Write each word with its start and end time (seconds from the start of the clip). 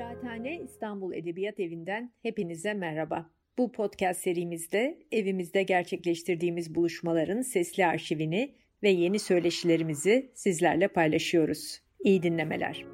Kıraathane 0.00 0.60
İstanbul 0.60 1.12
Edebiyat 1.12 1.60
Evi'nden 1.60 2.12
hepinize 2.22 2.74
merhaba. 2.74 3.30
Bu 3.58 3.72
podcast 3.72 4.20
serimizde 4.20 4.98
evimizde 5.12 5.62
gerçekleştirdiğimiz 5.62 6.74
buluşmaların 6.74 7.42
sesli 7.42 7.86
arşivini 7.86 8.54
ve 8.82 8.90
yeni 8.90 9.18
söyleşilerimizi 9.18 10.30
sizlerle 10.34 10.88
paylaşıyoruz. 10.88 11.80
İyi 12.04 12.22
dinlemeler. 12.22 12.84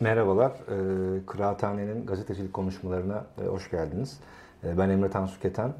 Merhabalar, 0.00 0.50
e, 0.50 1.26
Kıraathane'nin 1.26 2.06
gazetecilik 2.06 2.52
konuşmalarına 2.52 3.26
e, 3.42 3.44
hoş 3.44 3.70
geldiniz. 3.70 4.20
E, 4.64 4.78
ben 4.78 4.90
Emre 4.90 5.10
Tansu 5.10 5.40
Keten. 5.40 5.72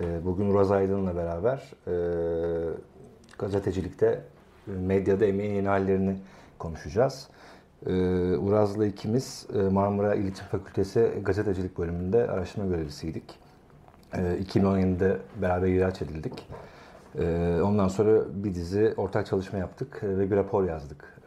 E, 0.00 0.24
bugün 0.24 0.50
Uraz 0.50 0.70
Aydın'la 0.70 1.16
beraber 1.16 1.72
e, 1.86 1.94
gazetecilikte, 3.38 4.06
e, 4.68 4.70
medyada 4.70 5.24
emeğin 5.24 5.54
yeni 5.54 5.68
hallerini 5.68 6.16
konuşacağız. 6.58 7.28
E, 7.86 7.92
Uraz'la 8.36 8.86
ikimiz 8.86 9.46
e, 9.54 9.58
Marmara 9.58 10.14
İletişim 10.14 10.46
Fakültesi 10.46 11.12
gazetecilik 11.24 11.78
bölümünde 11.78 12.30
araştırma 12.30 12.66
görevlisiydik. 12.66 13.24
E, 14.14 14.18
2017'de 14.18 15.18
beraber 15.42 15.68
ihraç 15.68 16.02
edildik. 16.02 16.48
Ondan 17.62 17.88
sonra 17.88 18.22
bir 18.44 18.54
dizi 18.54 18.94
ortak 18.96 19.26
çalışma 19.26 19.58
yaptık 19.58 20.00
ve 20.02 20.30
bir 20.30 20.36
rapor 20.36 20.64
yazdık. 20.64 21.20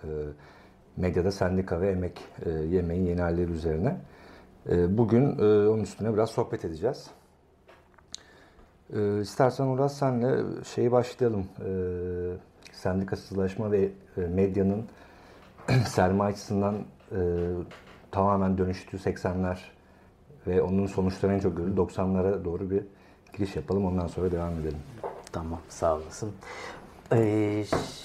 Medyada 0.98 1.32
sendika 1.32 1.82
ve 1.82 1.92
emek 1.92 2.22
yemeğin 2.70 3.06
yeni 3.06 3.22
halleri 3.22 3.52
üzerine. 3.52 3.98
Bugün 4.90 5.38
onun 5.68 5.82
üstüne 5.82 6.14
biraz 6.14 6.30
sohbet 6.30 6.66
edeceğiz. 6.66 7.08
E, 8.94 9.22
istersen 9.22 9.68
Uras 9.68 9.98
senle 9.98 10.64
şeyi 10.64 10.92
başlayalım. 10.92 11.46
E, 11.60 11.72
sendikasızlaşma 12.74 13.72
ve 13.72 13.90
e, 14.18 14.22
medyanın 14.22 14.86
sermaye 15.86 16.34
açısından 16.34 16.76
e, 17.12 17.20
tamamen 18.12 18.58
dönüştüğü 18.58 18.98
80'ler 18.98 19.58
ve 20.48 20.62
onun 20.62 20.86
sonuçlarını 20.86 21.42
çok 21.42 21.58
görüldü 21.58 21.82
90'lara 21.82 22.46
doğru 22.46 22.70
bir 22.70 22.84
giriş 23.34 23.56
yapalım. 23.56 23.86
Ondan 23.86 24.08
sonra 24.08 24.32
devam 24.32 24.54
edelim. 24.54 24.80
Tamam, 25.32 25.60
sağ 25.70 25.96
olasın. 25.96 26.32
Ee, 27.12 27.64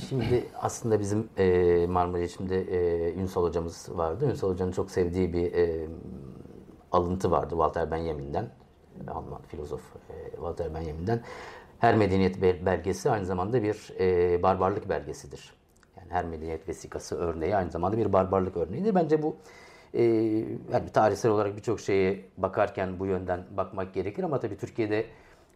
şimdi 0.08 0.46
aslında 0.61 1.00
bizim 1.00 1.28
e, 1.39 1.86
Marmara 1.86 2.22
içinde 2.22 2.61
e, 2.61 3.14
Ünsal 3.14 3.42
hocamız 3.42 3.89
vardı. 3.91 4.30
Ünsal 4.30 4.50
hocanın 4.50 4.72
çok 4.72 4.91
sevdiği 4.91 5.33
bir 5.33 5.52
e, 5.52 5.89
alıntı 6.92 7.30
vardı 7.30 7.50
Walter 7.50 7.91
Benjamin'den. 7.91 8.50
Alman 9.08 9.42
filozof 9.42 9.80
e, 10.10 10.30
Walter 10.30 10.74
Benjamin'den. 10.74 11.20
Her 11.78 11.96
medeniyet 11.96 12.42
belgesi 12.42 13.10
aynı 13.10 13.26
zamanda 13.26 13.62
bir 13.62 13.92
e, 14.00 14.42
barbarlık 14.42 14.88
belgesidir. 14.88 15.52
Yani 15.96 16.10
her 16.10 16.24
medeniyet 16.24 16.68
vesikası 16.68 17.16
örneği 17.16 17.56
aynı 17.56 17.70
zamanda 17.70 17.98
bir 17.98 18.12
barbarlık 18.12 18.56
örneğidir. 18.56 18.94
Bence 18.94 19.22
bu 19.22 19.36
e, 19.94 20.02
yani 20.72 20.88
tarihsel 20.92 21.30
olarak 21.30 21.56
birçok 21.56 21.80
şeye 21.80 22.24
bakarken 22.36 22.98
bu 22.98 23.06
yönden 23.06 23.44
bakmak 23.56 23.94
gerekir 23.94 24.22
ama 24.24 24.40
tabii 24.40 24.56
Türkiye'de 24.56 25.06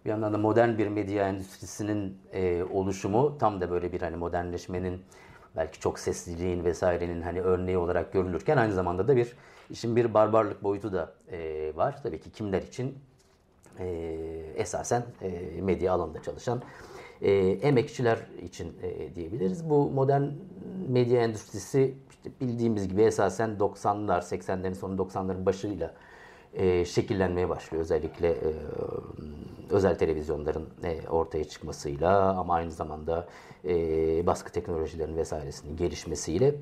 bir 0.05 0.11
yandan 0.11 0.33
da 0.33 0.39
modern 0.39 0.79
bir 0.79 0.89
medya 0.89 1.29
endüstrisinin 1.29 2.19
e, 2.33 2.65
oluşumu 2.65 3.39
tam 3.39 3.61
da 3.61 3.71
böyle 3.71 3.93
bir 3.93 4.01
hani 4.01 4.17
modernleşmenin 4.17 5.01
belki 5.57 5.81
çok 5.81 5.99
sesliliğin 5.99 6.65
vesairenin 6.65 7.23
hani 7.23 7.41
örneği 7.41 7.79
olarak 7.79 8.13
görülürken 8.13 8.57
aynı 8.57 8.73
zamanda 8.73 9.09
da 9.09 9.17
bir 9.17 9.33
işin 9.71 9.97
bir 9.97 10.15
barbarlık 10.15 10.63
boyutu 10.63 10.93
da 10.93 11.13
e, 11.31 11.73
var. 11.77 12.03
Tabii 12.03 12.21
ki 12.21 12.31
kimler 12.31 12.63
için 12.63 12.99
e, 13.81 13.87
esasen 14.55 15.03
e, 15.23 15.61
medya 15.63 15.93
alanında 15.93 16.23
çalışan 16.23 16.63
e, 17.23 17.33
emekçiler 17.63 18.19
için 18.43 18.73
e, 18.83 19.15
diyebiliriz. 19.15 19.71
Bu 19.71 19.91
modern 19.91 20.23
medya 20.89 21.23
endüstrisi 21.23 21.95
işte 22.11 22.31
bildiğimiz 22.41 22.89
gibi 22.89 23.03
esasen 23.03 23.51
90'lar, 23.51 24.21
80'lerin 24.21 24.75
sonu 24.75 25.03
90'ların 25.03 25.47
başıyla 25.47 25.95
e, 26.55 26.85
şekillenmeye 26.85 27.49
başlıyor. 27.49 27.83
Özellikle 27.83 28.31
e, 28.31 28.53
özel 29.71 29.99
televizyonların 29.99 30.69
e, 30.85 31.09
ortaya 31.09 31.45
çıkmasıyla 31.45 32.31
ama 32.39 32.55
aynı 32.55 32.71
zamanda 32.71 33.29
e, 33.65 34.27
baskı 34.27 34.53
teknolojilerinin 34.53 35.17
vesairesinin 35.17 35.77
gelişmesiyle 35.77 36.55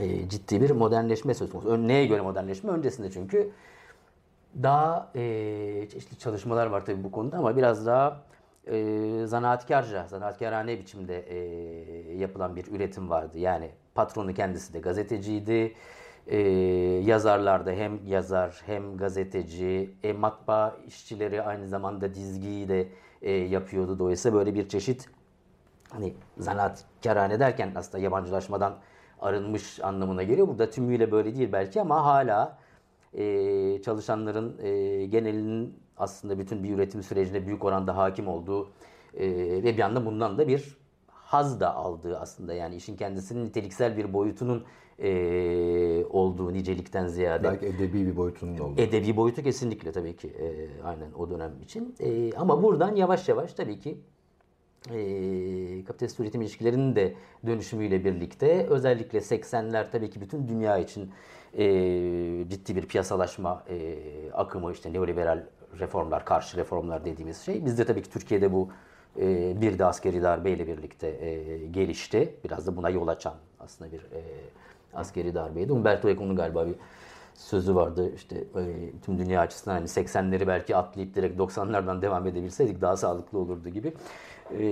e, 0.00 0.28
ciddi 0.28 0.60
bir 0.60 0.70
modernleşme 0.70 1.34
söz 1.34 1.50
konusu. 1.50 1.88
Neye 1.88 2.06
göre 2.06 2.20
modernleşme? 2.20 2.70
Öncesinde 2.70 3.10
çünkü 3.10 3.50
daha 4.62 5.10
e, 5.14 5.88
çeşitli 5.92 6.18
çalışmalar 6.18 6.66
var 6.66 6.86
tabii 6.86 7.04
bu 7.04 7.10
konuda 7.10 7.36
ama 7.36 7.56
biraz 7.56 7.86
daha 7.86 8.20
e, 8.66 9.26
zanaatkarca, 9.26 10.06
zanaatkarane 10.08 10.78
biçimde 10.78 11.20
e, 11.20 11.38
yapılan 12.16 12.56
bir 12.56 12.66
üretim 12.66 13.10
vardı. 13.10 13.38
Yani 13.38 13.70
patronu 13.94 14.34
kendisi 14.34 14.74
de 14.74 14.78
gazeteciydi 14.78 15.74
e, 16.26 16.38
yazarlarda 17.04 17.70
hem 17.70 18.06
yazar 18.06 18.62
hem 18.66 18.96
gazeteci, 18.96 19.94
e, 20.02 20.12
matbaa 20.12 20.76
işçileri 20.86 21.42
aynı 21.42 21.68
zamanda 21.68 22.14
dizgiyi 22.14 22.68
de 22.68 22.88
e, 23.22 23.32
yapıyordu. 23.32 23.98
Dolayısıyla 23.98 24.38
böyle 24.38 24.54
bir 24.54 24.68
çeşit 24.68 25.08
hani 25.90 26.14
zanaatkarane 26.38 27.40
derken 27.40 27.72
aslında 27.76 28.04
yabancılaşmadan 28.04 28.74
arınmış 29.20 29.80
anlamına 29.80 30.22
geliyor. 30.22 30.48
Burada 30.48 30.70
tümüyle 30.70 31.12
böyle 31.12 31.36
değil 31.36 31.52
belki 31.52 31.80
ama 31.80 32.04
hala 32.04 32.58
e, 33.14 33.82
çalışanların 33.82 34.58
e, 34.62 35.06
genelinin 35.06 35.74
aslında 35.96 36.38
bütün 36.38 36.64
bir 36.64 36.74
üretim 36.74 37.02
sürecine 37.02 37.46
büyük 37.46 37.64
oranda 37.64 37.96
hakim 37.96 38.28
olduğu 38.28 38.68
e, 39.14 39.28
ve 39.62 39.64
bir 39.64 39.78
yandan 39.78 40.06
bundan 40.06 40.38
da 40.38 40.48
bir 40.48 40.76
haz 41.08 41.60
da 41.60 41.74
aldığı 41.74 42.18
aslında 42.18 42.54
yani 42.54 42.76
işin 42.76 42.96
kendisinin 42.96 43.44
niteliksel 43.44 43.96
bir 43.96 44.12
boyutunun 44.12 44.64
e, 44.98 46.04
olduğu 46.10 46.52
nicelikten 46.52 47.06
ziyade. 47.06 47.44
Belki 47.44 47.66
edebi 47.66 48.06
bir 48.06 48.16
boyutunun 48.16 48.58
olduğu. 48.58 48.80
Edebi 48.80 49.16
boyutu 49.16 49.42
kesinlikle 49.42 49.92
tabii 49.92 50.16
ki 50.16 50.28
e, 50.28 50.68
aynen 50.84 51.12
o 51.18 51.30
dönem 51.30 51.52
için. 51.62 51.94
E, 52.00 52.32
ama 52.32 52.62
buradan 52.62 52.96
yavaş 52.96 53.28
yavaş 53.28 53.54
tabii 53.54 53.78
ki 53.78 53.98
e, 54.90 55.84
kapitalist 55.84 56.20
üretim 56.20 56.42
ilişkilerinin 56.42 56.96
de 56.96 57.14
dönüşümüyle 57.46 58.04
birlikte 58.04 58.66
özellikle 58.66 59.18
80'ler 59.18 59.90
tabii 59.92 60.10
ki 60.10 60.20
bütün 60.20 60.48
dünya 60.48 60.78
için 60.78 61.10
e, 61.58 61.64
ciddi 62.48 62.76
bir 62.76 62.86
piyasalaşma 62.86 63.64
e, 63.68 63.96
akımı 64.32 64.72
işte 64.72 64.92
neoliberal 64.92 65.42
reformlar, 65.78 66.24
karşı 66.24 66.56
reformlar 66.56 67.04
dediğimiz 67.04 67.40
şey. 67.40 67.64
Bizde 67.64 67.84
tabii 67.84 68.02
ki 68.02 68.10
Türkiye'de 68.10 68.52
bu 68.52 68.68
e, 69.20 69.60
bir 69.60 69.78
de 69.78 69.84
askeri 69.84 70.22
darbeyle 70.22 70.66
birlikte 70.66 71.08
e, 71.08 71.58
gelişti. 71.66 72.34
Biraz 72.44 72.66
da 72.66 72.76
buna 72.76 72.90
yol 72.90 73.08
açan 73.08 73.34
aslında 73.60 73.92
bir 73.92 74.00
e, 74.00 74.22
askeri 74.94 75.34
darbeydi. 75.34 75.72
Umberto 75.72 76.08
Eco'nun 76.08 76.36
galiba 76.36 76.66
bir 76.66 76.74
sözü 77.34 77.74
vardı 77.74 78.12
işte 78.14 78.36
e, 78.36 78.92
tüm 79.04 79.18
dünya 79.18 79.40
açısından 79.40 79.74
hani 79.74 79.86
80'leri 79.86 80.46
belki 80.46 80.76
atlayıp 80.76 81.14
direkt 81.14 81.40
90'lardan 81.40 82.02
devam 82.02 82.26
edebilseydik 82.26 82.80
daha 82.80 82.96
sağlıklı 82.96 83.38
olurdu 83.38 83.68
gibi. 83.68 83.92
E, 84.52 84.62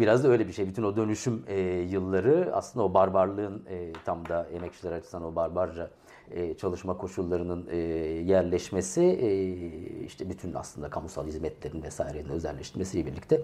biraz 0.00 0.24
da 0.24 0.28
öyle 0.28 0.48
bir 0.48 0.52
şey. 0.52 0.68
Bütün 0.68 0.82
o 0.82 0.96
dönüşüm 0.96 1.44
e, 1.46 1.60
yılları 1.90 2.50
aslında 2.54 2.84
o 2.84 2.94
barbarlığın 2.94 3.64
e, 3.70 3.92
tam 4.04 4.28
da 4.28 4.46
emekçiler 4.52 4.92
açısından 4.92 5.24
o 5.24 5.34
barbarca 5.34 5.90
e, 6.30 6.54
çalışma 6.54 6.96
koşullarının 6.96 7.66
e, 7.70 7.76
yerleşmesi 8.26 9.02
e, 9.02 9.44
işte 10.04 10.30
bütün 10.30 10.54
aslında 10.54 10.90
kamusal 10.90 11.26
hizmetlerin 11.26 11.82
vesairenin 11.82 12.28
özelleştirmesiyle 12.28 13.06
birlikte 13.06 13.42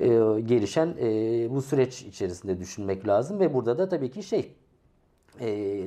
e, 0.00 0.08
gelişen 0.40 0.94
e, 1.00 1.06
bu 1.50 1.62
süreç 1.62 2.02
içerisinde 2.02 2.60
düşünmek 2.60 3.08
lazım 3.08 3.40
ve 3.40 3.54
burada 3.54 3.78
da 3.78 3.88
tabii 3.88 4.10
ki 4.10 4.22
şey 4.22 4.52
e, 5.40 5.46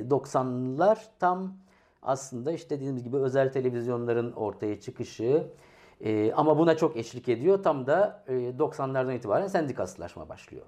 90'lar 0.09 0.97
tam 1.19 1.53
aslında 2.01 2.51
işte 2.51 2.75
dediğimiz 2.75 3.03
gibi 3.03 3.17
özel 3.17 3.51
televizyonların 3.51 4.31
ortaya 4.31 4.79
çıkışı 4.79 5.47
e, 6.01 6.33
ama 6.33 6.57
buna 6.57 6.77
çok 6.77 6.97
eşlik 6.97 7.29
ediyor. 7.29 7.63
Tam 7.63 7.88
da 7.88 8.23
e, 8.27 8.33
90'lardan 8.33 9.15
itibaren 9.15 9.47
sendikasılaşma 9.47 10.29
başlıyor. 10.29 10.65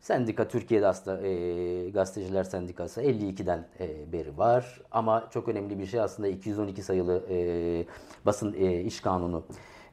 Sendika 0.00 0.48
Türkiye'de 0.48 0.86
aslında 0.86 1.26
e, 1.26 1.90
gazeteciler 1.90 2.44
sendikası 2.44 3.02
52'den 3.02 3.68
e, 3.80 4.12
beri 4.12 4.38
var. 4.38 4.80
Ama 4.90 5.28
çok 5.30 5.48
önemli 5.48 5.78
bir 5.78 5.86
şey 5.86 6.00
aslında 6.00 6.28
212 6.28 6.82
sayılı 6.82 7.24
e, 7.30 7.86
basın 8.26 8.54
e, 8.54 8.80
iş 8.80 9.00
kanunu 9.00 9.44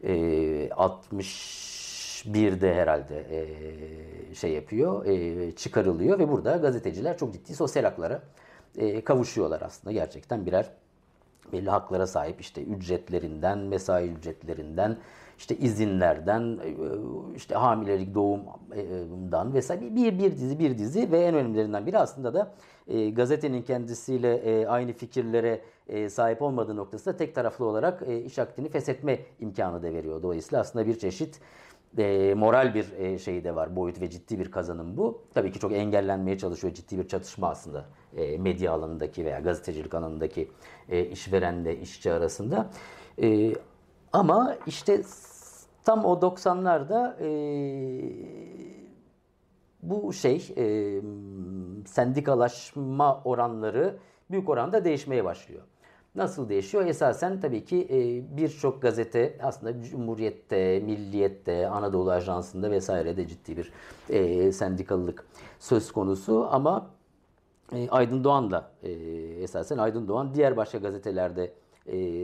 e, 0.03 0.13
61'de 0.69 2.75
herhalde 2.75 3.25
e, 3.31 3.45
şey 4.35 4.51
yapıyor, 4.51 5.05
e, 5.05 5.51
çıkarılıyor 5.55 6.19
ve 6.19 6.29
burada 6.29 6.57
gazeteciler 6.57 7.17
çok 7.17 7.33
ciddi 7.33 7.55
sosyal 7.55 7.83
haklara 7.83 8.21
e, 8.77 9.03
kavuşuyorlar 9.03 9.61
aslında 9.61 9.93
gerçekten 9.93 10.45
birer 10.45 10.71
belli 11.53 11.69
haklara 11.69 12.07
sahip 12.07 12.41
işte 12.41 12.63
ücretlerinden, 12.63 13.57
mesai 13.57 14.07
ücretlerinden, 14.07 14.97
işte 15.37 15.57
izinlerden, 15.57 16.59
e, 16.63 16.75
işte 17.35 17.55
hamilelik, 17.55 18.15
doğumdan 18.15 19.53
vesaire 19.53 19.95
bir 19.95 20.19
bir 20.19 20.31
dizi 20.31 20.59
bir 20.59 20.77
dizi 20.77 21.11
ve 21.11 21.19
en 21.19 21.35
önemlilerinden 21.35 21.85
biri 21.85 21.97
aslında 21.97 22.33
da 22.33 22.53
e, 22.87 23.09
gazetenin 23.09 23.61
kendisiyle 23.61 24.35
e, 24.35 24.67
aynı 24.67 24.93
fikirlere 24.93 25.61
e, 25.87 26.09
sahip 26.09 26.41
olmadığı 26.41 26.75
noktasında 26.75 27.17
tek 27.17 27.35
taraflı 27.35 27.65
olarak 27.65 28.03
e, 28.07 28.21
iş 28.21 28.39
akdini 28.39 28.69
feshetme 28.69 29.19
imkanı 29.39 29.83
da 29.83 29.93
veriyor. 29.93 30.23
Dolayısıyla 30.23 30.61
aslında 30.61 30.87
bir 30.87 30.99
çeşit 30.99 31.39
e, 31.97 32.33
moral 32.33 32.73
bir 32.73 32.91
e, 32.97 33.17
şey 33.17 33.43
de 33.43 33.55
var, 33.55 33.75
boyut 33.75 34.01
ve 34.01 34.09
ciddi 34.09 34.39
bir 34.39 34.51
kazanım 34.51 34.97
bu. 34.97 35.21
Tabii 35.33 35.51
ki 35.51 35.59
çok 35.59 35.71
engellenmeye 35.71 36.37
çalışıyor, 36.37 36.73
ciddi 36.73 36.97
bir 36.97 37.07
çatışma 37.07 37.49
aslında 37.49 37.85
e, 38.17 38.37
medya 38.37 38.71
alanındaki 38.71 39.25
veya 39.25 39.39
gazetecilik 39.39 39.93
alanındaki 39.93 40.51
e, 40.89 41.05
işverenle 41.05 41.79
işçi 41.79 42.13
arasında. 42.13 42.69
E, 43.21 43.53
ama 44.13 44.55
işte 44.67 45.01
tam 45.83 46.05
o 46.05 46.13
90'larda 46.13 47.15
e, 47.21 47.29
bu 49.83 50.13
şey 50.13 50.53
e, 50.57 50.65
sendikalaşma 51.85 53.21
oranları 53.23 53.97
büyük 54.31 54.49
oranda 54.49 54.85
değişmeye 54.85 55.25
başlıyor. 55.25 55.61
Nasıl 56.15 56.49
değişiyor? 56.49 56.85
Esasen 56.85 57.39
tabii 57.39 57.65
ki 57.65 57.87
e, 57.91 58.37
birçok 58.37 58.81
gazete 58.81 59.37
aslında 59.41 59.83
Cumhuriyet'te, 59.83 60.79
Milliyet'te, 60.79 61.67
Anadolu 61.67 62.11
Ajansı'nda 62.11 62.71
vesairede 62.71 63.27
ciddi 63.27 63.57
bir 63.57 63.71
e, 64.09 64.51
sendikalılık 64.51 65.25
söz 65.59 65.91
konusu 65.91 66.47
ama 66.51 66.89
e, 67.75 67.89
Aydın 67.89 68.23
Doğan 68.23 68.51
da 68.51 68.71
e, 68.83 68.91
esasen 69.43 69.77
Aydın 69.77 70.07
Doğan 70.07 70.33
diğer 70.33 70.57
başka 70.57 70.77
gazetelerde 70.77 71.53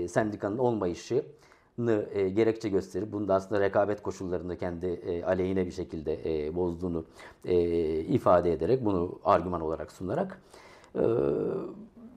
sendikanın 0.08 0.58
olmayışı 0.58 1.26
gerekçe 2.14 2.70
gösterip 2.70 3.12
bunu 3.12 3.28
da 3.28 3.36
aslında 3.36 3.62
rekabet 3.62 4.02
koşullarında 4.02 4.58
kendi 4.58 5.24
aleyhine 5.26 5.66
bir 5.66 5.72
şekilde 5.72 6.16
bozduğunu 6.56 7.06
ifade 8.10 8.54
ederek 8.54 8.86
bunu 8.86 9.20
argüman 9.26 9.62
olarak 9.62 9.92
sunarak 9.92 10.42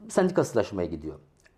sendikasılaşmaya 0.08 0.88
gidiyor. 0.88 1.14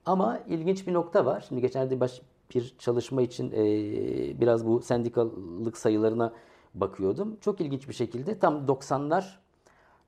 Ama 0.06 0.40
ilginç 0.48 0.86
bir 0.86 0.92
nokta 0.92 1.26
var. 1.26 1.44
Şimdi 1.48 1.60
geçenlerde 1.60 2.00
baş, 2.00 2.22
bir 2.54 2.74
çalışma 2.78 3.22
için 3.22 3.52
e, 3.52 4.40
biraz 4.40 4.66
bu 4.66 4.82
sendikalık 4.82 5.78
sayılarına 5.78 6.32
bakıyordum. 6.74 7.36
Çok 7.40 7.60
ilginç 7.60 7.88
bir 7.88 7.94
şekilde 7.94 8.38
tam 8.38 8.66
90'lar 8.66 9.24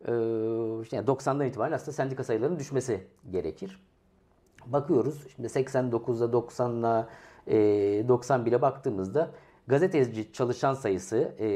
e, 0.05 0.13
yani 0.97 1.07
90'dan 1.07 1.47
itibaren 1.47 1.73
aslında 1.73 1.93
sendika 1.93 2.25
sayılarının 2.25 2.59
düşmesi 2.59 3.07
gerekir. 3.31 3.81
Bakıyoruz 4.67 5.27
şimdi 5.37 5.49
89'a 5.49 6.27
90'la 6.27 7.09
e, 7.47 7.57
91'e 8.09 8.63
baktığımızda 8.63 9.31
gazeteci 9.67 10.33
çalışan 10.33 10.75
sayısı 10.75 11.35
e, 11.41 11.49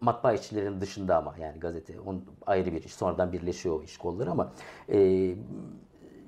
matbaa 0.00 0.32
işçilerin 0.32 0.80
dışında 0.80 1.16
ama 1.16 1.34
yani 1.40 1.60
gazete 1.60 2.00
on, 2.00 2.24
ayrı 2.46 2.72
bir 2.72 2.84
iş. 2.84 2.94
Sonradan 2.94 3.32
birleşiyor 3.32 3.80
o 3.80 3.82
iş 3.82 3.98
kolları 3.98 4.30
ama 4.30 4.52
e, 4.92 5.34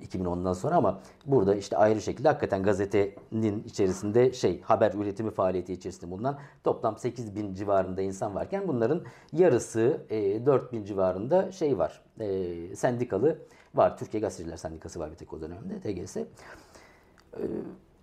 2010'dan 0.03 0.53
sonra 0.53 0.75
ama 0.75 0.99
burada 1.25 1.55
işte 1.55 1.77
ayrı 1.77 2.01
şekilde 2.01 2.27
hakikaten 2.27 2.63
gazetenin 2.63 3.63
içerisinde 3.63 4.33
şey 4.33 4.61
haber 4.61 4.93
üretimi 4.93 5.31
faaliyeti 5.31 5.73
içerisinde 5.73 6.11
bulunan 6.11 6.37
toplam 6.63 6.97
8 6.97 7.35
bin 7.35 7.53
civarında 7.53 8.01
insan 8.01 8.35
varken 8.35 8.67
bunların 8.67 9.01
yarısı 9.33 10.01
e, 10.09 10.45
4 10.45 10.73
bin 10.73 10.83
civarında 10.83 11.51
şey 11.51 11.77
var 11.77 12.01
e, 12.19 12.75
sendikalı 12.75 13.37
var. 13.75 13.97
Türkiye 13.97 14.21
Gazeteciler 14.21 14.57
Sendikası 14.57 14.99
var 14.99 15.11
bir 15.11 15.15
tek 15.15 15.33
o 15.33 15.41
dönemde 15.41 15.79
TGS. 15.79 16.17
E, 16.17 16.27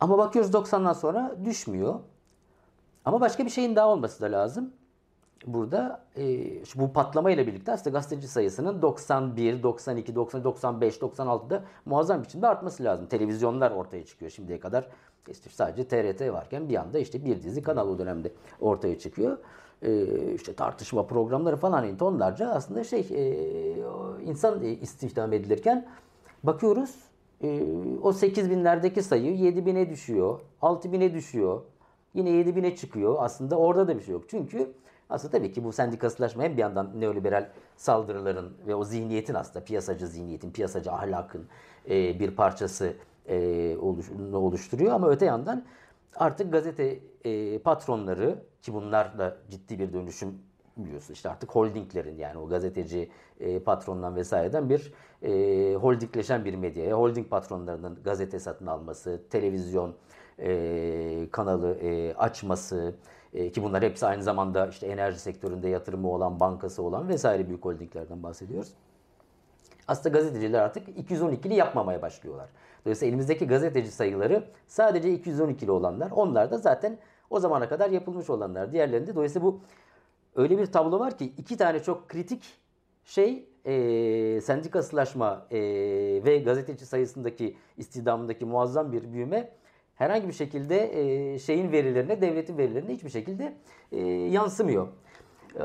ama 0.00 0.18
bakıyoruz 0.18 0.50
90'dan 0.50 0.92
sonra 0.92 1.36
düşmüyor. 1.44 1.94
Ama 3.04 3.20
başka 3.20 3.44
bir 3.44 3.50
şeyin 3.50 3.76
daha 3.76 3.88
olması 3.88 4.22
da 4.22 4.32
lazım 4.32 4.72
burada 5.46 6.02
e, 6.16 6.24
bu 6.74 6.92
patlama 6.92 7.30
ile 7.30 7.46
birlikte 7.46 7.72
aslında 7.72 7.98
gazeteci 7.98 8.28
sayısının 8.28 8.82
91, 8.82 9.62
92, 9.62 10.14
90, 10.14 10.44
95, 10.44 10.96
96'da 10.96 11.64
muazzam 11.86 12.22
biçimde 12.22 12.46
artması 12.46 12.84
lazım. 12.84 13.06
Televizyonlar 13.06 13.70
ortaya 13.70 14.06
çıkıyor 14.06 14.30
şimdiye 14.30 14.60
kadar. 14.60 14.88
İşte 15.28 15.50
sadece 15.50 15.88
TRT 15.88 16.32
varken 16.32 16.68
bir 16.68 16.76
anda 16.76 16.98
işte 16.98 17.24
bir 17.24 17.42
dizi 17.42 17.62
kanal 17.62 17.88
o 17.88 17.98
dönemde 17.98 18.32
ortaya 18.60 18.98
çıkıyor. 18.98 19.38
E, 19.82 20.04
işte 20.34 20.54
tartışma 20.54 21.06
programları 21.06 21.56
falan 21.56 21.84
yani 21.84 21.98
tonlarca 21.98 22.48
aslında 22.48 22.84
şey 22.84 23.06
e, 23.10 23.36
insan 24.24 24.62
istihdam 24.62 25.32
edilirken 25.32 25.88
bakıyoruz 26.42 27.10
e, 27.42 27.62
o 28.02 28.12
8 28.12 28.50
binlerdeki 28.50 29.02
sayı 29.02 29.36
7 29.36 29.66
bine 29.66 29.90
düşüyor, 29.90 30.40
6 30.62 30.92
bine 30.92 31.14
düşüyor. 31.14 31.60
Yine 32.14 32.30
7 32.30 32.56
bine 32.56 32.76
çıkıyor. 32.76 33.16
Aslında 33.18 33.56
orada 33.58 33.88
da 33.88 33.98
bir 33.98 34.02
şey 34.02 34.12
yok. 34.12 34.24
Çünkü 34.28 34.72
aslında 35.10 35.38
tabii 35.38 35.52
ki 35.52 35.64
bu 35.64 35.72
sendikasılaşma 35.72 36.42
hem 36.42 36.52
bir 36.52 36.62
yandan 36.62 37.00
neoliberal 37.00 37.48
saldırıların 37.76 38.52
ve 38.66 38.74
o 38.74 38.84
zihniyetin 38.84 39.34
aslında 39.34 39.64
piyasacı 39.64 40.06
zihniyetin, 40.06 40.50
piyasacı 40.50 40.92
ahlakın 40.92 41.46
e, 41.90 42.20
bir 42.20 42.30
parçası 42.30 42.92
e, 43.26 43.76
oluşturuyor. 44.32 44.92
Ama 44.92 45.08
öte 45.08 45.26
yandan 45.26 45.64
artık 46.16 46.52
gazete 46.52 46.98
e, 47.24 47.58
patronları 47.58 48.38
ki 48.62 48.74
bunlar 48.74 49.18
da 49.18 49.36
ciddi 49.50 49.78
bir 49.78 49.92
dönüşüm 49.92 50.38
biliyorsun 50.76 51.14
işte 51.14 51.28
artık 51.28 51.50
holdinglerin 51.50 52.18
yani 52.18 52.38
o 52.38 52.48
gazeteci 52.48 53.10
e, 53.40 53.58
patrondan 53.58 54.16
vesaireden 54.16 54.70
bir 54.70 54.92
e, 55.22 55.74
holdingleşen 55.74 56.44
bir 56.44 56.54
medyaya 56.54 56.98
holding 56.98 57.30
patronlarının 57.30 57.98
gazete 58.04 58.38
satın 58.38 58.66
alması, 58.66 59.22
televizyon 59.30 59.94
e, 60.38 61.28
kanalı 61.30 61.78
e, 61.82 62.14
açması, 62.14 62.94
e, 63.34 63.52
ki 63.52 63.62
bunlar 63.62 63.82
hepsi 63.82 64.06
aynı 64.06 64.22
zamanda 64.22 64.66
işte 64.66 64.86
enerji 64.86 65.18
sektöründe 65.18 65.68
yatırımı 65.68 66.10
olan, 66.10 66.40
bankası 66.40 66.82
olan 66.82 67.08
vesaire 67.08 67.48
büyük 67.48 67.64
holdinglerden 67.64 68.22
bahsediyoruz. 68.22 68.72
Aslında 69.88 70.18
gazeteciler 70.18 70.60
artık 70.60 70.88
212'li 70.88 71.54
yapmamaya 71.54 72.02
başlıyorlar. 72.02 72.48
Dolayısıyla 72.84 73.08
elimizdeki 73.08 73.46
gazeteci 73.46 73.90
sayıları 73.90 74.44
sadece 74.66 75.14
212'li 75.14 75.70
olanlar. 75.70 76.10
Onlar 76.10 76.50
da 76.50 76.58
zaten 76.58 76.98
o 77.30 77.40
zamana 77.40 77.68
kadar 77.68 77.90
yapılmış 77.90 78.30
olanlar. 78.30 78.72
Diğerlerinde 78.72 79.14
dolayısıyla 79.14 79.46
bu 79.46 79.60
öyle 80.34 80.58
bir 80.58 80.66
tablo 80.66 80.98
var 80.98 81.18
ki 81.18 81.32
iki 81.38 81.56
tane 81.56 81.82
çok 81.82 82.08
kritik 82.08 82.42
şey 83.04 83.48
e, 83.64 84.40
sendikasılaşma 84.40 85.46
e, 85.50 85.58
ve 86.24 86.38
gazeteci 86.38 86.86
sayısındaki 86.86 87.56
istihdamındaki 87.76 88.44
muazzam 88.44 88.92
bir 88.92 89.12
büyüme 89.12 89.50
herhangi 90.00 90.28
bir 90.28 90.32
şekilde 90.32 91.00
e, 91.00 91.38
şeyin 91.38 91.72
verilerine, 91.72 92.20
devletin 92.20 92.58
verilerine 92.58 92.94
hiçbir 92.94 93.10
şekilde 93.10 93.54
e, 93.92 93.98
yansımıyor. 94.06 94.88
E, 95.54 95.64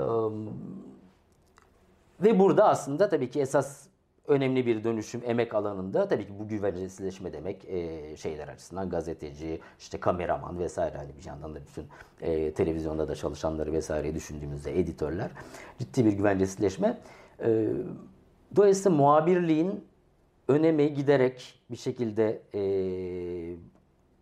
ve 2.24 2.40
burada 2.40 2.66
aslında 2.70 3.10
tabii 3.10 3.30
ki 3.30 3.42
esas 3.42 3.88
önemli 4.28 4.66
bir 4.66 4.84
dönüşüm 4.84 5.22
emek 5.26 5.56
alanında 5.56 6.08
tabii 6.08 6.28
ki 6.28 6.34
bu 6.40 6.48
güvencesizleşme 6.48 7.34
demek 7.34 7.66
e, 7.66 8.18
şeyler 8.18 8.48
açısından 8.48 8.90
gazeteci, 8.90 9.60
işte 9.80 10.00
kameraman 10.00 10.59
vesaire 10.59 10.98
hani 10.98 11.12
bir 11.19 11.26
yandan 11.26 11.56
da 11.56 11.59
bütün 11.66 11.86
e, 12.21 12.52
televizyonda 12.52 13.07
da 13.07 13.16
çalışanları 13.16 13.71
vesaire 13.71 14.16
düşündüğümüzde 14.16 14.80
editörler 14.80 15.31
ciddi 15.80 16.06
bir 16.06 16.14
güvencesizleşme. 16.14 16.98
E, 17.40 17.68
dolayısıyla 18.56 18.98
muhabirliğin 18.98 19.86
önemi 20.48 20.94
giderek 20.94 21.62
bir 21.71 21.78
şekilde 21.78 22.42
e, 22.54 22.62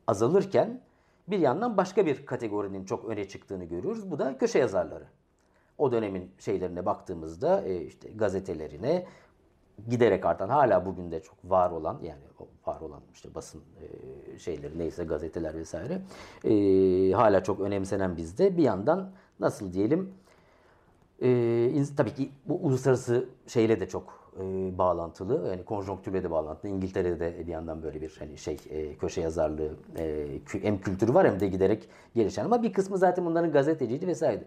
azalırken 0.08 0.82
bir 1.28 1.40
yandan 1.40 1.78
başka 1.78 2.06
bir 2.06 2.26
kategorinin 2.26 2.86
çok 2.86 3.06
öne 3.06 3.28
çıktığını 3.28 3.64
görüyoruz. 3.64 4.12
Bu 4.12 4.20
da 4.20 4.38
köşe 4.38 4.60
yazarları. 4.60 5.06
O 5.78 5.92
dönemin 5.92 6.32
şeylerine 6.40 6.86
baktığımızda 6.86 7.62
e, 7.62 7.82
işte 7.82 8.10
gazetelerine 8.10 9.06
giderek 9.90 10.26
artan 10.26 10.50
hala 10.50 10.86
bugün 10.86 11.12
de 11.12 11.20
çok 11.20 11.36
var 11.44 11.72
olan 11.72 12.00
yani 12.04 12.22
var 12.68 12.82
olan 12.82 13.02
işte 13.14 13.36
basın 13.36 13.62
e, 13.82 14.40
şeyleri 14.40 14.80
neyse 14.80 15.04
gazeteler 15.04 15.56
vesaire 15.56 16.02
e, 16.44 17.12
hala 17.12 17.44
çok 17.44 17.60
önemsenen 17.60 18.18
bizde 18.18 18.58
bir 18.58 18.64
yandan 18.64 19.12
nasıl 19.40 19.74
diyelim 19.74 20.14
tabii 21.98 22.14
ki 22.14 22.32
bu 22.46 22.56
uluslararası 22.56 23.30
şeyle 23.48 23.80
de 23.80 23.88
çok 23.88 24.23
e, 24.40 24.78
bağlantılı. 24.78 25.50
Yani 25.50 25.66
konjonktürle 25.66 26.24
de 26.24 26.32
bağlantılı. 26.32 26.72
İngiltere'de 26.72 27.20
de 27.20 27.48
bir 27.48 27.52
yandan 27.52 27.84
böyle 27.84 28.02
bir 28.02 28.16
hani 28.20 28.38
şey 28.38 28.58
e, 28.70 28.96
köşe 28.96 29.22
yazarlığı 29.22 29.72
e, 29.98 30.28
hem 30.62 30.82
kültürü 30.82 31.14
var 31.14 31.28
hem 31.28 31.40
de 31.40 31.48
giderek 31.48 31.90
gelişen 32.16 32.46
ama 32.46 32.64
bir 32.64 32.74
kısmı 32.74 32.98
zaten 32.98 33.26
bunların 33.26 33.52
gazeteciydi 33.52 34.08
vesaire. 34.08 34.44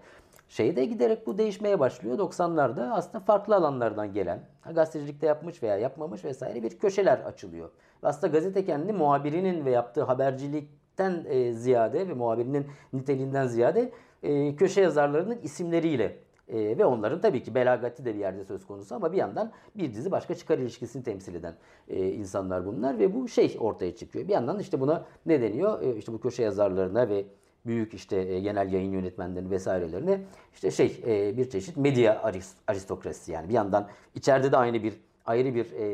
Şeyde 0.49 0.85
giderek 0.85 1.27
bu 1.27 1.39
değişmeye 1.39 1.81
başlıyor. 1.81 2.19
90'larda 2.19 2.91
aslında 2.91 3.25
farklı 3.25 3.57
alanlardan 3.57 4.13
gelen, 4.13 4.41
gazetecilikte 4.75 5.27
yapmış 5.27 5.63
veya 5.63 5.77
yapmamış 5.77 6.25
vesaire 6.25 6.63
bir 6.63 6.79
köşeler 6.79 7.19
açılıyor. 7.19 7.71
Aslında 8.03 8.33
gazete 8.33 8.65
kendi 8.65 8.93
muhabirinin 8.93 9.65
ve 9.65 9.71
yaptığı 9.71 10.03
habercilikten 10.03 11.25
e, 11.29 11.53
ziyade 11.53 12.09
ve 12.09 12.15
muhabirinin 12.15 12.67
niteliğinden 12.93 13.47
ziyade 13.47 13.93
e, 14.23 14.57
köşe 14.57 14.81
yazarlarının 14.81 15.39
isimleriyle 15.43 16.17
E, 16.49 16.79
ve 16.79 16.85
onların 16.85 17.21
tabii 17.21 17.43
ki 17.43 17.55
belagati 17.55 18.05
de 18.05 18.15
bir 18.15 18.21
yerde 18.21 18.45
söz 18.45 18.67
konusu 18.67 18.95
ama 18.95 19.13
bir 19.13 19.17
yandan 19.17 19.53
bir 19.77 19.95
dizi 19.95 20.11
başka 20.11 20.35
çıkar 20.35 20.59
ilişkisini 20.59 21.03
temsil 21.03 21.35
eden 21.35 21.55
e, 21.89 22.09
insanlar 22.09 22.67
bunlar 22.67 22.99
ve 22.99 23.15
bu 23.15 23.29
şey 23.29 23.57
ortaya 23.61 23.95
çıkıyor. 23.97 24.29
Bir 24.29 24.33
yandan 24.33 24.59
işte 24.59 24.81
buna 24.81 25.05
ne 25.27 25.43
deniyor? 25.43 25.83
E, 25.83 25.97
işte 25.97 26.13
bu 26.13 26.21
köşe 26.21 26.43
yazarlarına 26.43 27.09
ve 27.09 27.25
büyük 27.67 27.95
işte 27.95 28.17
e, 28.17 28.41
genel 28.41 28.73
yayın 28.73 28.93
yönetmenlerini 28.93 29.51
vesairelerine 29.51 30.21
işte 30.55 30.71
şey 30.71 31.03
e, 31.07 31.37
bir 31.37 31.51
çeşit 31.51 31.77
medya 31.77 32.33
aristokrasi 32.67 33.33
yani 33.33 33.49
bir 33.49 33.55
yandan 33.55 33.89
içeride 34.15 34.53
de 34.53 34.57
aynı 34.57 34.83
bir 34.83 34.95
ayrı 35.27 35.55
bir 35.55 35.73
e, 35.73 35.87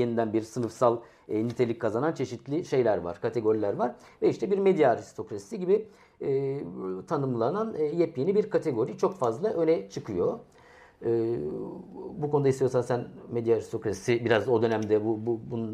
yeniden 0.00 0.32
bir 0.32 0.42
sınıfsal 0.42 1.00
e, 1.28 1.44
nitelik 1.44 1.80
kazanan 1.80 2.12
çeşitli 2.12 2.64
şeyler 2.64 2.98
var, 2.98 3.20
kategoriler 3.20 3.72
var 3.72 3.94
ve 4.22 4.28
işte 4.28 4.50
bir 4.50 4.58
medya 4.58 4.90
aristokrasisi 4.90 5.58
gibi 5.58 5.88
e, 6.22 6.60
tanımlanan 7.06 7.74
e, 7.74 7.84
yepyeni 7.84 8.34
bir 8.34 8.50
kategori 8.50 8.98
çok 8.98 9.14
fazla 9.14 9.48
öne 9.48 9.90
çıkıyor. 9.90 10.38
E, 11.04 11.36
bu 12.18 12.30
konuda 12.30 12.48
istiyorsan 12.48 12.82
sen 12.82 13.08
medya 13.32 13.56
aristokrasisi 13.56 14.24
biraz 14.24 14.48
o 14.48 14.62
dönemde 14.62 15.04
bu, 15.04 15.26
bu, 15.26 15.40
bu 15.50 15.68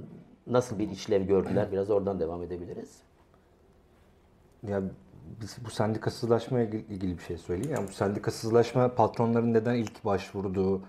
nasıl 0.46 0.78
bir 0.78 0.90
işlev 0.90 1.22
gördüler 1.22 1.72
biraz 1.72 1.90
oradan 1.90 2.20
devam 2.20 2.42
edebiliriz. 2.42 3.02
Ya 4.68 4.82
biz 5.40 5.56
bu 5.64 5.70
sendikasızlaşmaya 5.70 6.64
ilgili 6.64 7.18
bir 7.18 7.22
şey 7.22 7.38
söyleyeyim. 7.38 7.74
Yani 7.76 7.88
bu 7.88 7.92
sendikasızlaşma 7.92 8.94
patronların 8.94 9.54
neden 9.54 9.74
ilk 9.74 10.04
başvurduğu 10.04 10.82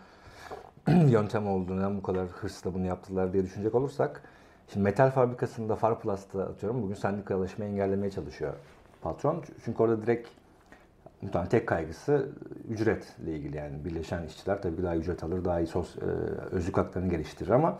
yöntem 0.87 1.47
olduğunu, 1.47 1.77
neden 1.77 1.97
bu 1.97 2.01
kadar 2.01 2.27
hırsla 2.27 2.73
bunu 2.73 2.85
yaptılar 2.85 3.33
diye 3.33 3.43
düşünecek 3.43 3.75
olursak 3.75 4.23
Şimdi 4.67 4.83
metal 4.83 5.11
fabrikasında 5.11 5.75
Farplast'ta 5.75 6.43
atıyorum 6.43 6.83
bugün 6.83 6.95
sendikalaşmayı 6.95 7.71
engellemeye 7.71 8.11
çalışıyor 8.11 8.53
patron. 9.03 9.43
Çünkü 9.65 9.83
orada 9.83 10.01
direkt 10.01 10.29
muhtemelen 11.21 11.49
tek 11.49 11.67
kaygısı 11.67 12.29
ücretle 12.69 13.35
ilgili 13.35 13.57
yani 13.57 13.85
birleşen 13.85 14.23
işçiler 14.23 14.61
tabii 14.61 14.83
daha 14.83 14.95
ücret 14.95 15.23
alır, 15.23 15.45
daha 15.45 15.59
iyi 15.59 15.67
sos, 15.67 15.95
e, 15.95 15.99
özlük 16.55 16.77
haklarını 16.77 17.09
geliştirir 17.09 17.49
ama 17.49 17.79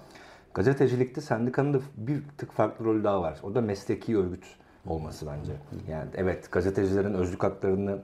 gazetecilikte 0.53 1.22
sendikanın 1.22 1.74
da 1.74 1.80
bir 1.98 2.24
tık 2.38 2.51
farklı 2.51 2.86
rolü 2.86 3.03
daha 3.03 3.22
var. 3.22 3.39
O 3.44 3.56
da 3.56 3.62
mesleki 3.62 4.18
örgüt 4.18 4.46
olması 4.88 5.27
bence. 5.27 5.51
Yani 5.89 6.10
evet 6.15 6.51
gazetecilerin 6.51 7.13
özlük 7.13 7.44
haklarını 7.44 8.00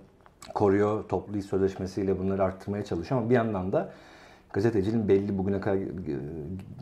koruyor, 0.54 1.04
toplu 1.04 1.38
iş 1.38 1.46
sözleşmesiyle 1.46 2.20
bunları 2.20 2.44
arttırmaya 2.44 2.86
çalışıyor 2.86 3.22
ama 3.22 3.30
bir 3.30 3.36
yandan 3.36 3.74
da 3.74 3.94
gazetecinin 4.54 5.08
belli 5.08 5.38
bugüne 5.38 5.62
kadar 5.62 5.80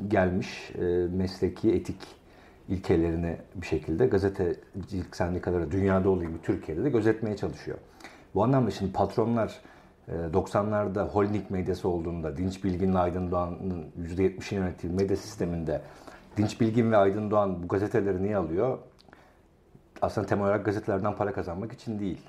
gelmiş 0.08 0.72
e, 0.76 0.84
mesleki 1.12 1.74
etik 1.74 1.98
ilkelerini 2.70 3.38
bir 3.56 3.66
şekilde 3.66 4.08
gazetecilik 4.08 5.16
sendikaları 5.16 5.72
dünyada 5.72 6.10
olduğu 6.10 6.24
gibi 6.24 6.42
Türkiye'de 6.44 6.84
de 6.84 6.90
gözetmeye 6.90 7.38
çalışıyor. 7.38 7.78
Bu 8.36 8.44
anlamda 8.44 8.72
şimdi 8.72 8.92
patronlar 8.94 9.62
90'larda 10.10 11.06
e, 11.06 11.10
holding 11.10 11.50
medyası 11.50 11.90
olduğunda 11.90 12.38
Dinç 12.38 12.64
Bilgin 12.64 12.94
ve 12.94 13.00
Aydın 13.00 13.32
Doğan'ın 13.32 13.86
%70'ini 14.16 14.56
yönettiği 14.56 14.94
medya 14.94 15.18
sisteminde 15.18 15.82
Dinç 16.38 16.62
Bilgin 16.62 16.92
ve 16.92 16.98
Aydın 16.98 17.32
Doğan 17.32 17.64
bu 17.64 17.68
gazeteleri 17.68 18.24
niye 18.24 18.38
alıyor? 18.38 18.78
Aslında 20.02 20.28
temel 20.28 20.46
olarak 20.46 20.66
gazetelerden 20.66 21.16
para 21.16 21.34
kazanmak 21.34 21.74
için 21.74 22.00
değil. 22.00 22.22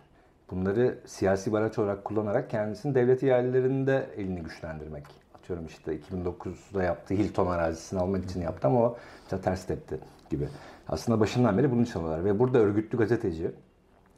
Bunları 0.51 0.99
siyasi 1.07 1.53
bir 1.53 1.57
araç 1.57 1.79
olarak 1.79 2.05
kullanarak 2.05 2.51
kendisinin 2.51 2.95
devlet 2.95 3.23
yerlerinde 3.23 4.07
elini 4.17 4.43
güçlendirmek 4.43 5.05
atıyorum 5.49 5.67
işte 5.67 5.97
2009'da 5.97 6.83
yaptığı 6.83 7.15
Hilton 7.15 7.47
arazisini 7.47 8.01
almak 8.01 8.25
için 8.25 8.41
yaptı 8.41 8.69
ama 8.69 8.81
o 8.81 8.97
işte 9.23 9.41
ters 9.41 9.67
tepti 9.67 10.01
gibi. 10.31 10.49
Aslında 10.89 11.21
başından 11.21 11.59
beri 11.59 11.71
bunu 11.71 11.87
çalıyorlar 11.87 12.25
ve 12.25 12.39
burada 12.39 12.59
örgütlü 12.59 12.99
gazeteci 12.99 13.51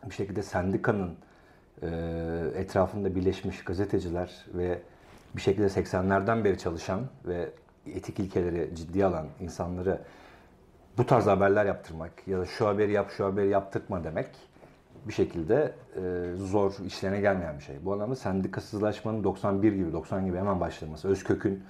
bir 0.06 0.14
şekilde 0.14 0.42
sendikanın 0.42 1.14
e, 1.82 1.88
etrafında 2.54 3.14
birleşmiş 3.14 3.64
gazeteciler 3.64 4.46
ve 4.54 4.82
bir 5.36 5.40
şekilde 5.40 5.66
80'lerden 5.66 6.44
beri 6.44 6.58
çalışan 6.58 7.00
ve 7.26 7.50
etik 7.86 8.20
ilkeleri 8.20 8.76
ciddiye 8.76 9.04
alan 9.04 9.26
insanları 9.40 10.00
bu 10.98 11.06
tarz 11.06 11.26
haberler 11.26 11.66
yaptırmak 11.66 12.28
ya 12.28 12.40
da 12.40 12.46
şu 12.46 12.66
haberi 12.66 12.92
yap 12.92 13.10
şu 13.16 13.24
haberi 13.24 13.48
yaptırma 13.48 14.04
demek 14.04 14.28
bir 15.08 15.12
şekilde 15.12 15.72
e, 15.96 16.34
zor 16.36 16.74
işlerine 16.86 17.20
gelmeyen 17.20 17.58
bir 17.58 17.62
şey. 17.62 17.76
Bu 17.84 17.92
anlamda 17.92 18.16
sendikasızlaşmanın 18.16 19.24
91 19.24 19.72
gibi 19.72 19.92
90 19.92 20.26
gibi 20.26 20.36
hemen 20.36 20.60
başlaması, 20.60 21.08
Özkök'ün 21.08 21.62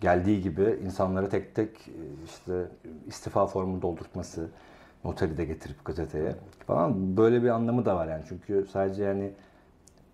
geldiği 0.00 0.42
gibi 0.42 0.78
insanlara 0.84 1.28
tek 1.28 1.54
tek 1.54 1.88
e, 1.88 2.02
işte 2.24 2.52
istifa 3.06 3.46
formu 3.46 3.82
doldurtması, 3.82 4.48
noteri 5.04 5.36
de 5.36 5.44
getirip 5.44 5.84
gazeteye 5.84 6.34
falan 6.66 7.16
böyle 7.16 7.42
bir 7.42 7.48
anlamı 7.48 7.84
da 7.84 7.96
var 7.96 8.08
yani. 8.08 8.24
Çünkü 8.28 8.66
sadece 8.72 9.04
yani 9.04 9.32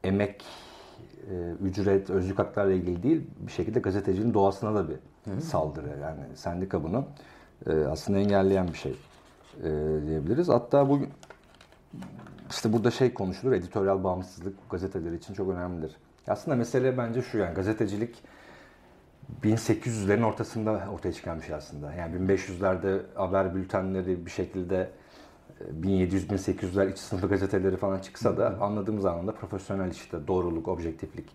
emek, 0.04 0.44
e, 1.30 1.52
ücret, 1.64 2.10
özlük 2.10 2.38
haklarla 2.38 2.72
ilgili 2.72 3.02
değil 3.02 3.26
bir 3.40 3.52
şekilde 3.52 3.80
gazetecinin 3.80 4.34
doğasına 4.34 4.74
da 4.74 4.88
bir 4.88 4.96
Hı. 5.32 5.40
saldırı. 5.40 5.88
Yani 6.02 6.20
sendika 6.34 6.84
bunu 6.84 7.04
e, 7.66 7.84
aslında 7.84 8.18
engelleyen 8.18 8.68
bir 8.68 8.78
şey 8.78 8.92
e, 9.62 9.68
diyebiliriz. 10.06 10.48
Hatta 10.48 10.88
bugün 10.88 11.08
işte 12.52 12.72
burada 12.72 12.90
şey 12.90 13.14
konuşulur, 13.14 13.52
editoryal 13.52 14.04
bağımsızlık 14.04 14.70
gazeteler 14.70 15.12
için 15.12 15.34
çok 15.34 15.48
önemlidir. 15.48 15.96
Aslında 16.28 16.56
mesele 16.56 16.98
bence 16.98 17.22
şu 17.22 17.38
yani 17.38 17.54
gazetecilik 17.54 18.24
1800'lerin 19.42 20.22
ortasında 20.22 20.84
ortaya 20.92 21.12
çıkan 21.12 21.38
bir 21.38 21.44
şey 21.44 21.54
aslında. 21.54 21.92
Yani 21.92 22.16
1500'lerde 22.16 23.00
haber 23.14 23.54
bültenleri 23.54 24.26
bir 24.26 24.30
şekilde 24.30 24.90
1700-1800'ler 25.82 26.86
e, 26.86 26.92
iç 26.92 26.98
sınıfı 26.98 27.28
gazeteleri 27.28 27.76
falan 27.76 27.98
çıksa 27.98 28.36
da 28.36 28.58
anladığımız 28.60 29.04
anlamda 29.04 29.34
profesyonel 29.34 29.90
işte 29.90 30.26
doğruluk, 30.26 30.68
objektiflik, 30.68 31.30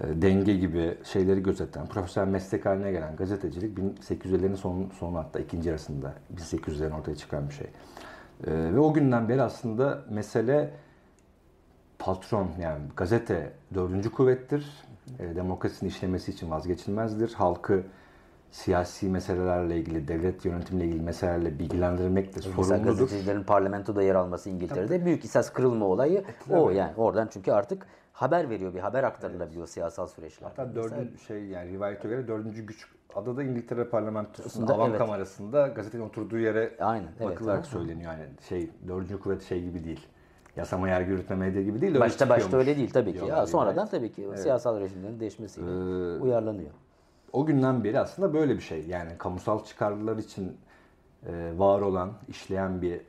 e, 0.00 0.22
denge 0.22 0.54
gibi 0.54 0.94
şeyleri 1.04 1.42
gözeten, 1.42 1.86
profesyonel 1.86 2.28
meslek 2.28 2.66
haline 2.66 2.92
gelen 2.92 3.16
gazetecilik 3.16 3.78
1800'lerin 3.78 4.56
son, 4.56 4.90
sonu 4.98 5.18
hatta 5.18 5.38
ikinci 5.38 5.68
yarısında 5.68 6.14
1800'lerin 6.36 7.00
ortaya 7.00 7.16
çıkan 7.16 7.48
bir 7.48 7.54
şey. 7.54 7.66
E, 8.46 8.74
ve 8.74 8.78
o 8.78 8.92
günden 8.92 9.28
beri 9.28 9.42
aslında 9.42 10.04
mesele 10.10 10.70
patron 11.98 12.48
yani 12.60 12.80
gazete 12.96 13.52
dördüncü 13.74 14.10
kuvvettir. 14.10 14.84
E, 15.18 15.36
demokrasinin 15.36 15.90
işlemesi 15.90 16.30
için 16.30 16.50
vazgeçilmezdir. 16.50 17.34
Halkı 17.34 17.82
siyasi 18.50 19.08
meselelerle 19.08 19.76
ilgili, 19.76 20.08
devlet 20.08 20.44
yönetimle 20.44 20.84
ilgili 20.84 21.02
meselelerle 21.02 21.58
bilgilendirmek 21.58 22.36
de 22.36 22.40
sorumludur. 22.40 22.84
gazetecilerin 22.84 23.42
parlamentoda 23.44 24.02
yer 24.02 24.14
alması 24.14 24.50
İngiltere'de 24.50 24.96
Tabii. 24.96 25.04
büyük 25.04 25.24
esas 25.24 25.52
kırılma 25.52 25.86
olayı 25.86 26.24
Tabii. 26.48 26.58
o 26.58 26.70
yani. 26.70 26.92
Oradan 26.96 27.28
çünkü 27.32 27.52
artık 27.52 27.86
haber 28.12 28.50
veriyor, 28.50 28.74
bir 28.74 28.80
haber 28.80 29.04
aktarılabiliyor 29.04 29.62
evet. 29.62 29.70
siyasal 29.70 30.06
süreçler. 30.06 30.48
Hatta 30.48 30.74
dördüncü 30.74 31.18
şey 31.18 31.44
yani 31.44 31.72
rivayete 31.72 32.08
göre 32.08 32.28
dördüncü 32.28 32.66
güç 32.66 32.86
Adı 33.16 33.36
da 33.36 33.42
İngiltere 33.42 33.84
parlamentosunda 33.84 34.74
Avam 34.74 34.90
evet. 34.90 34.98
kamerasında 34.98 35.68
gazetenin 35.68 36.02
oturduğu 36.02 36.38
yere 36.38 36.76
Aynen, 36.80 37.08
bakılarak 37.24 37.58
evet, 37.58 37.66
söyleniyor. 37.66 38.12
Yani 38.12 38.24
şey 38.48 38.70
dördüncü 38.88 39.20
kuvvet 39.20 39.42
şey 39.42 39.62
gibi 39.62 39.84
değil. 39.84 40.06
Yasama 40.56 40.88
yargı 40.88 41.10
yürütme 41.10 41.36
medya 41.36 41.62
gibi 41.62 41.80
değil. 41.80 42.00
Başta 42.00 42.28
başta 42.28 42.56
öyle 42.56 42.76
değil 42.76 42.90
tabii 42.90 43.12
ki. 43.12 43.24
Ya, 43.26 43.46
sonradan 43.46 43.88
tabii 43.88 44.12
ki 44.12 44.24
evet. 44.28 44.40
siyasal 44.40 44.80
rejimlerin 44.80 45.20
değişmesiyle 45.20 45.66
ee, 45.66 46.20
uyarlanıyor. 46.20 46.70
O 47.32 47.46
günden 47.46 47.84
beri 47.84 48.00
aslında 48.00 48.34
böyle 48.34 48.54
bir 48.54 48.60
şey. 48.60 48.86
Yani 48.86 49.18
kamusal 49.18 49.64
çıkarlar 49.64 50.16
için 50.16 50.56
e, 51.26 51.52
var 51.56 51.80
olan, 51.80 52.12
işleyen 52.28 52.82
bir 52.82 53.00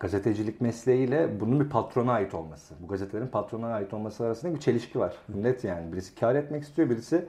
gazetecilik 0.00 0.60
mesleğiyle 0.60 1.40
bunun 1.40 1.60
bir 1.60 1.68
patrona 1.68 2.12
ait 2.12 2.34
olması. 2.34 2.74
Bu 2.80 2.88
gazetelerin 2.88 3.28
patrona 3.28 3.66
ait 3.66 3.94
olması 3.94 4.24
arasında 4.24 4.54
bir 4.54 4.60
çelişki 4.60 4.98
var. 4.98 5.16
Net 5.28 5.64
yani. 5.64 5.92
Birisi 5.92 6.14
kar 6.14 6.34
etmek 6.34 6.62
istiyor, 6.62 6.90
birisi 6.90 7.28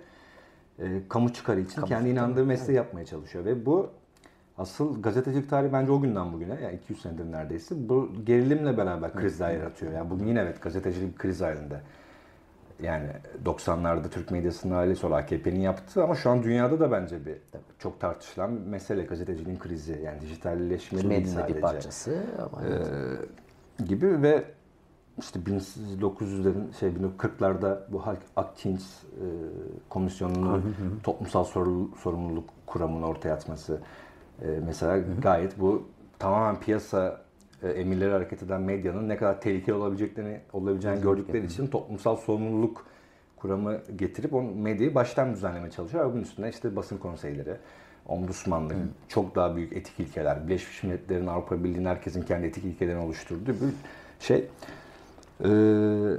e, 0.79 1.01
kamu 1.09 1.33
çıkarı 1.33 1.59
için 1.59 1.75
kamu 1.75 1.87
kendi 1.87 2.09
inandığı 2.09 2.45
mesleği 2.45 2.77
evet. 2.77 2.85
yapmaya 2.85 3.05
çalışıyor 3.05 3.45
ve 3.45 3.65
bu 3.65 3.89
asıl 4.57 5.01
gazetecilik 5.01 5.49
tarihi 5.49 5.73
bence 5.73 5.91
o 5.91 6.01
günden 6.01 6.33
bugüne 6.33 6.57
yani 6.63 6.75
200 6.75 7.01
senedir 7.01 7.31
neredeyse 7.31 7.89
bu 7.89 8.11
gerilimle 8.25 8.77
beraber 8.77 9.13
krizler 9.13 9.49
evet. 9.49 9.59
yaratıyor. 9.59 9.91
Yani 9.91 10.09
bugün 10.09 10.25
yine 10.25 10.39
evet 10.39 10.61
gazetecilik 10.61 11.19
kriz 11.19 11.41
halinde. 11.41 11.81
Yani 12.81 13.07
90'larda 13.45 14.09
Türk 14.09 14.31
medyasının 14.31 14.75
ailesi 14.75 15.05
olarak 15.05 15.23
AKP'nin 15.23 15.59
yaptığı 15.59 16.03
ama 16.03 16.15
şu 16.15 16.29
an 16.29 16.43
dünyada 16.43 16.79
da 16.79 16.91
bence 16.91 17.25
bir 17.25 17.35
çok 17.79 17.99
tartışılan 17.99 18.51
mesele 18.51 19.03
gazeteciliğin 19.03 19.59
krizi. 19.59 20.01
Yani 20.05 20.21
dijitalleşmenin 20.21 21.25
sadece. 21.25 21.55
bir 21.55 21.61
parçası 21.61 22.23
ama 22.39 22.61
ee, 22.67 23.83
gibi 23.85 24.21
ve 24.21 24.43
işte 25.19 25.39
1900'lerin 25.39 26.79
şey 26.79 26.89
1940'larda 26.89 27.79
bu 27.91 28.05
Halk 28.05 28.19
Akçinç 28.35 28.81
e, 28.81 29.25
Komisyonu'nun 29.89 30.75
toplumsal 31.03 31.43
sorumluluk 32.03 32.49
kuramını 32.65 33.07
ortaya 33.07 33.33
atması 33.33 33.79
e, 34.41 34.47
mesela 34.65 34.97
gayet 35.21 35.59
bu 35.59 35.87
tamamen 36.19 36.59
piyasa 36.59 37.21
e, 37.63 37.69
emirleri 37.69 38.11
hareket 38.11 38.43
eden 38.43 38.61
medyanın 38.61 39.09
ne 39.09 39.17
kadar 39.17 39.41
tehlikeli 39.41 39.75
olabileceklerini 39.75 40.39
olabileceğini 40.53 41.01
gördükleri 41.01 41.45
için 41.45 41.67
toplumsal 41.67 42.15
sorumluluk 42.15 42.85
kuramı 43.37 43.81
getirip 43.95 44.33
o 44.33 44.43
medyayı 44.43 44.95
baştan 44.95 45.33
düzenlemeye 45.33 45.71
çalışıyor. 45.71 46.13
Bunun 46.13 46.21
üstüne 46.21 46.49
işte 46.49 46.75
basın 46.75 46.97
konseyleri, 46.97 47.57
ombudsmanlık, 48.05 48.77
çok 49.07 49.35
daha 49.35 49.55
büyük 49.55 49.73
etik 49.73 49.99
ilkeler, 49.99 50.47
Birleşmiş 50.47 50.83
Milletler'in 50.83 51.27
Avrupa 51.27 51.63
Birliği'nin 51.63 51.85
herkesin 51.85 52.21
kendi 52.21 52.47
etik 52.47 52.63
ilkelerini 52.63 53.03
oluşturduğu 53.03 53.51
bir 53.51 53.73
şey. 54.19 54.47
Ee, 55.43 56.17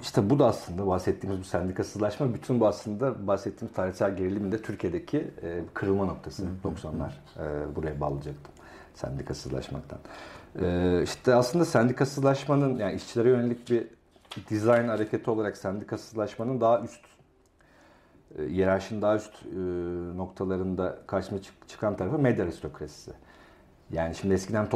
işte 0.00 0.30
bu 0.30 0.38
da 0.38 0.46
aslında 0.46 0.86
bahsettiğimiz 0.86 1.40
bu 1.40 1.44
sendikasızlaşma 1.44 2.34
bütün 2.34 2.60
bu 2.60 2.66
aslında 2.66 3.26
bahsettiğimiz 3.26 3.76
tarihsel 3.76 4.16
gerilimin 4.16 4.52
de 4.52 4.62
Türkiye'deki 4.62 5.18
e, 5.42 5.60
kırılma 5.74 6.04
noktası 6.04 6.44
90'lar 6.64 7.10
e, 7.38 7.76
buraya 7.76 8.00
bağlayacaktım 8.00 8.54
sendikasızlaşmaktan. 8.94 9.98
E, 10.62 11.00
işte 11.02 11.34
aslında 11.34 11.64
sendikasızlaşmanın 11.64 12.78
yani 12.78 12.94
işçilere 12.94 13.28
yönelik 13.28 13.70
bir 13.70 13.86
dizayn 14.50 14.88
hareketi 14.88 15.30
olarak 15.30 15.56
sendikasızlaşmanın 15.56 16.60
daha 16.60 16.80
üst 16.80 17.00
e, 18.38 18.42
yerarşinin 18.42 19.02
daha 19.02 19.16
üst 19.16 19.32
e, 19.46 19.58
noktalarında 20.16 20.98
karşıma 21.06 21.42
çık- 21.42 21.68
çıkan 21.68 21.96
tarafı 21.96 22.18
medya 22.18 22.44
aristokrasisi. 22.44 23.12
Yani 23.92 24.14
şimdi 24.14 24.34
eskiden 24.34 24.68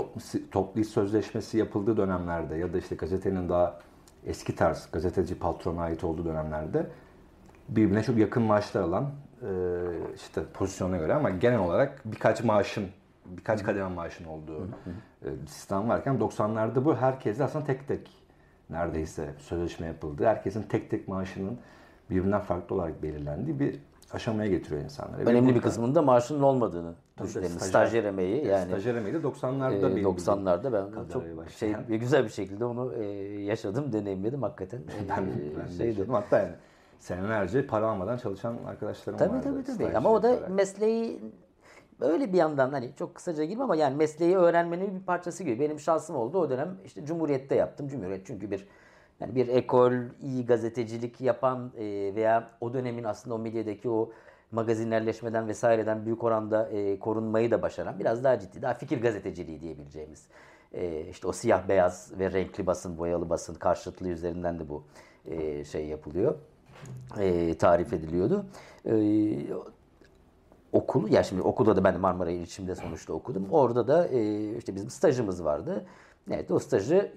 toplu, 0.51 0.81
iş 0.81 0.89
sözleşmesi 0.89 1.59
yapıldığı 1.59 1.97
dönemlerde 1.97 2.57
ya 2.57 2.73
da 2.73 2.79
işte 2.79 2.95
gazetenin 2.95 3.49
daha 3.49 3.81
eski 4.27 4.57
tarz 4.57 4.89
gazeteci 4.93 5.39
patrona 5.39 5.83
ait 5.83 6.05
olduğu 6.05 6.25
dönemlerde 6.25 6.87
birbirine 7.69 8.03
çok 8.03 8.17
yakın 8.17 8.43
maaşlar 8.43 8.83
alan 8.83 9.11
e, 9.43 9.51
işte 10.15 10.43
pozisyona 10.55 10.97
göre 10.97 11.15
ama 11.15 11.31
genel 11.31 11.59
olarak 11.59 12.03
birkaç 12.05 12.45
maaşın 12.45 12.89
birkaç 13.27 13.63
kademe 13.63 13.89
maaşın 13.89 14.25
olduğu 14.25 14.69
e, 15.25 15.29
sistem 15.47 15.89
varken 15.89 16.15
90'larda 16.15 16.85
bu 16.85 16.97
herkesle 16.97 17.45
aslında 17.45 17.65
tek 17.65 17.89
tek 17.89 18.11
neredeyse 18.71 19.35
sözleşme 19.39 19.87
yapıldı. 19.87 20.27
Herkesin 20.27 20.63
tek 20.63 20.91
tek 20.91 21.09
maaşının 21.09 21.59
birbirinden 22.11 22.41
farklı 22.41 22.75
olarak 22.77 23.03
belirlendiği 23.03 23.61
bir 23.61 23.79
aşamaya 24.15 24.51
getiriyor 24.51 24.83
insanları. 24.83 25.23
Önemli 25.23 25.49
bir 25.49 25.55
burada- 25.55 25.61
kısmının 25.67 25.95
da 25.95 26.03
olmadığını 26.47 26.95
düşünelim. 27.23 27.51
stajyer- 27.57 27.69
Stajyer 27.69 28.05
emeği 28.05 28.47
yani. 28.47 28.67
Stajyer 28.67 28.95
emeği 28.95 29.15
de 29.15 29.19
90'larda 29.23 29.75
Ee, 29.91 29.97
benim 29.97 30.05
90'larda 30.05 30.73
ben 30.73 31.09
çok 31.13 31.23
şey 31.23 31.37
başlayan. 31.37 31.89
bir 31.89 31.97
güzel 31.97 32.25
bir 32.25 32.29
şekilde 32.31 32.65
onu 32.65 32.95
e, 32.95 33.05
yaşadım, 33.43 33.93
deneyimledim 33.93 34.43
hakikaten. 34.43 34.81
Ben, 35.09 35.17
ben 35.59 35.67
de 35.67 35.69
şeydi. 35.69 35.87
yaşadım. 35.87 36.15
Hatta 36.15 36.39
yani 36.39 36.53
senelerce 36.99 37.67
para 37.67 37.87
almadan 37.91 38.17
çalışan 38.17 38.57
arkadaşlarım 38.67 39.19
Tabii 39.19 39.33
vardı. 39.35 39.65
tabii 39.65 39.79
tabii. 39.79 39.97
Ama 39.97 40.11
o 40.13 40.23
da 40.23 40.29
olarak. 40.31 40.51
mesleği 40.51 41.21
öyle 42.01 42.33
bir 42.33 42.39
yandan 42.39 42.71
hani 42.73 42.91
çok 42.99 43.15
kısaca 43.15 43.43
gireyim 43.43 43.61
ama 43.61 43.77
yani 43.77 43.97
mesleği 43.97 44.37
öğrenmenin 44.37 44.95
bir 45.01 45.05
parçası 45.07 45.45
gibi. 45.45 45.61
Benim 45.61 45.81
şansım 45.81 46.17
oldu 46.17 46.39
o 46.39 46.51
dönem 46.51 46.77
işte 46.85 47.05
Cumhuriyet'te 47.05 47.55
yaptım. 47.55 47.89
Cumhuriyet 47.89 48.27
çünkü 48.27 48.51
bir 48.51 48.67
yani 49.21 49.35
bir 49.35 49.49
ekol, 49.49 49.93
iyi 50.23 50.47
gazetecilik 50.47 51.21
yapan 51.21 51.73
e, 51.79 52.13
veya 52.15 52.51
o 52.61 52.73
dönemin 52.73 53.05
aslında 53.05 53.35
o 53.35 53.39
medyadaki 53.39 53.91
o 53.91 54.11
magazinlerleşmeden 54.53 55.49
vesaireden 55.49 56.07
büyük 56.07 56.25
oranda 56.25 56.69
e, 56.69 56.99
korunmayı 56.99 57.51
da 57.51 57.63
başaran 57.63 57.99
biraz 57.99 58.25
daha 58.25 58.39
ciddi, 58.39 58.63
daha 58.63 58.75
fikir 58.75 59.03
gazeteciliği 59.03 59.61
diyebileceğimiz. 59.61 60.27
E, 60.73 61.07
işte 61.11 61.29
o 61.29 61.33
siyah 61.33 61.69
beyaz 61.69 62.13
ve 62.19 62.33
renkli 62.33 62.67
basın, 62.67 62.99
boyalı 62.99 63.31
basın 63.31 63.55
karşıtlığı 63.55 64.09
üzerinden 64.09 64.59
de 64.59 64.69
bu 64.69 64.85
şey 65.65 65.87
yapılıyor. 65.87 66.35
Tarif 67.59 67.93
ediliyordu. 67.93 68.47
E, 68.87 68.95
okul 70.73 71.09
ya 71.09 71.23
şimdi 71.23 71.43
okulda 71.43 71.77
da 71.77 71.85
ben 71.85 72.01
Marmara 72.01 72.31
İletişim'de 72.31 72.75
sonuçta 72.75 73.13
okudum. 73.13 73.47
Orada 73.51 73.89
da 73.89 74.09
işte 74.59 74.75
bizim 74.75 74.91
stajımız 74.91 75.45
vardı. 75.45 75.87
Evet 76.31 76.51
o 76.51 76.59
stajı 76.59 77.13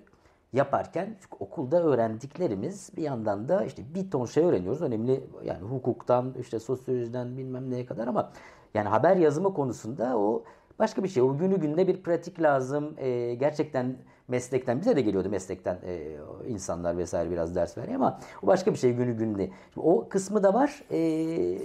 yaparken 0.53 1.15
okulda 1.39 1.83
öğrendiklerimiz 1.83 2.89
bir 2.97 3.03
yandan 3.03 3.47
da 3.49 3.65
işte 3.65 3.83
bir 3.95 4.11
ton 4.11 4.25
şey 4.25 4.43
öğreniyoruz. 4.43 4.81
Önemli 4.81 5.23
yani 5.43 5.61
hukuktan 5.61 6.33
işte 6.39 6.59
sosyolojiden 6.59 7.37
bilmem 7.37 7.71
neye 7.71 7.85
kadar 7.85 8.07
ama 8.07 8.31
yani 8.73 8.89
haber 8.89 9.17
yazımı 9.17 9.53
konusunda 9.53 10.17
o 10.17 10.43
başka 10.79 11.03
bir 11.03 11.07
şey. 11.07 11.23
O 11.23 11.37
günü 11.37 11.59
günde 11.59 11.87
bir 11.87 12.03
pratik 12.03 12.41
lazım. 12.41 12.93
E, 12.97 13.33
gerçekten 13.35 13.97
meslekten 14.27 14.79
bize 14.79 14.95
de 14.95 15.01
geliyordu 15.01 15.29
meslekten 15.29 15.79
e, 15.85 16.17
insanlar 16.47 16.97
vesaire 16.97 17.31
biraz 17.31 17.55
ders 17.55 17.77
veriyor 17.77 17.95
ama 17.95 18.19
o 18.43 18.47
başka 18.47 18.73
bir 18.73 18.77
şey 18.77 18.93
günü 18.93 19.17
günde. 19.17 19.49
Şimdi 19.73 19.87
o 19.87 20.09
kısmı 20.09 20.43
da 20.43 20.53
var. 20.53 20.83
E, 20.91 21.57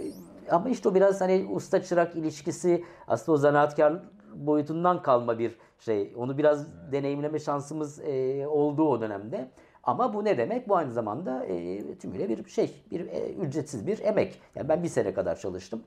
ama 0.50 0.68
işte 0.68 0.88
o 0.88 0.95
biraz 0.95 1.21
hani 1.21 1.49
usta 1.50 1.83
çırak 1.83 2.16
ilişkisi 2.16 2.85
aslında 3.09 3.37
o 3.37 3.38
zanaatkar 3.38 4.02
boyutundan 4.35 5.02
kalma 5.02 5.38
bir 5.38 5.59
şey. 5.79 6.13
Onu 6.17 6.39
biraz 6.39 6.67
deneyimleme 6.93 7.39
şansımız 7.39 8.01
e, 8.01 8.47
oldu 8.47 8.89
o 8.89 9.01
dönemde. 9.01 9.51
Ama 9.83 10.15
bu 10.15 10.25
ne 10.25 10.39
demek? 10.39 10.69
Bu 10.69 10.77
aynı 10.77 10.93
zamanda 10.93 11.45
e, 11.45 11.95
tümüyle 11.99 12.29
bir 12.29 12.51
şey, 12.51 12.83
bir 12.91 13.01
e, 13.07 13.33
ücretsiz 13.33 13.87
bir 13.87 13.99
emek. 13.99 14.41
Yani 14.55 14.69
ben 14.69 14.83
bir 14.83 14.89
sene 14.89 15.15
kadar 15.15 15.37
çalıştım. 15.37 15.83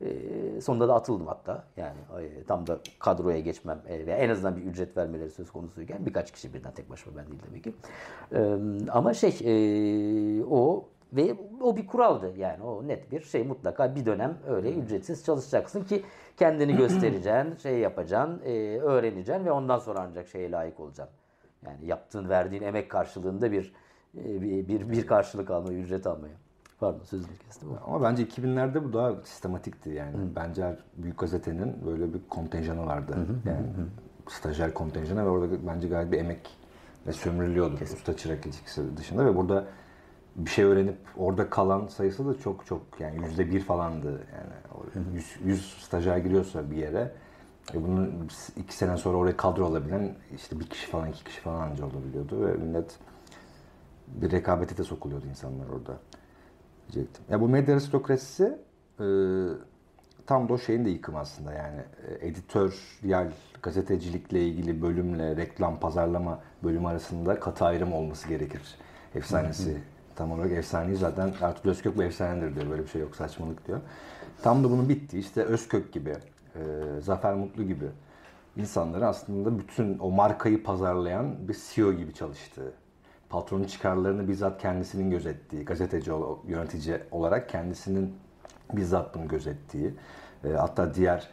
E, 0.00 0.60
sonunda 0.60 0.88
da 0.88 0.94
atıldım 0.94 1.26
hatta. 1.26 1.64
Yani 1.76 1.96
e, 2.20 2.44
tam 2.44 2.66
da 2.66 2.78
kadroya 2.98 3.40
geçmem 3.40 3.82
e, 3.88 4.06
veya 4.06 4.16
en 4.16 4.28
azından 4.28 4.56
bir 4.56 4.62
ücret 4.62 4.96
vermeleri 4.96 5.30
söz 5.30 5.50
konusuyken 5.50 6.06
birkaç 6.06 6.32
kişi 6.32 6.54
birden 6.54 6.72
tek 6.72 6.90
başıma 6.90 7.16
ben 7.16 7.26
değil 7.26 7.42
tabii 7.48 7.62
ki. 7.62 7.74
E, 8.32 8.58
ama 8.90 9.14
şey 9.14 9.38
e, 9.44 10.44
o 10.44 10.88
ve 11.12 11.34
o 11.60 11.76
bir 11.76 11.86
kuraldı 11.86 12.32
yani 12.36 12.62
o 12.62 12.88
net 12.88 13.12
bir 13.12 13.20
şey 13.20 13.44
mutlaka 13.44 13.94
bir 13.94 14.06
dönem 14.06 14.38
öyle 14.48 14.74
ücretsiz 14.74 15.24
çalışacaksın 15.24 15.84
ki 15.84 16.04
kendini 16.36 16.76
göstereceksin, 16.76 17.56
şey 17.56 17.78
yapacaksın, 17.78 18.40
e, 18.44 18.78
öğreneceksin 18.78 19.44
ve 19.44 19.52
ondan 19.52 19.78
sonra 19.78 20.00
ancak 20.00 20.28
şeye 20.28 20.50
layık 20.50 20.80
olacaksın. 20.80 21.16
Yani 21.66 21.86
yaptığın, 21.86 22.28
verdiğin 22.28 22.62
emek 22.62 22.90
karşılığında 22.90 23.52
bir 23.52 23.72
e, 24.18 24.42
bir, 24.68 24.90
bir, 24.90 25.06
karşılık 25.06 25.50
almaya, 25.50 25.78
ücret 25.78 26.06
almaya. 26.06 26.34
Pardon 26.80 27.04
sözünü 27.04 27.36
kestim 27.46 27.68
ama. 27.86 28.02
Bence 28.02 28.22
2000'lerde 28.22 28.84
bu 28.84 28.92
daha 28.92 29.14
sistematikti 29.24 29.90
yani. 29.90 30.16
Bence 30.36 30.64
her 30.64 30.76
büyük 30.96 31.18
gazetenin 31.18 31.86
böyle 31.86 32.14
bir 32.14 32.20
kontenjanı 32.28 32.86
vardı. 32.86 33.16
yani 33.44 33.66
stajyer 34.28 34.74
kontenjanı 34.74 35.24
ve 35.24 35.28
orada 35.28 35.66
bence 35.66 35.88
gayet 35.88 36.12
bir 36.12 36.18
emek 36.18 36.50
ve 37.06 37.12
sömürülüyordu. 37.12 37.74
Usta 37.82 38.16
çırak 38.16 38.46
ilişkisi 38.46 38.96
dışında 38.96 39.26
ve 39.26 39.36
burada 39.36 39.64
bir 40.36 40.50
şey 40.50 40.64
öğrenip 40.64 40.98
orada 41.16 41.50
kalan 41.50 41.86
sayısı 41.86 42.28
da 42.28 42.38
çok 42.38 42.66
çok 42.66 42.82
yani 42.98 43.26
yüzde 43.26 43.50
bir 43.50 43.60
falandı. 43.60 44.08
Yani 44.08 44.52
o 44.74 44.98
100, 45.14 45.36
100 45.44 45.76
stajyer 45.80 46.16
giriyorsa 46.16 46.70
bir 46.70 46.76
yere 46.76 47.12
e 47.74 47.82
bunun 47.82 48.28
iki 48.56 48.76
sene 48.76 48.96
sonra 48.96 49.16
oraya 49.16 49.36
kadro 49.36 49.66
alabilen 49.66 50.14
işte 50.36 50.60
bir 50.60 50.66
kişi 50.66 50.86
falan 50.86 51.08
iki 51.08 51.24
kişi 51.24 51.40
falan 51.40 51.70
anca 51.70 51.84
olabiliyordu 51.84 52.46
ve 52.46 52.52
millet 52.52 52.98
bir 54.08 54.30
rekabete 54.30 54.76
de 54.76 54.84
sokuluyordu 54.84 55.26
insanlar 55.26 55.68
orada 55.68 55.98
diyecektim. 56.92 57.24
Ya 57.30 57.40
bu 57.40 57.48
medya 57.48 57.74
aristokrasisi 57.74 58.58
e, 59.00 59.06
tam 60.26 60.48
da 60.48 60.52
o 60.52 60.58
şeyin 60.58 60.84
de 60.84 60.90
yıkımı 60.90 61.18
aslında 61.18 61.52
yani 61.52 61.80
e, 62.08 62.26
editoryal 62.28 63.30
gazetecilikle 63.62 64.46
ilgili 64.46 64.82
bölümle 64.82 65.36
reklam 65.36 65.80
pazarlama 65.80 66.40
bölümü 66.64 66.88
arasında 66.88 67.40
katı 67.40 67.64
ayrım 67.64 67.92
olması 67.92 68.28
gerekir. 68.28 68.62
Efsanesi 69.14 69.78
tam 70.20 70.32
olarak 70.32 70.52
efsaneyi 70.52 70.96
zaten 70.96 71.32
Ertuğrul 71.40 71.70
Özkök 71.70 71.96
bu 71.96 72.02
efsanedir 72.02 72.54
diyor 72.54 72.70
böyle 72.70 72.82
bir 72.82 72.88
şey 72.88 73.00
yok 73.00 73.16
saçmalık 73.16 73.66
diyor. 73.66 73.80
Tam 74.42 74.64
da 74.64 74.70
bunun 74.70 74.88
bittiği 74.88 75.22
işte 75.22 75.42
Özkök 75.42 75.92
gibi, 75.92 76.10
e, 76.10 76.60
Zafer 77.00 77.34
Mutlu 77.34 77.62
gibi 77.62 77.84
insanların 78.56 79.04
aslında 79.04 79.58
bütün 79.58 79.98
o 79.98 80.10
markayı 80.10 80.62
pazarlayan 80.62 81.48
bir 81.48 81.56
CEO 81.70 81.92
gibi 81.92 82.14
çalıştığı, 82.14 82.72
patronun 83.28 83.64
çıkarlarını 83.64 84.28
bizzat 84.28 84.62
kendisinin 84.62 85.10
gözettiği, 85.10 85.64
gazeteci, 85.64 86.10
yönetici 86.46 87.00
olarak 87.10 87.48
kendisinin 87.48 88.14
bizzat 88.72 89.14
bunu 89.14 89.28
gözettiği, 89.28 89.94
e, 90.44 90.48
hatta 90.48 90.94
diğer 90.94 91.28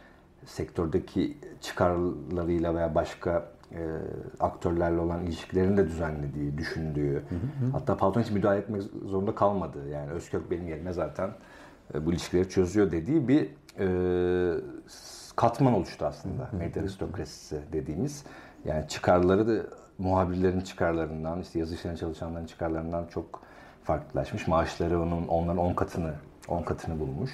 sektördeki 0.46 1.38
çıkarlarıyla 1.60 2.74
veya 2.74 2.94
başka 2.94 3.50
e, 3.72 3.80
aktörlerle 4.40 5.00
olan 5.00 5.22
ilişkilerini 5.22 5.76
de 5.76 5.86
düzenlediği, 5.86 6.58
düşündüğü, 6.58 7.22
hatta 7.72 7.96
patron 7.96 8.22
hiç 8.22 8.30
müdahale 8.30 8.58
etmek 8.58 8.82
zorunda 8.82 9.34
kalmadığı, 9.34 9.88
yani 9.88 10.10
Özkök 10.10 10.50
benim 10.50 10.68
yerime 10.68 10.92
zaten 10.92 11.30
e, 11.94 12.06
bu 12.06 12.12
ilişkileri 12.12 12.48
çözüyor 12.48 12.90
dediği 12.90 13.28
bir 13.28 13.48
e, 13.78 14.60
katman 15.36 15.74
oluştu 15.74 16.06
aslında 16.06 16.50
medya 16.58 16.82
aristokrasisi 16.82 17.60
dediğimiz. 17.72 18.24
Yani 18.64 18.88
çıkarları 18.88 19.48
da 19.48 19.66
muhabirlerin 19.98 20.60
çıkarlarından, 20.60 21.40
işte 21.40 21.58
yazı 21.58 21.74
işlerine 21.74 21.98
çalışanların 21.98 22.46
çıkarlarından 22.46 23.06
çok 23.06 23.40
farklılaşmış. 23.84 24.48
Maaşları 24.48 25.02
onun 25.02 25.28
onların 25.28 25.58
10 25.58 25.74
katını 25.74 26.14
10 26.48 26.62
katını 26.62 27.00
bulmuş. 27.00 27.30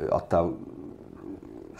E, 0.00 0.02
Hatta 0.10 0.46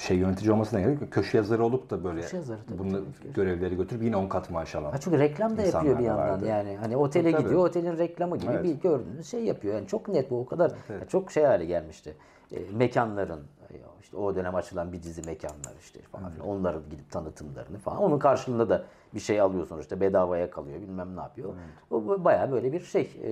şey 0.00 0.16
yönetici 0.16 0.52
olmasına 0.52 0.80
gerek 0.80 1.00
yok. 1.00 1.12
Köşe 1.12 1.36
yazarı 1.38 1.64
olup 1.64 1.90
da 1.90 2.04
böyle 2.04 2.20
Köşe 2.20 2.36
yazarı 2.36 2.58
tabii, 2.68 2.78
bunu 2.78 2.92
tabii. 2.92 3.32
görevleri 3.34 3.76
götürüp 3.76 4.02
yine 4.02 4.16
10 4.16 4.28
kat 4.28 4.50
maaş 4.50 4.74
alan. 4.74 4.90
Ha 4.90 4.98
çünkü 4.98 5.18
reklam 5.18 5.56
da 5.56 5.62
yapıyor 5.62 5.98
bir 5.98 6.02
da 6.04 6.06
yandan 6.06 6.28
vardı. 6.28 6.46
yani. 6.46 6.76
Hani 6.80 6.96
otele 6.96 7.32
Tabii, 7.32 7.42
gidiyor, 7.42 7.68
tabii. 7.68 7.80
otelin 7.80 7.98
reklamı 7.98 8.36
gibi 8.38 8.52
Evet. 8.52 8.64
bir 8.64 8.74
gördüğünüz 8.74 9.26
şey 9.26 9.44
yapıyor. 9.44 9.74
Yani 9.74 9.86
çok 9.86 10.08
net 10.08 10.30
bu 10.30 10.40
o 10.40 10.46
kadar 10.46 10.72
evet. 10.90 11.10
çok 11.10 11.30
şey 11.32 11.44
hale 11.44 11.64
gelmişti. 11.64 12.16
E, 12.52 12.58
mekanların 12.72 13.40
ya 13.72 13.86
işte 14.02 14.16
o 14.16 14.34
dönem 14.36 14.54
açılan 14.54 14.92
bir 14.92 15.02
dizi 15.02 15.22
mekanlar 15.22 15.72
işte 15.80 16.00
falan 16.00 16.30
filan. 16.30 16.48
Onların 16.48 16.82
gidip 16.90 17.10
tanıtımlarını 17.10 17.78
falan. 17.78 17.98
Onun 18.02 18.18
karşılığında 18.18 18.68
da 18.68 18.84
bir 19.14 19.20
şey 19.20 19.40
alıyorsun 19.40 19.78
işte 19.78 20.00
bedavaya 20.00 20.50
kalıyor 20.50 20.80
bilmem 20.80 21.16
ne 21.16 21.20
yapıyor. 21.20 21.54
O 21.90 22.06
bu 22.06 22.24
bayağı 22.24 22.52
böyle 22.52 22.72
bir 22.72 22.80
şey 22.80 23.02
e, 23.24 23.30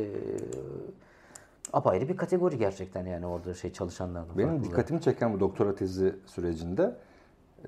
apayrı 1.72 2.08
bir 2.08 2.16
kategori 2.16 2.58
gerçekten 2.58 3.06
yani 3.06 3.26
orada 3.26 3.54
şey 3.54 3.72
çalışanların. 3.72 4.28
Benim 4.38 4.48
farklı. 4.48 4.64
dikkatimi 4.64 5.00
çeken 5.00 5.32
bu 5.32 5.40
doktora 5.40 5.74
tezi 5.74 6.14
sürecinde 6.26 6.94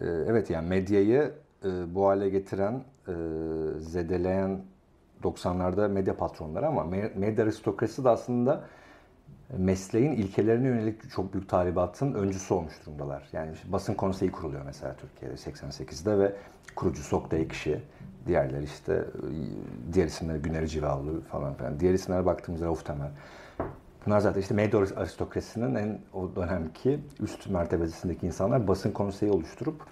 e, 0.01 0.07
evet 0.07 0.51
yani 0.51 0.69
medyayı 0.69 1.33
e, 1.65 1.95
bu 1.95 2.07
hale 2.07 2.29
getiren, 2.29 2.85
e, 3.09 3.13
zedeleyen 3.79 4.61
90'larda 5.23 5.89
medya 5.89 6.17
patronları 6.17 6.67
ama 6.67 6.85
medya 7.15 7.45
aristokrasi 7.45 8.05
de 8.05 8.09
aslında 8.09 8.65
mesleğin 9.59 10.13
ilkelerine 10.13 10.69
yönelik 10.69 11.11
çok 11.11 11.33
büyük 11.33 11.49
talibatın 11.49 12.15
öncüsü 12.15 12.55
olmuş 12.55 12.75
durumdalar. 12.87 13.29
Yani 13.33 13.53
işte 13.53 13.73
basın 13.73 13.95
konseyi 13.95 14.33
kuruluyor 14.33 14.63
mesela 14.65 14.97
Türkiye'de 14.97 15.35
88'de 15.35 16.19
ve 16.19 16.33
kurucu 16.77 17.17
Oktay 17.17 17.49
kişi. 17.49 17.83
Diğerleri 18.27 18.65
işte 18.65 19.05
diğer 19.93 20.07
isimleri 20.07 20.39
Güner 20.39 20.67
Civalı 20.67 21.21
falan 21.21 21.55
filan. 21.55 21.81
Diğer 21.81 21.95
isimlere 21.95 22.27
baktığımızda 22.27 22.67
Rauf 22.67 22.87
Temel. 22.87 23.11
Bunlar 24.07 24.21
zaten 24.21 24.41
işte 24.41 24.55
medya 24.55 24.81
aristokrasinin 24.81 25.75
en 25.75 25.99
o 26.15 26.37
dönemki 26.37 27.01
üst 27.21 27.51
mertebesindeki 27.51 28.27
insanlar 28.27 28.69
basın 28.69 28.91
konseyi 28.91 29.33
oluşturup 29.33 29.83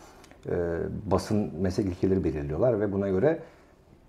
e, 0.46 0.52
basın 1.04 1.60
meslek 1.60 1.86
ilkeleri 1.86 2.24
belirliyorlar 2.24 2.80
ve 2.80 2.92
buna 2.92 3.08
göre 3.08 3.42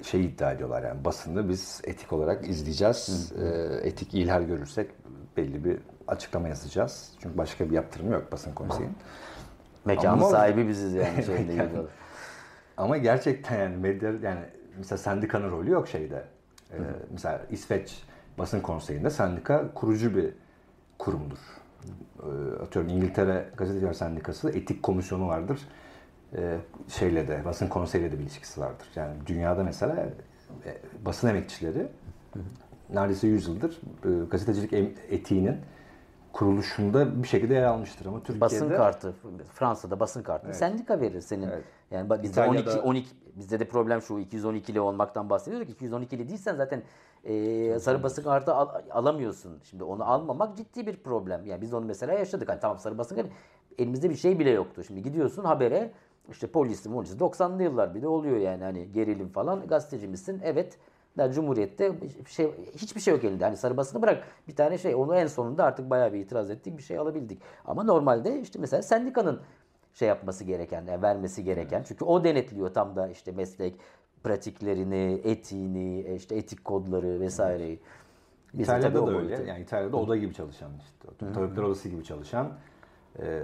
şey 0.01 0.25
iddia 0.25 0.51
ediyorlar 0.51 0.83
yani 0.83 1.05
basını 1.05 1.49
biz 1.49 1.81
etik 1.83 2.13
olarak 2.13 2.49
izleyeceğiz. 2.49 3.31
Hı. 3.35 3.45
E, 3.45 3.88
etik 3.88 4.13
ihlal 4.13 4.43
görürsek 4.43 4.91
belli 5.38 5.65
bir 5.65 5.77
açıklama 6.07 6.47
yazacağız. 6.47 7.13
Çünkü 7.19 7.38
başka 7.38 7.65
bir 7.65 7.71
yaptırım 7.71 8.12
yok 8.12 8.31
basın 8.31 8.53
konseyinin. 8.53 8.95
Mekanın 9.85 10.13
Ama, 10.13 10.29
sahibi 10.29 10.67
biziz 10.67 10.93
yani. 10.93 11.23
Şeyde 11.25 11.69
Ama 12.77 12.97
gerçekten 12.97 13.59
yani 13.59 13.77
medya 13.77 14.12
yani 14.21 14.41
mesela 14.77 14.97
sendikanın 14.97 15.51
rolü 15.51 15.71
yok 15.71 15.88
şeyde. 15.88 16.23
Ee, 16.71 16.77
mesela 17.12 17.41
İsveç 17.51 18.03
basın 18.39 18.60
konseyinde 18.60 19.10
sendika 19.10 19.73
kurucu 19.73 20.15
bir 20.15 20.34
kurumdur. 20.97 21.38
Ee, 22.19 22.63
atıyorum 22.63 22.91
İngiltere 22.91 23.49
Gazeteciler 23.58 23.93
Sendikası 23.93 24.49
etik 24.49 24.84
komisyonu 24.84 25.28
vardır. 25.28 25.60
Ee, 26.36 26.58
şeyle 26.88 27.28
de 27.28 27.45
basın 27.45 27.67
konseyiyle 27.67 28.12
de 28.12 28.19
bir 28.19 28.23
ilişkisi 28.23 28.62
vardır. 28.62 28.88
Yani 28.95 29.13
dünyada 29.25 29.63
mesela 29.63 30.10
e, 30.65 30.78
basın 31.06 31.28
emekçileri 31.28 31.88
neredeyse 32.93 33.28
100 33.28 33.47
yıldır 33.47 33.82
e, 34.06 34.25
gazetecilik 34.25 34.73
etiğinin 35.10 35.58
kuruluşunda 36.34 37.23
bir 37.23 37.28
şekilde 37.28 37.54
yer 37.54 37.63
almıştır 37.63 38.06
ama 38.06 38.17
Türkiye'de 38.19 38.41
basın 38.41 38.69
kartı 38.69 39.15
Fransa'da 39.54 39.99
basın 39.99 40.23
kartı 40.23 40.45
evet. 40.45 40.56
sendika 40.56 41.02
verir 41.02 41.21
senin. 41.21 41.47
Evet. 41.47 41.63
Yani 41.91 42.10
bizde 42.10 42.28
İtalya'da... 42.28 42.71
12 42.71 42.80
12 42.82 43.10
bizde 43.36 43.60
de 43.60 43.67
problem 43.67 44.02
şu 44.02 44.13
212'li 44.13 44.80
olmaktan 44.80 45.30
bahsediyoruz. 45.30 45.69
212'li 45.69 46.30
değilsen 46.30 46.56
zaten 46.56 46.84
e, 47.23 47.80
sarı 47.80 48.04
basın 48.04 48.23
kartı 48.23 48.54
al, 48.54 48.69
alamıyorsun. 48.91 49.60
Şimdi 49.63 49.84
onu 49.84 50.04
almamak 50.10 50.58
ciddi 50.58 50.88
bir 50.88 50.97
problem. 50.97 51.45
Yani 51.45 51.62
biz 51.62 51.73
onu 51.73 51.86
mesela 51.86 52.13
yaşadık. 52.13 52.49
Hani 52.49 52.60
tamam 52.60 52.80
sarı 52.80 52.97
basın 52.97 53.15
kartı 53.15 53.30
elimizde 53.78 54.10
bir 54.10 54.15
şey 54.15 54.39
bile 54.39 54.49
yoktu. 54.49 54.84
Şimdi 54.84 55.04
gidiyorsun 55.04 55.43
habere 55.43 55.91
işte 56.32 56.47
polisi 56.47 56.91
polisi 56.91 57.17
90'lı 57.17 57.63
yıllar 57.63 57.95
bir 57.95 58.02
de 58.02 58.08
oluyor 58.08 58.38
yani 58.38 58.63
hani 58.63 58.91
gerilim 58.91 59.30
falan 59.30 59.67
gazeteci 59.67 60.08
misin? 60.08 60.41
Evet 60.43 60.78
daha 61.17 61.32
Cumhuriyet'te 61.32 61.91
şey, 62.28 62.52
hiçbir 62.75 63.02
şey 63.02 63.13
yok 63.13 63.23
elinde. 63.23 63.45
Hani 63.45 63.58
sarı 63.58 63.78
basını 63.78 64.02
bırak 64.02 64.23
bir 64.47 64.56
tane 64.56 64.78
şey. 64.78 64.95
Onu 64.95 65.15
en 65.15 65.28
sonunda 65.28 65.63
artık 65.63 65.89
bayağı 65.89 66.13
bir 66.13 66.19
itiraz 66.19 66.49
ettik. 66.49 66.78
Bir 66.78 66.84
şey 66.84 66.97
alabildik. 66.97 67.41
Ama 67.65 67.84
normalde 67.84 68.41
işte 68.41 68.60
mesela 68.60 68.82
sendikanın 68.82 69.39
şey 69.93 70.08
yapması 70.08 70.43
gereken, 70.43 70.86
yani 70.86 71.02
vermesi 71.02 71.43
gereken. 71.43 71.84
Çünkü 71.84 72.06
o 72.06 72.23
denetliyor 72.23 72.73
tam 72.73 72.95
da 72.95 73.08
işte 73.08 73.32
meslek 73.32 73.75
pratiklerini, 74.23 75.21
etiğini, 75.23 76.02
e, 76.02 76.15
işte 76.15 76.36
etik 76.36 76.65
kodları 76.65 77.19
vesaireyi. 77.19 77.80
Biz 78.54 78.67
İtalya'da 78.67 79.08
da 79.08 79.17
öyle. 79.17 79.43
Yani 79.43 79.63
İtalya'da 79.63 79.97
oda 79.97 80.15
gibi 80.15 80.34
çalışan 80.34 80.71
işte. 80.84 81.34
Tabipler 81.34 81.63
odası 81.63 81.89
gibi 81.89 82.04
çalışan 82.04 82.52
e, 83.19 83.41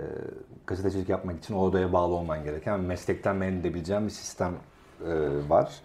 gazetecilik 0.67 1.10
yapmak 1.10 1.38
için 1.38 1.53
o 1.53 1.60
odaya 1.60 1.93
bağlı 1.93 2.13
olman 2.13 2.43
gereken 2.43 2.79
meslekten 2.79 3.36
men 3.36 3.53
edebileceğin 3.53 4.05
bir 4.05 4.12
sistem 4.12 4.53
e, 5.05 5.49
var. 5.49 5.81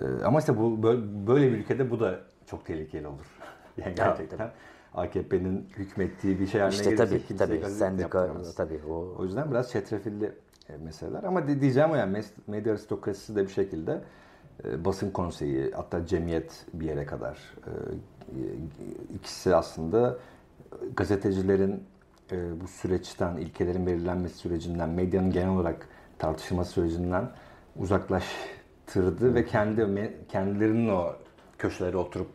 Ee, 0.00 0.24
ama 0.24 0.38
işte 0.38 0.56
bu 0.56 0.82
böyle 1.26 1.52
bir 1.52 1.58
ülkede 1.58 1.90
bu 1.90 2.00
da 2.00 2.20
çok 2.46 2.64
tehlikeli 2.64 3.06
olur. 3.06 3.26
yani 3.76 3.94
gerçekten. 3.94 4.50
AKP'nin 4.96 5.68
hükmettiği 5.76 6.40
bir 6.40 6.46
şey 6.46 6.60
haline 6.60 6.76
işte 6.76 6.90
gelirse 6.90 7.36
tabii, 7.36 7.60
tabii, 7.60 7.70
sendika, 7.70 8.30
tabii 8.56 8.80
o. 8.88 9.16
o 9.18 9.24
yüzden 9.24 9.50
biraz 9.50 9.70
çetrefilli 9.70 10.32
e, 10.68 10.76
meseleler. 10.76 11.24
Ama 11.24 11.60
diyeceğim 11.60 11.90
o 11.90 11.94
yani 11.94 12.22
medya 12.46 12.72
aristokrasisi 12.72 13.36
de 13.36 13.42
bir 13.42 13.52
şekilde 13.52 14.00
e, 14.64 14.84
basın 14.84 15.10
konseyi 15.10 15.70
hatta 15.74 16.06
cemiyet 16.06 16.66
bir 16.72 16.86
yere 16.86 17.06
kadar 17.06 17.54
e, 17.56 17.70
ikisi 19.14 19.56
aslında 19.56 20.18
gazetecilerin 20.96 21.82
bu 22.60 22.68
süreçten, 22.68 23.36
ilkelerin 23.36 23.86
belirlenmesi 23.86 24.36
sürecinden, 24.36 24.88
medyanın 24.88 25.30
genel 25.30 25.48
olarak 25.48 25.88
tartışılması 26.18 26.70
sürecinden 26.70 27.30
uzaklaş 27.76 28.24
tırdı 28.86 29.34
ve 29.34 29.44
kendi 29.44 30.16
kendilerinin 30.28 30.88
o 30.88 31.12
köşelere 31.58 31.96
oturup 31.96 32.28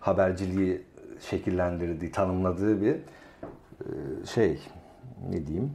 haberciliği 0.00 0.82
şekillendirdiği, 1.30 2.12
tanımladığı 2.12 2.82
bir 2.82 2.94
e, 2.94 2.96
şey 4.26 4.60
ne 5.30 5.46
diyeyim 5.46 5.72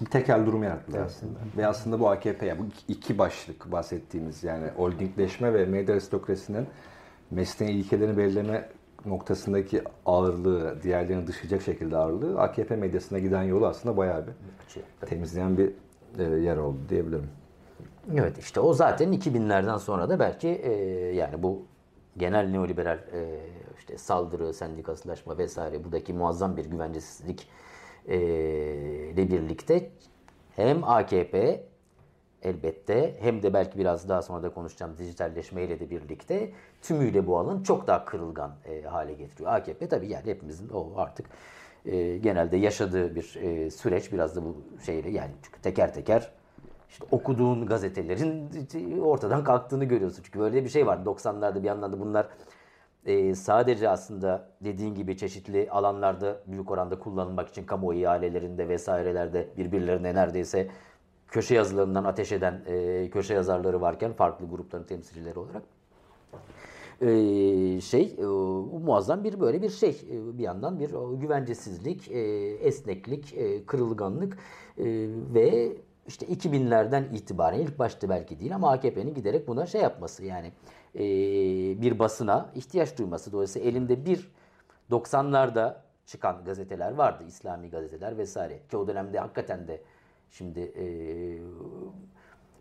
bir 0.00 0.06
tekel 0.06 0.46
durum 0.46 0.62
yarattılar 0.62 0.98
evet. 0.98 1.10
aslında. 1.10 1.38
Ve 1.56 1.66
aslında 1.66 2.00
bu 2.00 2.10
AKP 2.10 2.46
ya 2.46 2.58
bu 2.58 2.62
iki 2.88 3.18
başlık 3.18 3.72
bahsettiğimiz 3.72 4.44
yani 4.44 4.68
holdingleşme 4.76 5.54
ve 5.54 5.66
medya 5.66 5.94
aristokrasinin 5.94 6.66
mesleğin 7.30 7.78
ilkelerini 7.78 8.16
belirleme 8.16 8.68
noktasındaki 9.06 9.82
ağırlığı, 10.06 10.82
diğerlerini 10.82 11.26
dışlayacak 11.26 11.62
şekilde 11.62 11.96
ağırlığı 11.96 12.40
AKP 12.40 12.76
medyasına 12.76 13.18
giden 13.18 13.42
yolu 13.42 13.66
aslında 13.66 13.96
bayağı 13.96 14.26
bir 14.26 14.32
temizleyen 15.06 15.58
bir 15.58 15.72
e, 16.18 16.22
yer 16.22 16.56
oldu 16.56 16.78
diyebilirim. 16.88 17.30
Evet 18.14 18.38
işte 18.38 18.60
o 18.60 18.72
zaten 18.72 19.12
2000'lerden 19.12 19.78
sonra 19.78 20.08
da 20.08 20.18
belki 20.18 20.48
e, 20.48 20.72
yani 21.14 21.42
bu 21.42 21.62
genel 22.16 22.48
neoliberal 22.50 22.98
e, 22.98 23.40
işte 23.80 23.98
saldırı, 23.98 24.54
sendikasılaşma 24.54 25.38
vesaire 25.38 25.84
buradaki 25.84 26.12
muazzam 26.12 26.56
bir 26.56 26.64
güvencesizlik 26.64 27.48
e, 28.08 28.18
ile 29.14 29.30
birlikte 29.30 29.90
hem 30.56 30.84
AKP 30.84 31.64
elbette 32.42 33.16
hem 33.20 33.42
de 33.42 33.54
belki 33.54 33.78
biraz 33.78 34.08
daha 34.08 34.22
sonra 34.22 34.42
da 34.42 34.54
konuşacağım 34.54 34.98
dijitalleşmeyle 34.98 35.80
de 35.80 35.90
birlikte 35.90 36.52
tümüyle 36.82 37.26
bu 37.26 37.38
alan 37.38 37.62
çok 37.62 37.86
daha 37.86 38.04
kırılgan 38.04 38.52
e, 38.64 38.82
hale 38.82 39.14
getiriyor. 39.14 39.52
AKP 39.52 39.88
tabii 39.88 40.08
yani 40.08 40.26
hepimizin 40.26 40.68
o 40.68 40.92
artık 40.96 41.26
e, 41.86 42.18
genelde 42.18 42.56
yaşadığı 42.56 43.14
bir 43.14 43.36
e, 43.42 43.70
süreç 43.70 44.12
biraz 44.12 44.36
da 44.36 44.44
bu 44.44 44.56
şeyle 44.86 45.10
yani 45.10 45.30
çünkü 45.42 45.60
teker 45.60 45.94
teker 45.94 46.32
işte 46.88 47.04
okuduğun 47.10 47.66
gazetelerin 47.66 48.50
ortadan 49.04 49.44
kalktığını 49.44 49.84
görüyorsun. 49.84 50.22
Çünkü 50.22 50.38
böyle 50.38 50.64
bir 50.64 50.68
şey 50.68 50.86
var 50.86 50.98
90'larda 50.98 51.62
bir 51.62 51.68
yandan 51.68 51.92
da 51.92 52.00
bunlar 52.00 52.28
e, 53.06 53.34
sadece 53.34 53.88
aslında 53.88 54.48
dediğin 54.60 54.94
gibi 54.94 55.16
çeşitli 55.16 55.70
alanlarda 55.70 56.40
büyük 56.46 56.70
oranda 56.70 56.98
kullanılmak 56.98 57.48
için 57.48 57.64
kamuoyu 57.64 58.00
ihalelerinde 58.00 58.68
vesairelerde 58.68 59.48
birbirlerine 59.56 60.14
neredeyse 60.14 60.68
köşe 61.28 61.54
yazılarından 61.54 62.04
ateş 62.04 62.32
eden 62.32 62.62
e, 62.66 63.10
köşe 63.10 63.34
yazarları 63.34 63.80
varken 63.80 64.12
farklı 64.12 64.48
grupların 64.48 64.84
temsilcileri 64.84 65.38
olarak. 65.38 65.62
E, 67.00 67.80
şey 67.80 68.16
e, 68.18 68.24
muazzam 68.84 69.24
bir 69.24 69.40
böyle 69.40 69.62
bir 69.62 69.70
şey. 69.70 69.90
E, 70.10 70.38
bir 70.38 70.42
yandan 70.42 70.80
bir 70.80 70.90
güvencesizlik, 71.20 72.10
e, 72.10 72.20
esneklik, 72.54 73.34
e, 73.34 73.64
kırılganlık 73.64 74.38
e, 74.78 74.84
ve 75.34 75.72
işte 76.06 76.26
2000'lerden 76.26 77.04
itibaren 77.12 77.58
ilk 77.58 77.78
başta 77.78 78.08
belki 78.08 78.40
değil 78.40 78.54
ama 78.54 78.72
AKP'nin 78.72 79.14
giderek 79.14 79.48
buna 79.48 79.66
şey 79.66 79.80
yapması 79.80 80.24
yani 80.24 80.52
e, 80.94 81.02
bir 81.82 81.98
basına 81.98 82.50
ihtiyaç 82.54 82.98
duyması. 82.98 83.32
Dolayısıyla 83.32 83.70
elinde 83.70 84.06
bir 84.06 84.30
90'larda 84.90 85.76
çıkan 86.06 86.44
gazeteler 86.44 86.92
vardı. 86.92 87.24
İslami 87.28 87.70
gazeteler 87.70 88.18
vesaire. 88.18 88.60
Ki 88.70 88.76
o 88.76 88.88
dönemde 88.88 89.18
hakikaten 89.18 89.68
de 89.68 89.82
şimdi 90.30 90.60
e, 90.60 90.86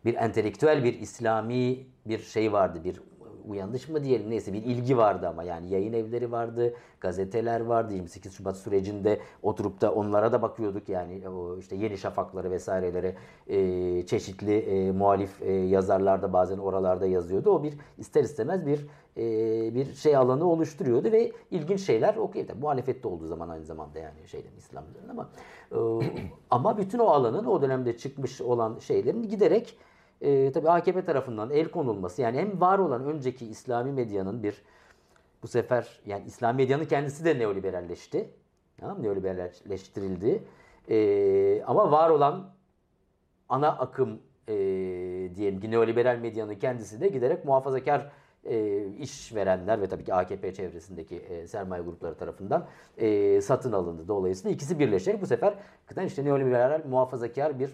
bir 0.05 0.15
entelektüel 0.15 0.83
bir 0.83 0.99
İslami 0.99 1.87
bir 2.05 2.19
şey 2.19 2.53
vardı. 2.53 2.83
Bir 2.83 3.01
uyanış 3.49 3.89
mı 3.89 4.03
diyelim 4.03 4.29
neyse 4.29 4.53
bir 4.53 4.63
ilgi 4.63 4.97
vardı 4.97 5.27
ama 5.27 5.43
yani 5.43 5.69
yayın 5.69 5.93
evleri 5.93 6.31
vardı, 6.31 6.73
gazeteler 7.01 7.61
vardı. 7.61 7.93
28 7.93 8.33
Şubat 8.33 8.57
sürecinde 8.57 9.19
oturup 9.43 9.81
da 9.81 9.93
onlara 9.93 10.31
da 10.31 10.41
bakıyorduk 10.41 10.89
yani 10.89 11.29
o 11.29 11.57
işte 11.57 11.75
Yeni 11.75 11.97
Şafakları 11.97 12.51
vesairelere 12.51 13.15
e, 13.47 14.05
çeşitli 14.05 14.57
e, 14.57 14.91
muhalif 14.91 15.41
e, 15.41 15.51
yazarlar 15.51 16.21
da 16.21 16.33
bazen 16.33 16.57
oralarda 16.57 17.05
yazıyordu. 17.05 17.51
O 17.51 17.63
bir 17.63 17.73
ister 17.97 18.23
istemez 18.23 18.65
bir 18.65 18.87
e, 19.17 19.75
bir 19.75 19.93
şey 19.93 20.15
alanı 20.15 20.49
oluşturuyordu 20.49 21.11
ve 21.11 21.31
ilginç 21.51 21.81
şeyler 21.81 22.15
okuyup 22.15 22.61
muhalefette 22.61 23.07
olduğu 23.07 23.27
zaman 23.27 23.49
aynı 23.49 23.65
zamanda 23.65 23.99
yani 23.99 24.27
şeyden 24.27 24.55
İslam'dan 24.57 25.09
ama 25.09 25.29
e, 25.71 25.77
ama 26.49 26.77
bütün 26.77 26.99
o 26.99 27.05
alanın 27.05 27.45
o 27.45 27.61
dönemde 27.61 27.97
çıkmış 27.97 28.41
olan 28.41 28.79
şeylerin 28.79 29.29
giderek 29.29 29.77
e, 30.21 30.51
tabii 30.51 30.69
AKP 30.69 31.05
tarafından 31.05 31.49
el 31.49 31.71
konulması 31.71 32.21
yani 32.21 32.37
hem 32.37 32.61
var 32.61 32.79
olan 32.79 33.05
önceki 33.05 33.45
İslami 33.45 33.91
medyanın 33.91 34.43
bir 34.43 34.61
bu 35.43 35.47
sefer 35.47 35.99
yani 36.05 36.23
İslami 36.25 36.57
medyanın 36.57 36.85
kendisi 36.85 37.25
de 37.25 37.39
neoliberalleşti. 37.39 38.29
Tamam, 38.77 39.03
neoliberalleştirildi. 39.03 40.43
E, 40.89 41.63
ama 41.63 41.91
var 41.91 42.09
olan 42.09 42.49
ana 43.49 43.67
akım 43.67 44.19
e, 44.47 44.55
diyelim 45.35 45.59
ki 45.59 45.71
neoliberal 45.71 46.17
medyanın 46.17 46.55
kendisi 46.55 47.01
de 47.01 47.07
giderek 47.07 47.45
muhafazakar 47.45 48.11
e, 48.43 48.85
işverenler 48.99 49.81
ve 49.81 49.87
tabii 49.87 50.03
ki 50.03 50.13
AKP 50.13 50.53
çevresindeki 50.53 51.15
e, 51.15 51.47
sermaye 51.47 51.83
grupları 51.83 52.15
tarafından 52.15 52.67
e, 52.97 53.41
satın 53.41 53.71
alındı. 53.71 54.07
Dolayısıyla 54.07 54.55
ikisi 54.55 54.79
birleşerek 54.79 55.21
bu 55.21 55.25
sefer 55.25 55.55
hakikaten 55.77 56.05
işte 56.05 56.25
neoliberal 56.25 56.81
muhafazakar 56.89 57.59
bir 57.59 57.69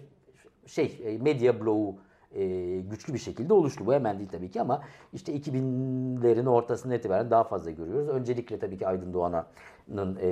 şey 0.66 1.00
e, 1.04 1.18
medya 1.18 1.60
bloğu 1.60 1.96
e, 2.36 2.80
güçlü 2.80 3.14
bir 3.14 3.18
şekilde 3.18 3.52
oluştu. 3.52 3.86
Bu 3.86 3.94
hemen 3.94 4.18
değil 4.18 4.28
tabii 4.32 4.50
ki 4.50 4.60
ama 4.60 4.82
işte 5.12 5.36
2000'lerin 5.36 6.48
ortasından 6.48 6.98
itibaren 6.98 7.30
daha 7.30 7.44
fazla 7.44 7.70
görüyoruz. 7.70 8.08
Öncelikle 8.08 8.58
tabii 8.58 8.78
ki 8.78 8.86
Aydın 8.86 9.12
Doğan'ın 9.12 10.16
e, 10.20 10.28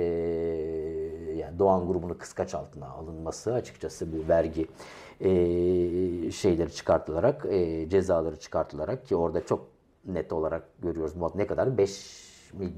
yani 1.35 1.59
Doğan 1.59 1.87
grubunu 1.87 2.17
kıskaç 2.17 2.55
altına 2.55 2.87
alınması 2.87 3.53
açıkçası 3.53 4.13
bu 4.13 4.27
vergi 4.29 4.67
e, 5.19 5.29
şeyleri 6.31 6.73
çıkartılarak, 6.73 7.45
e, 7.49 7.89
cezaları 7.89 8.39
çıkartılarak 8.39 9.05
ki 9.05 9.15
orada 9.15 9.45
çok 9.45 9.67
net 10.05 10.33
olarak 10.33 10.63
görüyoruz 10.81 11.13
ne 11.35 11.47
kadar 11.47 11.77
5 11.77 12.25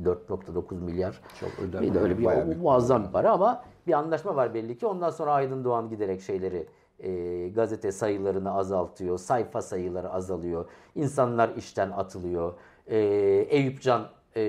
4.9 0.03 0.75
milyar. 0.81 1.21
Çok 1.39 1.49
ödeme. 1.59 1.87
Bir 1.87 1.93
de 1.93 1.99
öyle 1.99 2.17
bir, 2.17 2.23
bir 2.23 2.57
muazzam 2.57 3.07
bir 3.07 3.11
para 3.11 3.31
ama 3.31 3.63
bir 3.87 3.93
anlaşma 3.93 4.35
var 4.35 4.53
belli 4.53 4.77
ki. 4.77 4.85
Ondan 4.85 5.09
sonra 5.09 5.33
Aydın 5.33 5.63
Doğan 5.63 5.89
giderek 5.89 6.21
şeyleri 6.21 6.67
e, 6.99 7.47
gazete 7.49 7.91
sayılarını 7.91 8.53
azaltıyor, 8.53 9.17
sayfa 9.17 9.61
sayıları 9.61 10.09
azalıyor, 10.09 10.65
insanlar 10.95 11.55
işten 11.55 11.91
atılıyor. 11.91 12.53
E, 12.87 12.97
Eyüp 13.49 13.81
Can 13.81 14.07
e, 14.35 14.41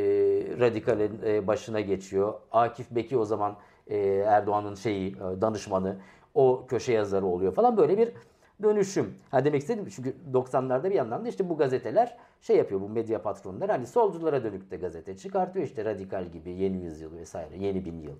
radikalin 0.61 1.21
e, 1.27 1.47
başına 1.47 1.81
geçiyor. 1.81 2.35
Akif 2.53 2.91
Beki 2.91 3.19
o 3.19 3.25
zaman 3.25 3.57
e, 3.87 3.99
Erdoğan'ın 4.27 4.75
şeyi 4.75 5.13
e, 5.13 5.41
danışmanı, 5.41 5.97
o 6.35 6.67
köşe 6.69 6.93
yazarı 6.93 7.27
oluyor 7.27 7.55
falan 7.55 7.77
böyle 7.77 7.99
bir 7.99 8.13
dönüşüm. 8.63 9.15
Ha 9.31 9.45
demek 9.45 9.61
istedim 9.61 9.89
çünkü 9.97 10.15
90'larda 10.33 10.85
bir 10.85 10.95
yandan 10.95 11.25
da 11.25 11.29
işte 11.29 11.49
bu 11.49 11.57
gazeteler 11.57 12.17
şey 12.41 12.57
yapıyor 12.57 12.81
bu 12.81 12.89
medya 12.89 13.23
patronları 13.23 13.73
hani 13.73 13.87
solculara 13.87 14.45
dönük 14.45 14.71
de 14.71 14.77
gazete 14.77 15.17
çıkartıyor 15.17 15.67
işte 15.67 15.85
Radikal 15.85 16.25
gibi 16.27 16.51
Yeni 16.51 16.77
Yüzyıl 16.85 17.17
vesaire 17.17 17.57
Yeni 17.59 17.85
Bin 17.85 18.01
Yıl 18.01 18.17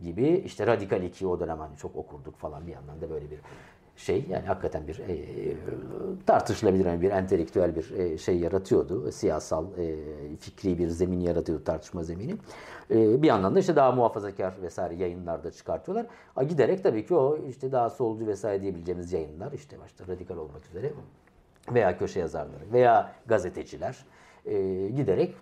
gibi 0.00 0.28
işte 0.28 0.66
Radikal 0.66 1.02
2 1.02 1.26
o 1.26 1.40
dönem 1.40 1.58
hani 1.58 1.76
çok 1.76 1.96
okurduk 1.96 2.36
falan 2.36 2.66
bir 2.66 2.72
yandan 2.72 3.00
da 3.00 3.10
böyle 3.10 3.30
bir 3.30 3.38
şey 4.02 4.26
yani 4.30 4.46
hakikaten 4.46 4.88
bir 4.88 4.98
e, 4.98 5.16
tartışılabilir 6.26 6.84
yani 6.84 7.00
bir 7.00 7.10
entelektüel 7.10 7.76
bir 7.76 7.90
e, 7.90 8.18
şey 8.18 8.38
yaratıyordu. 8.38 9.12
Siyasal, 9.12 9.66
e, 9.78 9.96
fikri 10.36 10.78
bir 10.78 10.88
zemin 10.88 11.20
yaratıyordu 11.20 11.64
tartışma 11.64 12.02
zemini. 12.02 12.36
E, 12.90 13.22
bir 13.22 13.26
yandan 13.26 13.54
da 13.54 13.58
işte 13.58 13.76
daha 13.76 13.92
muhafazakar 13.92 14.54
vesaire 14.62 14.94
yayınlarda 14.94 15.50
çıkartıyorlar. 15.50 16.06
A, 16.36 16.42
giderek 16.42 16.82
tabii 16.82 17.06
ki 17.06 17.14
o 17.14 17.38
işte 17.48 17.72
daha 17.72 17.90
solcu 17.90 18.26
vesaire 18.26 18.62
diyebileceğimiz 18.62 19.12
yayınlar 19.12 19.52
işte 19.52 19.80
başta 19.80 20.06
radikal 20.06 20.36
olmak 20.36 20.66
üzere 20.70 20.92
veya 21.74 21.98
köşe 21.98 22.20
yazarları 22.20 22.72
veya 22.72 23.12
gazeteciler 23.26 23.96
e, 24.46 24.88
giderek 24.88 25.34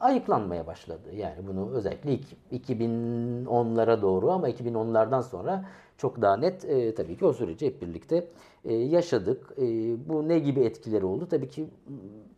ayıklanmaya 0.00 0.66
başladı. 0.66 1.14
Yani 1.14 1.46
bunu 1.46 1.70
özellikle 1.70 2.18
2010'lara 2.52 4.02
doğru 4.02 4.30
ama 4.30 4.50
2010'lardan 4.50 5.22
sonra 5.22 5.64
çok 5.98 6.22
daha 6.22 6.36
net 6.36 6.64
e, 6.64 6.94
tabii 6.94 7.16
ki 7.16 7.24
o 7.24 7.32
süreci 7.32 7.66
hep 7.66 7.82
birlikte 7.82 8.28
e, 8.64 8.74
yaşadık. 8.74 9.52
E, 9.58 9.62
bu 10.08 10.28
ne 10.28 10.38
gibi 10.38 10.60
etkileri 10.60 11.04
oldu? 11.04 11.26
Tabii 11.30 11.48
ki 11.48 11.66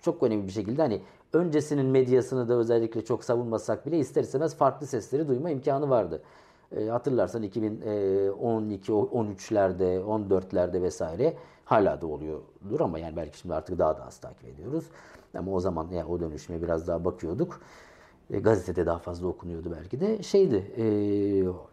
çok 0.02 0.22
önemli 0.22 0.46
bir 0.46 0.52
şekilde 0.52 0.82
hani 0.82 1.00
öncesinin 1.32 1.86
medyasını 1.86 2.48
da 2.48 2.54
özellikle 2.54 3.04
çok 3.04 3.24
savunmasak 3.24 3.86
bile 3.86 3.98
ister 3.98 4.22
istemez 4.22 4.56
farklı 4.56 4.86
sesleri 4.86 5.28
duyma 5.28 5.50
imkanı 5.50 5.90
vardı. 5.90 6.22
E, 6.76 6.86
hatırlarsan 6.86 7.42
2012, 7.42 8.92
13'lerde, 8.92 10.00
14'lerde 10.00 10.82
vesaire 10.82 11.34
hala 11.64 12.00
da 12.00 12.06
oluyordur 12.06 12.80
ama 12.80 12.98
yani 12.98 13.16
belki 13.16 13.38
şimdi 13.38 13.54
artık 13.54 13.78
daha 13.78 13.96
da 13.96 14.06
az 14.06 14.18
takip 14.18 14.48
ediyoruz. 14.48 14.84
Ama 15.38 15.52
o 15.52 15.60
zaman 15.60 15.88
yani 15.90 16.04
o 16.04 16.20
dönüşüme 16.20 16.62
biraz 16.62 16.88
daha 16.88 17.04
bakıyorduk. 17.04 17.60
E, 18.30 18.38
gazetede 18.38 18.86
daha 18.86 18.98
fazla 18.98 19.26
okunuyordu 19.28 19.72
belki 19.78 20.00
de 20.00 20.22
şeydi 20.22 20.72
e, 20.76 20.84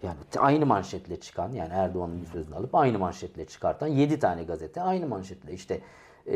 yani 0.08 0.18
aynı 0.38 0.66
manşetle 0.66 1.20
çıkan 1.20 1.52
yani 1.52 1.74
Erdoğan'ın 1.74 2.22
bir 2.22 2.26
sözünü 2.28 2.56
alıp 2.56 2.76
aynı 2.76 3.00
manşetle 3.00 3.46
çıkartan 3.46 3.88
7 3.88 4.20
tane 4.20 4.44
gazete 4.44 4.82
aynı 4.82 5.08
manşetle 5.08 5.54
işte 5.54 5.82
e, 6.26 6.36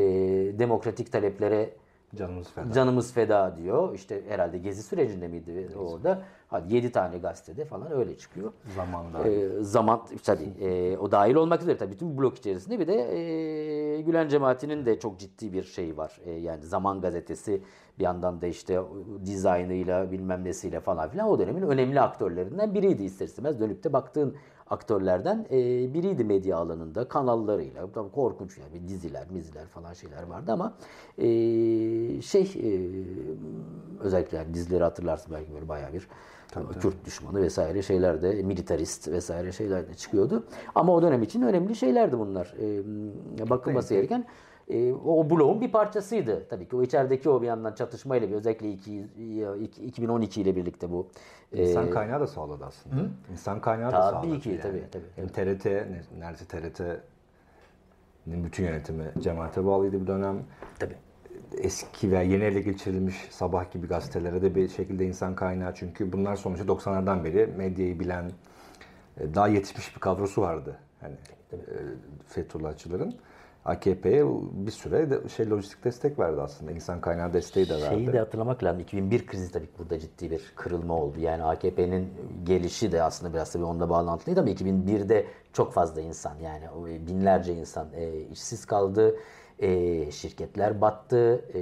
demokratik 0.59 1.11
taleplere 1.11 1.69
Canımız 2.15 2.51
feda. 2.51 2.71
Canımız 2.73 3.13
feda 3.13 3.57
diyor. 3.57 3.93
İşte 3.95 4.21
herhalde 4.27 4.57
gezi 4.57 4.83
sürecinde 4.83 5.27
miydi 5.27 5.53
Gezi. 5.53 5.77
orada? 5.77 6.23
Hadi 6.49 6.75
7 6.75 6.91
tane 6.91 7.17
gazetede 7.17 7.65
falan 7.65 7.91
öyle 7.91 8.17
çıkıyor. 8.17 8.51
Zamanda. 8.75 9.27
Ee, 9.27 9.63
zaman 9.63 10.01
tabii 10.23 10.53
e, 10.61 10.97
o 10.97 11.11
dahil 11.11 11.35
olmak 11.35 11.61
üzere 11.61 11.77
tabii 11.77 11.91
bütün 11.91 12.17
blok 12.17 12.37
içerisinde 12.37 12.79
bir 12.79 12.87
de 12.87 12.95
e, 12.95 14.01
Gülen 14.01 14.27
cemaatinin 14.27 14.85
de 14.85 14.99
çok 14.99 15.19
ciddi 15.19 15.53
bir 15.53 15.63
şey 15.63 15.97
var. 15.97 16.19
E, 16.25 16.31
yani 16.31 16.63
Zaman 16.63 17.01
gazetesi 17.01 17.61
bir 17.99 18.03
yandan 18.03 18.41
da 18.41 18.47
işte 18.47 18.79
dizaynıyla 19.25 20.11
bilmem 20.11 20.43
nesiyle 20.43 20.79
falan 20.79 21.09
filan 21.09 21.27
o 21.29 21.39
dönemin 21.39 21.61
önemli 21.61 22.01
aktörlerinden 22.01 22.73
biriydi 22.73 23.03
ister 23.03 23.25
istemez. 23.25 23.59
Dönüp 23.59 23.83
de 23.83 23.93
baktığın 23.93 24.35
aktörlerden 24.69 25.45
e, 25.51 25.57
biriydi 25.93 26.23
medya 26.23 26.57
alanında 26.57 27.07
kanallarıyla 27.07 27.91
tabii 27.91 28.11
korkunç 28.11 28.57
yani 28.57 28.73
bir 28.73 28.87
diziler 28.87 29.31
miziler 29.31 29.65
falan 29.65 29.93
şeyler 29.93 30.23
vardı 30.23 30.51
ama 30.51 30.73
e, 31.17 31.27
şey 32.21 32.41
e, 32.41 32.71
özellikle 33.99 34.37
yani 34.37 34.53
dizileri 34.53 34.83
hatırlarsın 34.83 35.33
belki 35.33 35.53
böyle 35.53 35.69
bayağı 35.69 35.93
bir 35.93 36.07
Tabii, 36.51 36.79
Kürt 36.79 37.05
düşmanı 37.05 37.41
vesaire 37.41 37.81
şeyler 37.81 38.21
de 38.21 38.43
militarist 38.43 39.07
vesaire 39.07 39.51
şeyler 39.51 39.87
de 39.87 39.93
çıkıyordu. 39.93 40.43
Ama 40.75 40.93
o 40.93 41.01
dönem 41.01 41.23
için 41.23 41.41
önemli 41.41 41.75
şeylerdi 41.75 42.19
bunlar. 42.19 42.53
E, 43.39 43.49
bakılması 43.49 43.93
gereken 43.93 44.25
e, 44.69 44.93
o 44.93 45.29
bloğun 45.29 45.61
bir 45.61 45.71
parçasıydı. 45.71 46.47
Tabii 46.49 46.67
ki 46.67 46.75
o 46.75 46.83
içerideki 46.83 47.29
o 47.29 47.41
bir 47.41 47.47
yandan 47.47 47.73
çatışmayla 47.73 48.29
bir 48.29 48.33
özellikle 48.33 48.71
iki, 48.71 49.07
2012 49.85 50.41
ile 50.41 50.55
birlikte 50.55 50.91
bu. 50.91 51.07
E, 51.53 51.63
İnsan 51.63 51.89
kaynağı 51.89 52.19
da 52.19 52.27
sağladı 52.27 52.65
aslında. 52.65 52.95
Hı? 52.95 53.09
İnsan 53.31 53.61
kaynağı 53.61 53.91
tabii 53.91 54.01
da 54.01 54.11
sağladı. 54.11 54.27
Tabii 54.27 54.39
ki 54.39 54.49
yani. 54.49 54.61
tabii. 54.61 54.83
tabii. 54.91 55.05
Yani 55.17 55.29
TRT, 55.29 55.65
neredeyse 56.19 56.45
TRT'nin 56.47 58.43
bütün 58.43 58.63
yönetimi 58.63 59.11
cemaate 59.19 59.65
bağlıydı 59.65 60.01
bir 60.01 60.07
dönem. 60.07 60.43
Tabii 60.79 60.95
eski 61.57 62.11
veya 62.11 62.21
yeni 62.21 62.43
ele 62.43 62.61
geçirilmiş 62.61 63.15
sabah 63.29 63.71
gibi 63.71 63.87
gazetelere 63.87 64.41
de 64.41 64.55
bir 64.55 64.69
şekilde 64.69 65.05
insan 65.05 65.35
kaynağı. 65.35 65.75
Çünkü 65.75 66.11
bunlar 66.11 66.35
sonuçta 66.35 66.65
90'lardan 66.65 67.23
beri 67.23 67.47
medyayı 67.47 67.99
bilen 67.99 68.31
e, 69.17 69.35
daha 69.35 69.47
yetişmiş 69.47 69.95
bir 69.95 69.99
kadrosu 69.99 70.41
vardı. 70.41 70.79
Hani 71.01 71.15
e, 71.53 71.57
Fethullahçıların. 72.27 73.15
AKP'ye 73.65 74.25
bir 74.51 74.71
süre 74.71 75.09
de 75.09 75.29
şey 75.29 75.49
lojistik 75.49 75.83
destek 75.83 76.19
verdi 76.19 76.41
aslında. 76.41 76.71
İnsan 76.71 77.01
kaynağı 77.01 77.33
desteği 77.33 77.69
de 77.69 77.73
verdi. 77.73 77.95
Şeyi 77.95 78.13
de 78.13 78.19
hatırlamak 78.19 78.63
lazım. 78.63 78.79
2001 78.79 79.27
krizi 79.27 79.51
tabii 79.51 79.69
burada 79.79 79.99
ciddi 79.99 80.31
bir 80.31 80.53
kırılma 80.55 80.93
oldu. 80.93 81.19
Yani 81.19 81.43
AKP'nin 81.43 82.13
gelişi 82.43 82.91
de 82.91 83.03
aslında 83.03 83.33
biraz 83.33 83.51
tabii 83.51 83.63
onunla 83.63 83.89
bağlantılıydı 83.89 84.39
ama 84.39 84.49
2001'de 84.49 85.25
çok 85.53 85.73
fazla 85.73 86.01
insan 86.01 86.35
yani 86.43 86.65
binlerce 87.07 87.53
insan 87.53 87.87
e, 87.95 88.21
işsiz 88.21 88.65
kaldı 88.65 89.15
e, 89.59 90.11
şirketler 90.11 90.81
battı. 90.81 91.45
E, 91.53 91.61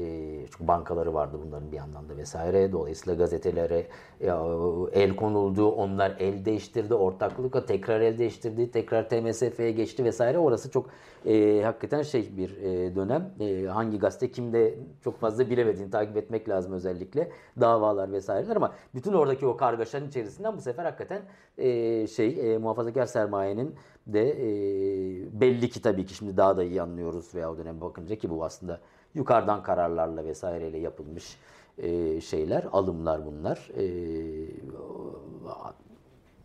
çünkü 0.51 0.67
bankaları 0.67 1.13
vardı 1.13 1.39
bunların 1.45 1.71
bir 1.71 1.77
yandan 1.77 2.09
da 2.09 2.17
vesaire. 2.17 2.71
Dolayısıyla 2.71 3.15
gazetelere 3.15 3.87
e, 4.21 4.31
el 4.93 5.15
konuldu. 5.15 5.71
Onlar 5.71 6.15
el 6.19 6.45
değiştirdi. 6.45 6.93
Ortaklıkla 6.93 7.65
tekrar 7.65 8.01
el 8.01 8.17
değiştirdi. 8.17 8.71
Tekrar 8.71 9.09
TMSF'ye 9.09 9.71
geçti 9.71 10.03
vesaire. 10.03 10.37
Orası 10.37 10.71
çok 10.71 10.89
e, 11.25 11.61
hakikaten 11.63 12.01
şey 12.01 12.37
bir 12.37 12.57
e, 12.57 12.95
dönem. 12.95 13.33
E, 13.39 13.65
hangi 13.65 13.99
gazete 13.99 14.31
kimde 14.31 14.75
çok 15.03 15.19
fazla 15.19 15.49
bilemediğini 15.49 15.91
takip 15.91 16.17
etmek 16.17 16.49
lazım 16.49 16.73
özellikle. 16.73 17.31
Davalar 17.59 18.11
vesaireler 18.11 18.55
ama 18.55 18.73
bütün 18.95 19.13
oradaki 19.13 19.47
o 19.47 19.57
kargaşanın 19.57 20.07
içerisinden 20.07 20.57
bu 20.57 20.61
sefer 20.61 20.85
hakikaten 20.85 21.21
e, 21.57 22.07
şey 22.07 22.53
e, 22.53 22.57
muhafazakar 22.57 23.05
sermayenin 23.05 23.75
de 24.07 24.29
e, 24.29 25.41
belli 25.41 25.69
ki 25.69 25.81
tabii 25.81 26.05
ki 26.05 26.13
şimdi 26.13 26.37
daha 26.37 26.57
da 26.57 26.63
iyi 26.63 26.81
anlıyoruz 26.81 27.35
veya 27.35 27.51
o 27.51 27.57
döneme 27.57 27.81
bakınca 27.81 28.15
ki 28.15 28.29
bu 28.29 28.45
aslında 28.45 28.79
yukarıdan 29.15 29.63
kararlarla 29.63 30.25
vesaireyle 30.25 30.77
yapılmış 30.77 31.37
e, 31.77 32.21
şeyler, 32.21 32.65
alımlar 32.71 33.25
bunlar. 33.25 33.69
E, 33.77 33.83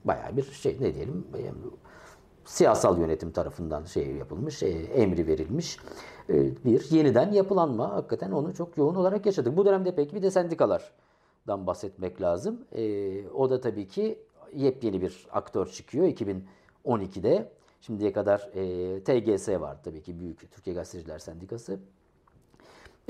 bayağı 0.05 0.37
bir 0.37 0.43
şey 0.43 0.77
ne 0.81 0.95
diyelim 0.95 1.27
e, 1.39 1.41
siyasal 2.45 2.99
yönetim 2.99 3.31
tarafından 3.31 3.85
şey 3.85 4.07
yapılmış, 4.07 4.63
e, 4.63 4.69
emri 4.69 5.27
verilmiş 5.27 5.79
e, 6.29 6.65
bir 6.65 6.91
yeniden 6.91 7.33
yapılanma. 7.33 7.91
Hakikaten 7.91 8.31
onu 8.31 8.55
çok 8.55 8.77
yoğun 8.77 8.95
olarak 8.95 9.27
yaşadık. 9.27 9.57
Bu 9.57 9.65
dönemde 9.65 9.95
peki 9.95 10.17
bir 10.17 10.23
de 10.23 10.31
sendikalardan 10.31 11.67
bahsetmek 11.67 12.23
lazım. 12.23 12.61
E, 12.73 13.29
o 13.29 13.51
da 13.51 13.61
tabii 13.61 13.89
ki 13.89 14.19
yepyeni 14.55 15.03
bir 15.03 15.27
aktör 15.33 15.67
çıkıyor 15.67 16.07
2012'de. 16.85 17.49
Şimdiye 17.81 18.13
kadar 18.13 18.51
e, 18.55 19.01
TGS 19.05 19.49
var 19.49 19.77
tabii 19.85 20.03
ki 20.03 20.21
Büyük 20.21 20.53
Türkiye 20.53 20.77
Gazeteciler 20.77 21.19
Sendikası. 21.19 21.79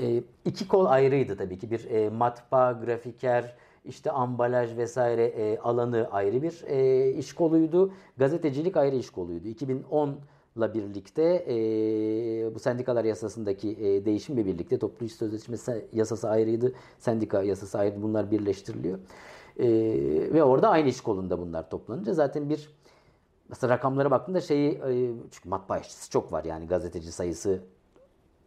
E, 0.01 0.23
iki 0.45 0.67
kol 0.67 0.85
ayrıydı 0.85 1.37
tabii 1.37 1.59
ki. 1.59 1.71
Bir 1.71 1.89
e, 1.89 2.09
matbaa, 2.09 2.71
grafiker, 2.71 3.55
işte 3.85 4.11
ambalaj 4.11 4.77
vesaire 4.77 5.25
e, 5.25 5.57
alanı 5.57 6.07
ayrı 6.11 6.41
bir 6.41 6.63
e, 6.67 7.09
iş 7.11 7.33
koluydu. 7.33 7.93
Gazetecilik 8.17 8.77
ayrı 8.77 8.95
iş 8.95 9.09
koluydu. 9.09 9.47
2010 9.47 10.15
birlikte 10.55 11.45
e, 11.49 11.55
bu 12.55 12.59
sendikalar 12.59 13.05
yasasındaki 13.05 13.71
e, 13.71 14.05
değişimle 14.05 14.45
birlikte 14.45 14.79
toplu 14.79 15.05
iş 15.05 15.13
sözleşmesi 15.13 15.85
yasası 15.93 16.29
ayrıydı, 16.29 16.73
sendika 16.99 17.43
yasası 17.43 17.79
ayrıydı. 17.79 18.03
Bunlar 18.03 18.31
birleştiriliyor. 18.31 18.99
E, 19.59 19.67
ve 20.33 20.43
orada 20.43 20.69
aynı 20.69 20.89
iş 20.89 21.01
kolunda 21.01 21.39
bunlar 21.39 21.69
toplanınca 21.69 22.13
zaten 22.13 22.49
bir 22.49 22.69
mesela 23.49 23.73
rakamlara 23.73 24.11
baktığında 24.11 24.41
şeyi 24.41 24.71
e, 24.71 25.13
çünkü 25.31 25.49
matbaa 25.49 25.77
işçisi 25.77 26.09
çok 26.09 26.31
var 26.31 26.43
yani 26.43 26.67
gazeteci 26.67 27.11
sayısı 27.11 27.61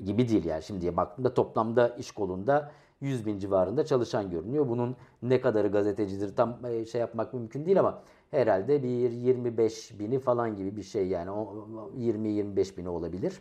gibi 0.04 0.28
değil 0.28 0.44
yani 0.44 0.62
şimdiye 0.62 0.96
baktığımda 0.96 1.34
toplamda 1.34 1.88
iş 1.88 2.10
kolunda 2.10 2.72
100 3.00 3.26
bin 3.26 3.38
civarında 3.38 3.86
çalışan 3.86 4.30
görünüyor. 4.30 4.68
Bunun 4.68 4.96
ne 5.22 5.40
kadarı 5.40 5.68
gazetecidir 5.68 6.36
tam 6.36 6.58
e, 6.66 6.84
şey 6.84 7.00
yapmak 7.00 7.34
mümkün 7.34 7.66
değil 7.66 7.80
ama 7.80 8.02
herhalde 8.30 8.82
bir 8.82 9.10
25 9.10 9.98
bini 9.98 10.18
falan 10.18 10.56
gibi 10.56 10.76
bir 10.76 10.82
şey 10.82 11.08
yani 11.08 11.30
20-25 11.30 12.76
bini 12.76 12.88
olabilir. 12.88 13.40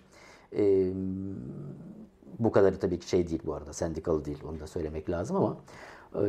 Ee, 0.58 0.94
bu 2.39 2.52
kadarı 2.52 2.80
tabii 2.80 3.00
ki 3.00 3.10
şey 3.10 3.28
değil 3.28 3.41
bu 3.46 3.54
arada 3.54 3.74
sendikalı 3.74 4.26
değil 4.26 4.38
onu 4.50 4.60
da 4.60 4.68
söylemek 4.68 5.10
lazım 5.10 5.36
ama 5.38 5.58
e, 6.15 6.24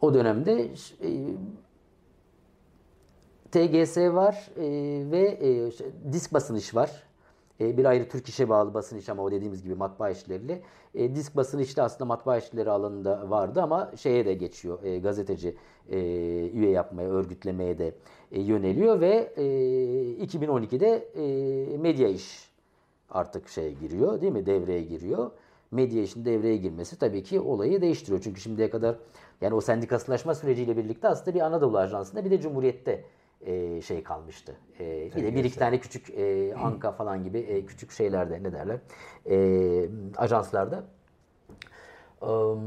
o 0.00 0.14
dönemde 0.14 0.70
e, 1.02 1.10
TGS 3.52 3.96
var 3.96 4.50
e, 4.56 4.62
ve 5.10 5.20
e, 5.20 5.72
disk 6.12 6.34
basınış 6.34 6.74
var. 6.74 7.02
E, 7.60 7.76
bir 7.76 7.84
ayrı 7.84 8.08
Türk 8.08 8.28
İş'e 8.28 8.48
bağlı 8.48 8.74
basın 8.74 9.00
ama 9.10 9.22
o 9.22 9.30
dediğimiz 9.30 9.62
gibi 9.62 9.74
matbaa 9.74 10.10
işleriyle. 10.10 10.62
E, 10.94 11.14
disk 11.14 11.36
basın 11.36 11.58
işte 11.58 11.82
aslında 11.82 12.04
matbaa 12.04 12.38
işleri 12.38 12.70
alanında 12.70 13.30
vardı 13.30 13.62
ama 13.62 13.90
şeye 13.96 14.26
de 14.26 14.34
geçiyor. 14.34 14.82
E, 14.82 14.98
gazeteci 14.98 15.56
e, 15.90 15.98
üye 16.50 16.70
yapmaya, 16.70 17.10
örgütlemeye 17.10 17.78
de 17.78 17.94
e, 18.32 18.40
yöneliyor 18.40 19.00
ve 19.00 19.32
e, 19.36 19.42
2012'de 20.26 21.08
e, 21.16 21.76
medya 21.76 22.08
iş 22.08 22.50
artık 23.10 23.48
şeye 23.48 23.70
giriyor 23.70 24.20
değil 24.20 24.32
mi? 24.32 24.46
Devreye 24.46 24.82
giriyor. 24.82 25.30
Medya 25.70 26.02
işin 26.02 26.24
devreye 26.24 26.56
girmesi 26.56 26.98
tabii 26.98 27.22
ki 27.22 27.40
olayı 27.40 27.80
değiştiriyor. 27.80 28.22
Çünkü 28.22 28.40
şimdiye 28.40 28.70
kadar 28.70 28.96
yani 29.40 29.54
o 29.54 29.60
sendikasılaşma 29.60 30.34
süreciyle 30.34 30.76
birlikte 30.76 31.08
aslında 31.08 31.34
bir 31.34 31.40
Anadolu 31.40 31.78
Ajansı'nda 31.78 32.24
bir 32.24 32.30
de 32.30 32.40
Cumhuriyet'te 32.40 33.04
e, 33.46 33.82
şey 33.82 34.02
kalmıştı. 34.02 34.56
E, 34.80 35.10
bir 35.16 35.22
de 35.22 35.34
bir 35.34 35.44
iki 35.44 35.58
tane 35.58 35.80
küçük 35.80 36.10
e, 36.10 36.54
Anka 36.54 36.92
falan 36.92 37.24
gibi 37.24 37.38
e, 37.38 37.66
küçük 37.66 37.90
şeylerde 37.90 38.42
ne 38.42 38.52
derler 38.52 38.78
e, 39.30 39.88
ajanslarda. 40.16 40.84
Um, 42.20 42.60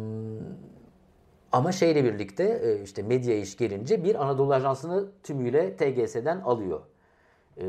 ama 1.51 1.71
şeyle 1.71 2.03
birlikte 2.03 2.43
e, 2.63 2.83
işte 2.83 3.03
medya 3.03 3.37
iş 3.37 3.57
gelince 3.57 4.03
bir 4.03 4.23
Anadolu 4.23 4.53
Ajansı'nı 4.53 5.11
tümüyle 5.23 5.75
TGS'den 5.75 6.41
alıyor. 6.41 6.81
E, 7.57 7.65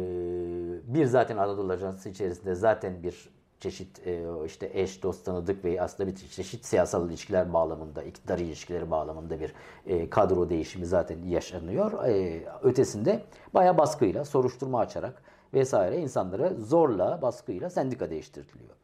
bir 0.94 1.06
zaten 1.06 1.36
Anadolu 1.36 1.72
Ajansı 1.72 2.08
içerisinde 2.08 2.54
zaten 2.54 3.02
bir 3.02 3.35
çeşit 3.60 4.06
e, 4.06 4.24
işte 4.46 4.70
eş, 4.72 5.02
dost, 5.02 5.24
tanıdık 5.24 5.64
ve 5.64 5.82
aslında 5.82 6.10
bir 6.10 6.16
çeşit 6.16 6.64
siyasal 6.64 7.08
ilişkiler 7.08 7.52
bağlamında, 7.52 8.02
iktidar 8.02 8.38
ilişkileri 8.38 8.90
bağlamında 8.90 9.40
bir 9.40 9.54
e, 9.86 10.10
kadro 10.10 10.50
değişimi 10.50 10.86
zaten 10.86 11.22
yaşanıyor. 11.22 12.04
E, 12.04 12.42
ötesinde 12.62 13.22
bayağı 13.54 13.78
baskıyla, 13.78 14.24
soruşturma 14.24 14.80
açarak 14.80 15.22
vesaire 15.54 15.98
insanlara 15.98 16.54
zorla, 16.54 17.22
baskıyla 17.22 17.70
sendika 17.70 18.10
değiştiriliyor. 18.10 18.74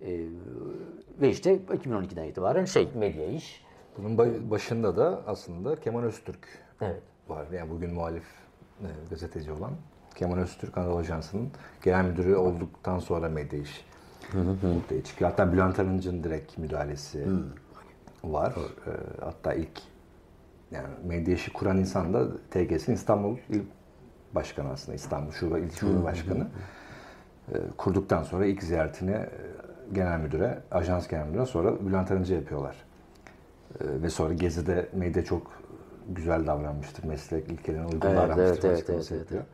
E, 0.00 0.26
ve 1.20 1.30
işte 1.30 1.56
2012'den 1.56 2.24
itibaren 2.24 2.64
şey 2.64 2.88
medya 2.94 3.26
iş. 3.26 3.64
Bunun 3.98 4.18
başında 4.50 4.96
da 4.96 5.22
aslında 5.26 5.76
Kemal 5.76 6.02
Öztürk 6.02 6.48
evet. 6.80 7.02
var. 7.28 7.46
Yani 7.52 7.70
bugün 7.70 7.94
muhalif 7.94 8.24
e, 8.80 8.86
gazeteci 9.10 9.52
olan 9.52 9.72
Kemal 10.14 10.38
Öztürk 10.38 10.78
Anadolu 10.78 10.96
Ajansı'nın 10.96 11.50
genel 11.84 12.04
müdürü 12.04 12.36
olduktan 12.36 12.98
sonra 12.98 13.28
medya 13.28 13.58
iş 13.58 13.84
ortaya 14.78 15.04
çıkıyor. 15.04 15.30
Hatta 15.30 15.52
Bülent 15.52 15.78
Arınç'ın 15.78 16.24
direkt 16.24 16.58
müdahalesi 16.58 17.26
var. 18.24 18.54
E, 18.86 18.90
hatta 19.24 19.54
ilk 19.54 19.82
yani 20.70 20.88
medya 21.04 21.34
işi 21.34 21.52
kuran 21.52 21.78
insan 21.78 22.14
da 22.14 22.28
TGS'nin 22.50 22.94
İstanbul 22.94 23.36
İl 23.48 23.62
Başkanı 24.34 24.70
aslında. 24.70 24.96
İstanbul 24.96 25.32
Şube 25.32 25.60
İl 25.60 25.70
Şube 25.70 26.04
Başkanı. 26.04 26.46
E, 27.52 27.56
kurduktan 27.76 28.22
sonra 28.22 28.46
ilk 28.46 28.62
ziyaretini 28.62 29.10
e, 29.10 29.28
genel 29.92 30.20
müdüre, 30.20 30.58
ajans 30.70 31.08
genel 31.08 31.26
müdüre 31.26 31.46
sonra 31.46 31.86
Bülent 31.86 32.10
Arınç'a 32.10 32.34
yapıyorlar. 32.34 32.76
E, 33.80 34.02
ve 34.02 34.10
sonra 34.10 34.34
Gezi'de 34.34 34.88
medya 34.92 35.24
çok 35.24 35.52
güzel 36.08 36.46
davranmıştır. 36.46 37.04
Meslek 37.04 37.48
ilkelerine 37.48 37.86
uygun 37.86 38.08
evet, 38.08 38.18
davranmıştır. 38.18 38.68
Evet, 38.68 38.84
evet, 38.90 39.12
evet, 39.12 39.26
evet. 39.32 39.44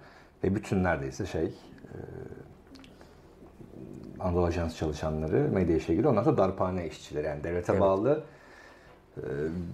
Ve 0.44 0.54
bütün 0.54 0.84
neredeyse 0.84 1.26
şey 1.26 1.44
e, 1.44 1.54
Anadolu 4.20 4.46
Ajans 4.46 4.76
çalışanları 4.76 5.48
medya 5.52 5.76
işe 5.76 5.94
giriyor. 5.94 6.10
Ondan 6.10 6.22
sonra 6.22 6.36
darphane 6.36 6.86
işçileri 6.86 7.26
yani 7.26 7.44
devlete 7.44 7.72
evet. 7.72 7.80
bağlı 7.80 8.22
e, 9.16 9.22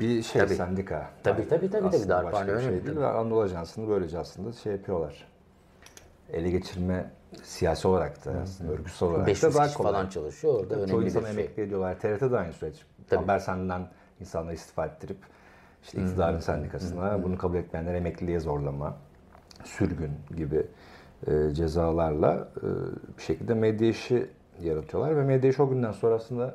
bir 0.01 0.23
şey 0.23 0.43
tabii. 0.43 0.55
sendika. 0.55 1.11
Tabii 1.23 1.49
tabii 1.49 1.71
tabii, 1.71 1.91
tabii 1.91 2.09
darphane 2.09 2.51
öyle 2.51 2.63
şey 2.63 2.87
değil. 2.87 2.97
Ve 2.97 3.07
Anadolu 3.07 3.41
Ajansı'nı 3.41 3.89
böylece 3.89 4.19
aslında 4.19 4.53
şey 4.53 4.73
yapıyorlar. 4.73 5.27
Ele 6.33 6.51
geçirme 6.51 7.11
siyasi 7.43 7.89
olarak 7.89 8.25
da 8.25 8.33
aslında 8.43 8.73
örgütsel 8.73 9.09
olarak 9.09 9.27
Beş 9.27 9.43
da 9.43 9.55
daha 9.55 9.75
kolay. 9.75 9.93
falan 9.93 10.09
çalışıyor 10.09 10.55
orada. 10.55 10.87
Çoğu 10.87 11.03
insan 11.03 11.21
şey. 11.21 11.31
emekli 11.31 11.63
ediyorlar. 11.63 11.99
TRT'de 12.01 12.39
aynı 12.39 12.53
süreç. 12.53 12.75
Tabii. 13.09 13.21
Haber 13.21 13.39
senden 13.39 13.89
insanları 14.21 14.55
istifa 14.55 14.87
ettirip 14.87 15.19
işte 15.83 16.03
iktidarın 16.03 16.39
sendikasına 16.39 17.15
hmm. 17.15 17.23
bunu 17.23 17.39
kabul 17.39 17.57
etmeyenler 17.57 17.95
emekliliğe 17.95 18.41
zorlama, 18.41 18.97
sürgün 19.65 20.13
gibi 20.37 20.67
e, 21.27 21.55
cezalarla 21.55 22.49
e, 22.57 22.69
bir 23.19 23.23
şekilde 23.23 23.55
medya 23.55 23.89
işi 23.89 24.27
yaratıyorlar 24.61 25.17
ve 25.17 25.23
medya 25.23 25.51
işi 25.51 25.63
o 25.63 25.69
günden 25.69 25.93
sonra 25.93 26.15
aslında 26.15 26.55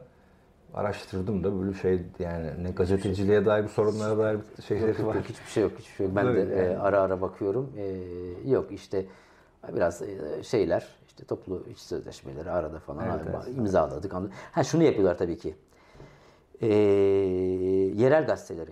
araştırdım 0.73 1.43
da 1.43 1.61
böyle 1.61 1.73
şey 1.73 2.01
yani 2.19 2.63
ne 2.63 2.71
gazeteciliğe 2.71 3.45
dair 3.45 3.63
bir 3.63 3.69
sorunlara 3.69 4.17
dair 4.17 4.39
bir 4.57 4.63
şeyleri 4.63 5.05
var. 5.05 5.15
Yok, 5.15 5.25
hiçbir 5.29 5.49
şey 5.49 5.63
yok, 5.63 5.71
hiçbir 5.79 5.95
şey 5.95 6.05
yok. 6.05 6.15
Ben 6.15 6.25
Böyle 6.25 6.49
de 6.49 6.55
yani. 6.55 6.73
e, 6.73 6.77
ara 6.77 7.01
ara 7.01 7.21
bakıyorum. 7.21 7.71
E, 7.77 7.85
yok 8.49 8.71
işte 8.71 9.05
biraz 9.75 10.01
e, 10.01 10.43
şeyler 10.43 10.87
işte 11.07 11.25
toplu 11.25 11.63
iç 11.71 11.79
sözleşmeleri 11.79 12.51
arada 12.51 12.79
falan 12.79 13.05
evet, 13.09 13.21
evet. 13.29 13.57
imzaladık. 13.57 14.13
Ha 14.51 14.63
şunu 14.63 14.83
yapıyorlar 14.83 15.17
tabii 15.17 15.37
ki. 15.37 15.55
E, 16.61 16.67
yerel 17.95 18.25
gazeteleri 18.27 18.71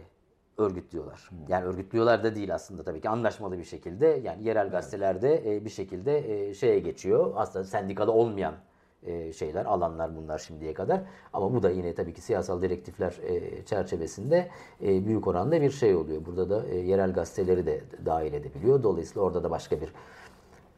örgütlüyorlar. 0.64 1.30
Hmm. 1.30 1.38
Yani 1.48 1.66
örgütlüyorlar 1.66 2.24
da 2.24 2.36
değil 2.36 2.54
aslında 2.54 2.84
tabii 2.84 3.02
ki 3.02 3.10
anlaşmalı 3.10 3.58
bir 3.58 3.64
şekilde. 3.64 4.08
Yani 4.08 4.48
yerel 4.48 4.70
gazetelerde 4.70 5.56
e, 5.56 5.66
bir 5.66 5.70
şekilde 5.70 6.48
e, 6.48 6.54
şeye 6.54 6.80
geçiyor. 6.80 7.34
Aslında 7.36 7.66
sendikada 7.66 8.12
olmayan 8.12 8.54
e, 9.06 9.34
şeyler, 9.34 9.66
alanlar 9.66 10.16
bunlar 10.16 10.38
şimdiye 10.38 10.74
kadar. 10.74 11.02
Ama 11.34 11.54
bu 11.54 11.64
da 11.64 11.70
yine 11.70 11.96
tabii 11.96 12.14
ki 12.14 12.22
siyasal 12.22 12.62
direktifler 12.62 13.20
e, 13.24 13.66
çerçevesinde 13.66 14.50
e, 14.82 15.06
büyük 15.06 15.28
oranda 15.28 15.62
bir 15.62 15.72
şey 15.72 15.96
oluyor. 15.96 16.26
Burada 16.26 16.50
da 16.50 16.68
yerel 16.68 17.14
gazeteleri 17.14 17.66
de 17.66 17.82
dahil 18.06 18.34
edebiliyor. 18.34 18.84
Dolayısıyla 18.84 19.22
orada 19.22 19.44
da 19.44 19.52
başka 19.52 19.82
bir 19.82 19.90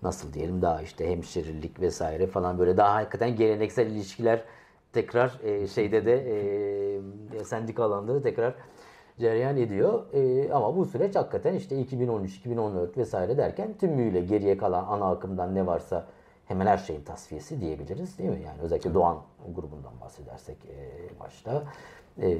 nasıl 0.03 0.33
diyelim 0.33 0.61
daha 0.61 0.81
işte 0.81 1.09
hemşerilik 1.09 1.81
vesaire 1.81 2.27
falan 2.27 2.59
böyle 2.59 2.77
daha 2.77 2.95
hakikaten 2.95 3.35
geleneksel 3.35 3.87
ilişkiler 3.87 4.43
tekrar 4.93 5.39
şeyde 5.73 6.05
de 6.05 6.15
e, 7.39 7.43
sendika 7.43 7.83
alanları 7.83 8.21
tekrar 8.21 8.55
cereyan 9.19 9.57
ediyor. 9.57 10.13
E, 10.13 10.53
ama 10.53 10.75
bu 10.75 10.85
süreç 10.85 11.15
hakikaten 11.15 11.53
işte 11.53 11.79
2013, 11.79 12.37
2014 12.37 12.97
vesaire 12.97 13.37
derken 13.37 13.73
tümüyle 13.79 14.21
geriye 14.21 14.57
kalan 14.57 14.85
ana 14.85 15.11
akımdan 15.11 15.55
ne 15.55 15.65
varsa 15.65 16.05
hemen 16.45 16.65
her 16.65 16.77
şeyin 16.77 17.01
tasfiyesi 17.01 17.61
diyebiliriz 17.61 18.17
değil 18.17 18.29
mi? 18.29 18.41
Yani 18.45 18.61
özellikle 18.61 18.93
Doğan 18.93 19.17
grubundan 19.55 19.93
bahsedersek 20.01 20.57
e, 20.65 21.19
başta. 21.19 21.63
E, 22.21 22.37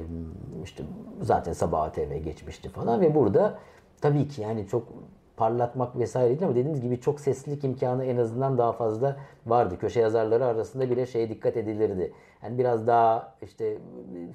işte 0.64 0.84
zaten 1.22 1.52
Sabah 1.52 1.92
TV 1.92 2.16
geçmişti 2.24 2.68
falan 2.68 3.00
ve 3.00 3.14
burada 3.14 3.58
tabii 4.00 4.28
ki 4.28 4.42
yani 4.42 4.66
çok 4.66 4.88
parlatmak 5.36 5.98
vesaire 5.98 6.28
değil 6.28 6.44
ama 6.44 6.54
dediğimiz 6.54 6.80
gibi 6.80 7.00
çok 7.00 7.20
seslilik 7.20 7.64
imkanı 7.64 8.04
en 8.04 8.16
azından 8.16 8.58
daha 8.58 8.72
fazla 8.72 9.16
vardı. 9.46 9.78
Köşe 9.78 10.00
yazarları 10.00 10.44
arasında 10.44 10.90
bile 10.90 11.06
şeye 11.06 11.28
dikkat 11.28 11.56
edilirdi. 11.56 12.12
Yani 12.46 12.58
biraz 12.58 12.86
daha 12.86 13.34
işte 13.42 13.78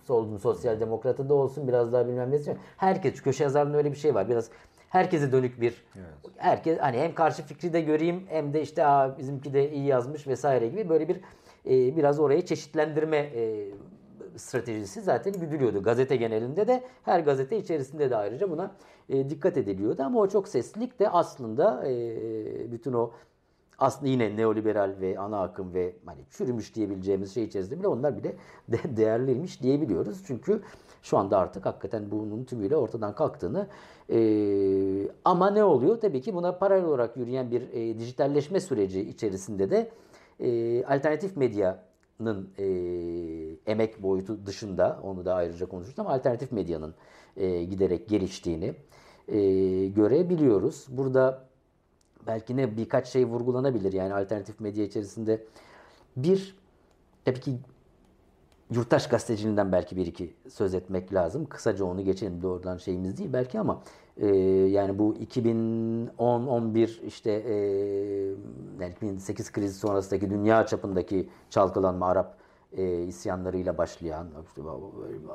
solun 0.03 0.37
sosyal 0.37 0.79
demokratı 0.79 1.29
da 1.29 1.33
olsun 1.33 1.67
biraz 1.67 1.93
daha 1.93 2.07
bilmem 2.07 2.31
ne. 2.31 2.37
Herkes 2.77 3.21
köşe 3.21 3.43
yazarlığında 3.43 3.77
öyle 3.77 3.91
bir 3.91 3.97
şey 3.97 4.15
var. 4.15 4.29
Biraz 4.29 4.49
herkese 4.89 5.31
dönük 5.31 5.61
bir 5.61 5.83
evet. 5.95 6.35
herkes 6.37 6.79
hani 6.79 6.97
hem 6.97 7.15
karşı 7.15 7.43
fikri 7.43 7.73
de 7.73 7.81
göreyim 7.81 8.23
hem 8.27 8.53
de 8.53 8.61
işte 8.61 8.85
Aa, 8.85 9.17
bizimki 9.17 9.53
de 9.53 9.71
iyi 9.71 9.85
yazmış 9.85 10.27
vesaire 10.27 10.67
gibi 10.67 10.89
böyle 10.89 11.07
bir 11.07 11.15
e, 11.65 11.97
biraz 11.97 12.19
orayı 12.19 12.45
çeşitlendirme 12.45 13.17
e, 13.17 13.69
stratejisi 14.35 15.01
zaten 15.01 15.33
güdülüyordu. 15.33 15.83
Gazete 15.83 16.15
genelinde 16.15 16.67
de 16.67 16.83
her 17.03 17.19
gazete 17.19 17.57
içerisinde 17.57 18.09
de 18.09 18.15
ayrıca 18.15 18.49
buna 18.49 18.71
e, 19.09 19.29
dikkat 19.29 19.57
ediliyordu 19.57 20.03
ama 20.03 20.19
o 20.19 20.27
çok 20.27 20.47
seslilik 20.47 20.99
de 20.99 21.09
aslında 21.09 21.87
e, 21.87 21.91
bütün 22.71 22.93
o 22.93 23.11
aslında 23.81 24.11
yine 24.11 24.37
neoliberal 24.37 24.95
ve 25.01 25.19
ana 25.19 25.41
akım 25.41 25.73
ve 25.73 25.95
hani 26.05 26.21
çürümüş 26.29 26.75
diyebileceğimiz 26.75 27.33
şey 27.33 27.43
içerisinde 27.43 27.79
bile 27.79 27.87
onlar 27.87 28.17
bile 28.17 28.35
de 28.67 28.77
değerliymiş 28.97 29.61
diyebiliyoruz. 29.61 30.23
Çünkü 30.27 30.61
şu 31.01 31.17
anda 31.17 31.37
artık 31.37 31.65
hakikaten 31.65 32.11
bunun 32.11 32.43
tümüyle 32.43 32.75
ortadan 32.75 33.15
kalktığını 33.15 33.67
e, 34.09 34.19
ama 35.25 35.49
ne 35.49 35.63
oluyor? 35.63 36.01
Tabii 36.01 36.21
ki 36.21 36.35
buna 36.35 36.57
paralel 36.57 36.85
olarak 36.85 37.17
yürüyen 37.17 37.51
bir 37.51 37.61
e, 37.61 37.99
dijitalleşme 37.99 38.59
süreci 38.59 39.01
içerisinde 39.01 39.71
de 39.71 39.91
e, 40.39 40.83
alternatif 40.85 41.37
medyanın 41.37 42.49
e, 42.59 42.65
emek 43.71 44.03
boyutu 44.03 44.45
dışında 44.45 44.99
onu 45.03 45.25
da 45.25 45.33
ayrıca 45.33 45.65
konuşuruz 45.65 45.99
ama 45.99 46.09
alternatif 46.09 46.51
medyanın 46.51 46.95
e, 47.37 47.63
giderek 47.63 48.09
geliştiğini 48.09 48.73
e, 49.27 49.37
görebiliyoruz. 49.87 50.85
Burada 50.89 51.50
belki 52.27 52.57
ne 52.57 52.77
birkaç 52.77 53.07
şey 53.07 53.25
vurgulanabilir 53.25 53.93
yani 53.93 54.13
alternatif 54.13 54.59
medya 54.59 54.85
içerisinde. 54.85 55.43
Bir, 56.17 56.55
tabii 57.25 57.39
ki 57.39 57.51
yurttaş 58.71 59.07
gazeteciliğinden 59.07 59.71
belki 59.71 59.97
bir 59.97 60.05
iki 60.05 60.33
söz 60.49 60.73
etmek 60.73 61.13
lazım. 61.13 61.45
Kısaca 61.45 61.85
onu 61.85 62.01
geçelim 62.05 62.41
doğrudan 62.41 62.77
şeyimiz 62.77 63.17
değil 63.17 63.33
belki 63.33 63.59
ama 63.59 63.81
e, 64.17 64.27
yani 64.67 64.99
bu 64.99 65.15
2010-11 65.15 67.05
işte 67.05 67.31
e, 67.31 67.55
yani 68.79 68.91
2008 68.91 69.51
krizi 69.51 69.79
sonrasındaki 69.79 70.29
dünya 70.29 70.65
çapındaki 70.65 71.29
çalkalanma 71.49 72.07
Arap 72.07 72.40
e, 72.77 73.03
isyanlarıyla 73.03 73.77
başlayan 73.77 74.27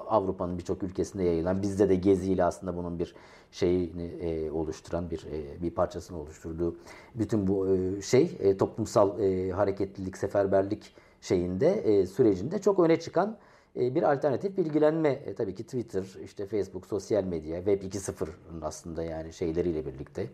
Avrupa'nın 0.08 0.58
birçok 0.58 0.82
ülkesinde 0.82 1.24
yayılan 1.24 1.62
bizde 1.62 1.88
de 1.88 1.94
geziyle 1.94 2.44
aslında 2.44 2.76
bunun 2.76 2.98
bir 2.98 3.14
şeyini 3.50 4.04
e, 4.04 4.50
oluşturan 4.50 5.10
bir 5.10 5.26
e, 5.32 5.62
bir 5.62 5.70
parçasını 5.70 6.18
oluşturduğu 6.18 6.76
bütün 7.14 7.46
bu 7.46 7.68
e, 7.68 8.02
şey 8.02 8.36
e, 8.40 8.56
toplumsal 8.56 9.20
e, 9.20 9.50
hareketlilik 9.52 10.16
seferberlik 10.16 10.94
şeyinde 11.20 11.72
e, 11.72 12.06
sürecinde 12.06 12.58
çok 12.58 12.78
öne 12.78 13.00
çıkan 13.00 13.36
bir 13.76 14.12
alternatif 14.12 14.56
bilgilenme 14.56 15.08
e, 15.08 15.34
tabii 15.34 15.54
ki 15.54 15.64
Twitter, 15.64 16.04
işte 16.24 16.46
Facebook, 16.46 16.86
sosyal 16.86 17.24
medya, 17.24 17.56
Web 17.56 17.82
2.0'ın 17.82 18.60
aslında 18.60 19.02
yani 19.02 19.32
şeyleriyle 19.32 19.86
birlikte 19.86 20.26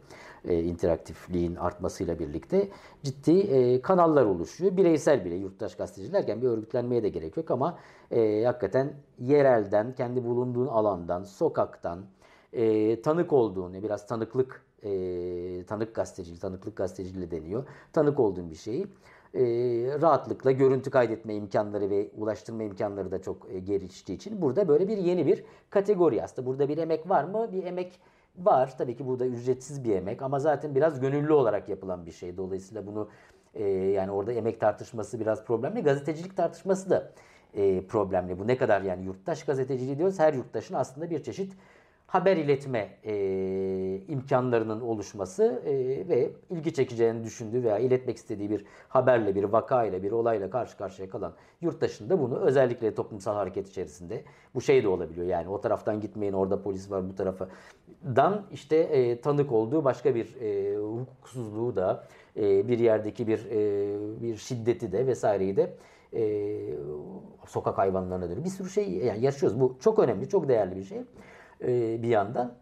e, 0.48 0.60
interaktifliğin 0.62 1.56
artmasıyla 1.56 2.18
birlikte 2.18 2.68
ciddi 3.02 3.38
e, 3.40 3.82
kanallar 3.82 4.24
oluşuyor. 4.24 4.76
Bireysel 4.76 5.24
bile 5.24 5.34
yurttaş 5.34 5.74
gazetecilerken 5.74 6.42
bir 6.42 6.46
örgütlenmeye 6.46 7.02
de 7.02 7.08
gerek 7.08 7.36
yok 7.36 7.50
ama 7.50 7.78
e, 8.10 8.44
hakikaten 8.44 8.92
yerelden, 9.18 9.94
kendi 9.94 10.24
bulunduğun 10.24 10.66
alandan, 10.66 11.24
sokaktan, 11.24 12.04
e, 12.52 13.02
tanık 13.02 13.32
olduğunu, 13.32 13.82
biraz 13.82 14.06
tanıklık, 14.06 14.62
e, 14.82 15.64
tanık 15.66 15.94
gazeteciliği, 15.94 16.40
tanıklık 16.40 16.76
gazeteciliği 16.76 17.30
deniyor. 17.30 17.66
Tanık 17.92 18.20
olduğun 18.20 18.50
bir 18.50 18.56
şeyi 18.56 18.86
e, 19.34 19.40
rahatlıkla 20.02 20.52
görüntü 20.52 20.90
kaydetme 20.90 21.34
imkanları 21.34 21.90
ve 21.90 22.10
ulaştırma 22.16 22.62
imkanları 22.62 23.10
da 23.10 23.22
çok 23.22 23.46
e, 23.50 23.58
geliştiği 23.58 24.16
için 24.16 24.42
burada 24.42 24.68
böyle 24.68 24.88
bir 24.88 24.96
yeni 24.96 25.26
bir 25.26 25.44
kategori 25.70 26.22
aslında. 26.22 26.46
Burada 26.46 26.68
bir 26.68 26.78
emek 26.78 27.10
var 27.10 27.24
mı? 27.24 27.52
Bir 27.52 27.64
emek 27.64 28.00
var. 28.36 28.78
Tabii 28.78 28.96
ki 28.96 29.06
burada 29.06 29.26
ücretsiz 29.26 29.84
bir 29.84 29.96
emek 29.96 30.22
ama 30.22 30.38
zaten 30.38 30.74
biraz 30.74 31.00
gönüllü 31.00 31.32
olarak 31.32 31.68
yapılan 31.68 32.06
bir 32.06 32.12
şey. 32.12 32.36
Dolayısıyla 32.36 32.86
bunu 32.86 33.08
e, 33.54 33.64
yani 33.68 34.10
orada 34.10 34.32
emek 34.32 34.60
tartışması 34.60 35.20
biraz 35.20 35.44
problemli. 35.44 35.82
Gazetecilik 35.82 36.36
tartışması 36.36 36.90
da 36.90 37.12
e, 37.54 37.86
problemli. 37.86 38.38
Bu 38.38 38.46
ne 38.46 38.56
kadar 38.56 38.82
yani 38.82 39.04
yurttaş 39.04 39.44
gazeteciliği 39.44 39.98
diyoruz. 39.98 40.18
Her 40.18 40.34
yurttaşın 40.34 40.74
aslında 40.74 41.10
bir 41.10 41.22
çeşit 41.22 41.52
haber 42.12 42.36
iletme 42.36 42.88
e, 43.04 43.14
imkanlarının 44.08 44.80
oluşması 44.80 45.62
e, 45.66 45.72
ve 46.08 46.30
ilgi 46.50 46.74
çekeceğini 46.74 47.24
düşündüğü 47.24 47.64
veya 47.64 47.78
iletmek 47.78 48.16
istediği 48.16 48.50
bir 48.50 48.64
haberle, 48.88 49.34
bir 49.34 49.44
vakayla, 49.44 50.02
bir 50.02 50.12
olayla 50.12 50.50
karşı 50.50 50.76
karşıya 50.76 51.10
kalan 51.10 51.32
yurttaşın 51.60 52.10
da 52.10 52.20
bunu 52.20 52.38
özellikle 52.38 52.94
toplumsal 52.94 53.34
hareket 53.34 53.68
içerisinde 53.68 54.24
bu 54.54 54.60
şey 54.60 54.82
de 54.82 54.88
olabiliyor. 54.88 55.26
Yani 55.26 55.48
o 55.48 55.60
taraftan 55.60 56.00
gitmeyin 56.00 56.32
orada 56.32 56.62
polis 56.62 56.90
var 56.90 57.10
bu 57.10 57.14
tarafadan 57.14 58.46
işte 58.52 58.76
e, 58.76 59.20
tanık 59.20 59.52
olduğu 59.52 59.84
başka 59.84 60.14
bir 60.14 60.36
e, 60.40 60.76
hukuksuzluğu 60.76 61.76
da 61.76 62.06
e, 62.36 62.68
bir 62.68 62.78
yerdeki 62.78 63.26
bir 63.26 63.46
e, 63.50 64.22
bir 64.22 64.36
şiddeti 64.36 64.92
de 64.92 65.06
vesaireyi 65.06 65.56
de 65.56 65.72
e, 66.14 66.22
sokak 67.46 67.78
hayvanlarına 67.78 68.24
dönüyor. 68.24 68.44
Bir 68.44 68.50
sürü 68.50 68.70
şey 68.70 68.90
yani 68.90 69.24
yaşıyoruz. 69.24 69.60
Bu 69.60 69.76
çok 69.80 69.98
önemli, 69.98 70.28
çok 70.28 70.48
değerli 70.48 70.76
bir 70.76 70.84
şey. 70.84 70.98
E, 71.62 72.02
bir 72.02 72.08
yandan. 72.08 72.52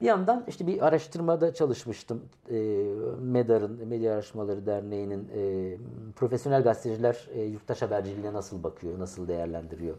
Bir 0.00 0.06
yandan 0.06 0.44
işte 0.48 0.66
bir 0.66 0.86
araştırmada 0.86 1.54
çalışmıştım. 1.54 2.22
E, 2.50 2.84
MEDAR'ın, 3.20 3.88
Medya 3.88 4.14
Araştırmaları 4.14 4.66
Derneği'nin 4.66 5.28
e, 5.36 5.76
profesyonel 6.16 6.62
gazeteciler 6.62 7.28
yurttaş 7.52 7.82
haberciliğine 7.82 8.32
nasıl 8.32 8.62
bakıyor, 8.62 8.98
nasıl 8.98 9.28
değerlendiriyor 9.28 9.96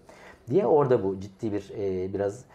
diye. 0.50 0.66
Orada 0.66 1.04
bu 1.04 1.20
ciddi 1.20 1.54
bir 1.54 1.70
biraz 2.14 2.46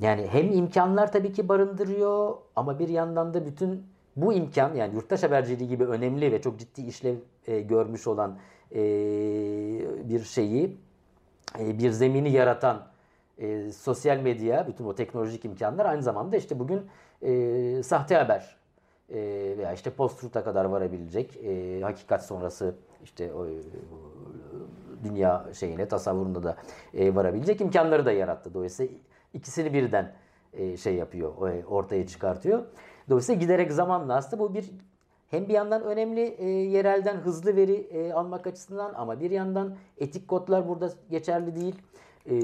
yani 0.00 0.26
hem 0.30 0.52
imkanlar 0.52 1.12
tabii 1.12 1.32
ki 1.32 1.48
barındırıyor 1.48 2.36
ama 2.56 2.78
bir 2.78 2.88
yandan 2.88 3.34
da 3.34 3.46
bütün 3.46 3.86
bu 4.16 4.32
imkan 4.32 4.74
yani 4.74 4.94
yurttaş 4.94 5.22
haberciliği 5.22 5.68
gibi 5.68 5.84
önemli 5.84 6.32
ve 6.32 6.42
çok 6.42 6.58
ciddi 6.58 6.82
işlev 6.82 7.16
e, 7.46 7.60
görmüş 7.60 8.06
olan 8.06 8.38
e, 8.74 8.80
bir 10.04 10.24
şeyi, 10.24 10.76
e, 11.58 11.78
bir 11.78 11.90
zemini 11.90 12.32
yaratan 12.32 12.86
e, 13.38 13.72
sosyal 13.72 14.18
medya, 14.18 14.68
bütün 14.68 14.84
o 14.84 14.94
teknolojik 14.94 15.44
imkanlar 15.44 15.86
aynı 15.86 16.02
zamanda 16.02 16.36
işte 16.36 16.58
bugün 16.58 16.86
e, 17.22 17.82
sahte 17.82 18.14
haber 18.14 18.56
e, 19.10 19.18
veya 19.58 19.72
işte 19.72 19.90
post-truth'a 19.90 20.44
kadar 20.44 20.64
varabilecek 20.64 21.36
e, 21.36 21.80
hakikat 21.82 22.26
sonrası 22.26 22.74
işte 23.04 23.34
o, 23.34 23.46
dünya 25.04 25.46
şeyine, 25.52 25.88
tasavvurunda 25.88 26.42
da 26.42 26.56
e, 26.94 27.14
varabilecek 27.14 27.60
imkanları 27.60 28.06
da 28.06 28.12
yarattı. 28.12 28.54
Dolayısıyla 28.54 28.94
ikisini 29.34 29.72
birden 29.72 30.12
e, 30.52 30.76
şey 30.76 30.94
yapıyor, 30.94 31.48
e, 31.48 31.66
ortaya 31.66 32.06
çıkartıyor. 32.06 32.64
Dolayısıyla 33.08 33.40
giderek 33.40 33.72
zamanla 33.72 34.16
aslında 34.16 34.42
bu 34.42 34.54
bir 34.54 34.70
hem 35.30 35.48
bir 35.48 35.54
yandan 35.54 35.82
önemli 35.82 36.20
e, 36.20 36.48
yerelden 36.48 37.16
hızlı 37.16 37.56
veri 37.56 37.74
e, 37.74 38.12
almak 38.12 38.46
açısından 38.46 38.94
ama 38.94 39.20
bir 39.20 39.30
yandan 39.30 39.76
etik 39.98 40.28
kodlar 40.28 40.68
burada 40.68 40.90
geçerli 41.10 41.56
değil 41.56 41.74
e, 42.30 42.34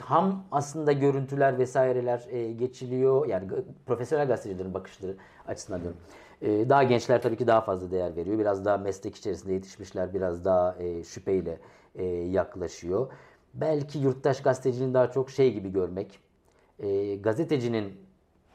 ham 0.00 0.44
aslında 0.52 0.92
görüntüler 0.92 1.58
vesaireler 1.58 2.26
e, 2.30 2.52
geçiliyor. 2.52 3.26
Yani 3.26 3.48
profesyonel 3.86 4.28
gazetecilerin 4.28 4.74
bakışları 4.74 5.16
açısından 5.48 5.80
diyorum. 5.80 5.98
E, 6.42 6.68
daha 6.68 6.82
gençler 6.82 7.22
tabii 7.22 7.36
ki 7.36 7.46
daha 7.46 7.60
fazla 7.60 7.90
değer 7.90 8.16
veriyor. 8.16 8.38
Biraz 8.38 8.64
daha 8.64 8.76
meslek 8.76 9.16
içerisinde 9.16 9.52
yetişmişler 9.52 10.14
biraz 10.14 10.44
daha 10.44 10.76
e, 10.78 11.04
şüpheyle 11.04 11.58
e, 11.94 12.04
yaklaşıyor. 12.06 13.12
Belki 13.54 13.98
yurttaş 13.98 14.42
gazeteciliğini 14.42 14.94
daha 14.94 15.10
çok 15.10 15.30
şey 15.30 15.52
gibi 15.52 15.72
görmek, 15.72 16.20
e, 16.78 17.16
gazetecinin 17.16 17.92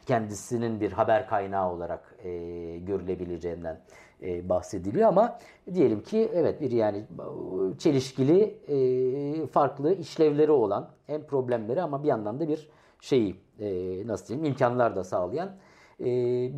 kendisinin 0.05 0.82
bir 0.82 0.91
haber 0.91 1.28
kaynağı 1.28 1.72
olarak 1.72 2.15
e, 2.24 2.30
görülebileceğinden 2.78 3.80
e, 4.22 4.49
bahsediliyor 4.49 5.09
ama 5.09 5.39
diyelim 5.74 6.03
ki 6.03 6.30
evet 6.34 6.61
bir 6.61 6.72
yani 6.72 7.05
çelişkili 7.78 8.41
e, 8.67 9.47
farklı 9.47 9.93
işlevleri 9.93 10.51
olan 10.51 10.89
hem 11.07 11.24
problemleri 11.24 11.82
ama 11.82 12.03
bir 12.03 12.07
yandan 12.07 12.39
da 12.39 12.47
bir 12.47 12.70
şeyi 13.01 13.36
e, 13.59 14.07
nasıl 14.07 14.28
diyeyim 14.28 14.45
imkanlar 14.45 14.95
da 14.95 15.03
sağlayan 15.03 15.49
e, 15.99 16.05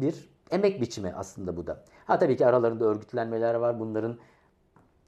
bir 0.01 0.29
emek 0.51 0.81
biçimi 0.81 1.13
aslında 1.13 1.57
bu 1.57 1.67
da. 1.67 1.83
Ha 2.05 2.19
tabii 2.19 2.37
ki 2.37 2.45
aralarında 2.45 2.85
örgütlenmeler 2.85 3.53
var. 3.53 3.79
Bunların 3.79 4.17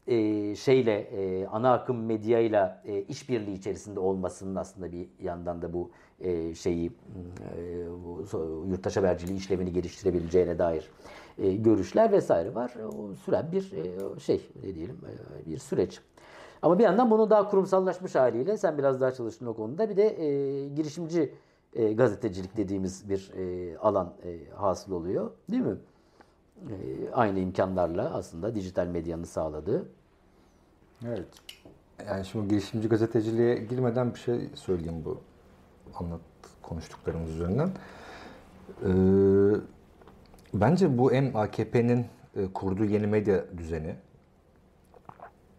e, 0.08 0.56
şeyle 0.56 0.97
e, 0.99 1.47
ana 1.47 1.74
akım 1.74 2.06
medyayla 2.06 2.82
e, 2.86 3.01
işbirliği 3.01 3.54
içerisinde 3.54 3.99
olmasının 3.99 4.56
aslında 4.56 4.91
bir 4.91 5.08
yandan 5.20 5.62
da 5.62 5.74
bu 5.74 5.91
e, 6.20 6.56
şeyi 6.56 6.91
e, 7.58 7.70
yurttaş 8.68 8.97
haberciliği 8.97 9.38
işlevini 9.38 9.74
geliştirebileceğine 9.74 10.60
dair 10.60 10.89
e, 11.38 11.54
görüşler 11.56 12.12
vesaire 12.12 12.56
var. 12.56 12.74
O 12.97 13.14
süren 13.14 13.51
bir 13.51 13.72
e, 13.72 14.20
şey 14.20 14.49
ne 14.64 14.76
diyelim 14.76 14.97
e, 15.45 15.51
bir 15.51 15.58
süreç. 15.58 15.99
Ama 16.62 16.80
bir 16.80 16.84
yandan 16.84 17.12
bunun 17.12 17.30
daha 17.30 17.49
kurumsallaşmış 17.49 18.16
haliyle 18.16 18.58
sen 18.58 18.78
biraz 18.78 19.01
daha 19.01 19.12
çalıştın 19.12 19.45
o 19.45 19.54
konuda 19.54 19.89
bir 19.89 19.97
de 19.97 20.24
e, 20.26 20.68
girişimci 20.68 21.34
e, 21.74 21.93
gazetecilik 21.93 22.58
dediğimiz 22.58 23.10
bir 23.10 23.32
e, 23.38 23.78
alan 23.78 24.14
e, 24.24 24.49
hasıl 24.56 24.91
oluyor. 24.91 25.32
Değil 25.51 25.64
mi? 25.64 25.78
E, 26.70 27.11
aynı 27.14 27.39
imkanlarla 27.39 28.14
aslında 28.14 28.55
dijital 28.55 28.88
medyanın 28.88 29.24
sağladığı. 29.24 29.86
Evet. 31.05 31.28
Yani 32.07 32.26
şimdi 32.26 32.47
girişimci 32.47 32.89
gazeteciliğe 32.89 33.55
girmeden 33.55 34.14
bir 34.14 34.20
şey 34.20 34.49
söyleyeyim 34.55 35.05
bu 35.05 35.22
anlat 35.95 36.22
konuştuklarımız 36.61 37.30
üzerinden. 37.30 37.72
Ee, 38.82 38.89
bence 40.53 40.97
bu 40.97 41.14
hem 41.14 41.36
AKP'nin 41.36 42.05
e, 42.36 42.47
kurduğu 42.53 42.86
yeni 42.86 43.07
medya 43.07 43.45
düzeni 43.57 43.95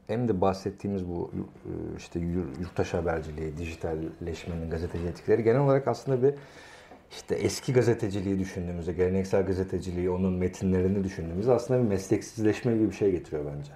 hem 0.07 0.29
de 0.29 0.41
bahsettiğimiz 0.41 1.09
bu 1.09 1.31
e, 1.35 1.97
işte 1.97 2.21
yurttaş 2.61 2.95
haberciliği, 2.95 3.57
dijitalleşmenin 3.57 4.71
gazeteci 4.71 5.07
etikleri 5.07 5.43
genel 5.43 5.61
olarak 5.61 5.89
aslında 5.89 6.23
bir 6.23 6.35
işte 7.15 7.35
eski 7.35 7.73
gazeteciliği 7.73 8.39
düşündüğümüzde, 8.39 8.93
geleneksel 8.93 9.47
gazeteciliği, 9.47 10.11
onun 10.11 10.33
metinlerini 10.33 11.05
düşündüğümüzde 11.05 11.53
aslında 11.53 11.83
bir 11.83 11.89
mesleksizleşme 11.89 12.75
gibi 12.75 12.87
bir 12.87 12.95
şey 12.95 13.11
getiriyor 13.11 13.45
bence. 13.57 13.73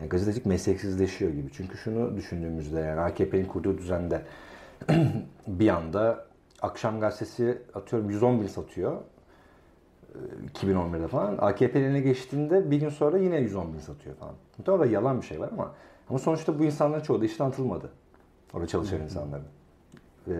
Yani 0.00 0.08
gazetecilik 0.08 0.46
mesleksizleşiyor 0.46 1.30
gibi. 1.30 1.48
Çünkü 1.52 1.78
şunu 1.78 2.16
düşündüğümüzde 2.16 2.80
yani 2.80 3.00
AKP'nin 3.00 3.44
kurduğu 3.44 3.78
düzende 3.78 4.22
bir 5.46 5.68
anda 5.68 6.26
akşam 6.62 7.00
gazetesi 7.00 7.58
atıyorum 7.74 8.10
110 8.10 8.40
bin 8.40 8.46
satıyor. 8.46 8.96
2011'de 10.54 11.08
falan. 11.08 11.38
AKP 11.38 11.78
eline 11.78 12.00
geçtiğinde 12.00 12.70
bir 12.70 12.76
gün 12.76 12.88
sonra 12.88 13.18
yine 13.18 13.36
110 13.36 13.72
bin 13.72 13.78
satıyor 13.78 14.16
falan. 14.16 14.34
Muhtemelen 14.58 14.80
orada 14.80 14.92
yalan 14.92 15.20
bir 15.20 15.26
şey 15.26 15.40
var 15.40 15.48
ama 15.52 15.74
ama 16.08 16.18
sonuçta 16.18 16.58
bu 16.58 16.64
insanların 16.64 17.02
çoğu 17.02 17.20
da 17.20 17.24
işten 17.24 17.44
atılmadı. 17.44 17.90
Orada 18.54 18.66
çalışan 18.66 19.00
insanların. 19.00 19.44
Ee, 20.28 20.32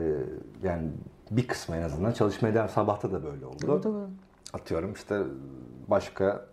yani 0.62 0.89
bir 1.31 1.49
kısmı 1.49 1.77
en 1.77 1.83
azından 1.83 2.12
çalışmaya 2.12 2.55
devam. 2.55 2.68
Sabahta 2.68 3.12
da 3.12 3.24
böyle 3.24 3.47
oldu. 3.47 3.66
Tabii, 3.66 3.81
tabii. 3.81 4.12
Atıyorum 4.53 4.93
işte 4.93 5.22
başka 5.89 6.47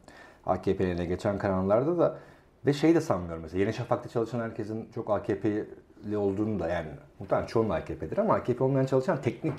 AKP 0.46 0.84
eline 0.84 1.06
geçen 1.06 1.38
kanallarda 1.38 1.98
da 1.98 2.18
ve 2.66 2.74
şeyi 2.74 2.96
de 2.96 3.02
sanmıyorum 3.02 3.42
mesela 3.44 3.62
Yeni 3.62 3.74
Şafak'ta 3.74 4.10
çalışan 4.10 4.40
herkesin 4.40 4.90
çok 4.96 5.10
AKP'li 5.10 6.18
olduğunu 6.18 6.60
da 6.60 6.68
yani 6.68 6.90
muhtemelen 7.20 7.48
çoğunun 7.48 7.70
AKP'dir 7.70 8.18
ama 8.18 8.34
AKP 8.34 8.64
olmayan 8.64 8.86
çalışan 8.86 9.22
teknik 9.22 9.54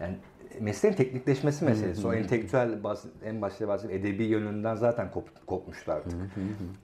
yani 0.00 0.16
mesleğin 0.60 0.94
teknikleşmesi 0.94 1.64
meselesi. 1.64 2.06
o 2.06 2.14
entelektüel 2.14 2.78
en 3.24 3.42
başta 3.42 3.68
bahsettiğim 3.68 4.06
edebi 4.06 4.24
yönünden 4.24 4.74
zaten 4.74 5.10
kop, 5.10 5.46
kopmuştu 5.46 5.92
artık. 5.92 6.12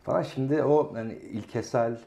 Falan 0.03 0.23
şimdi 0.23 0.63
o 0.63 0.95
hani 0.95 1.13
ilkesel, 1.13 1.99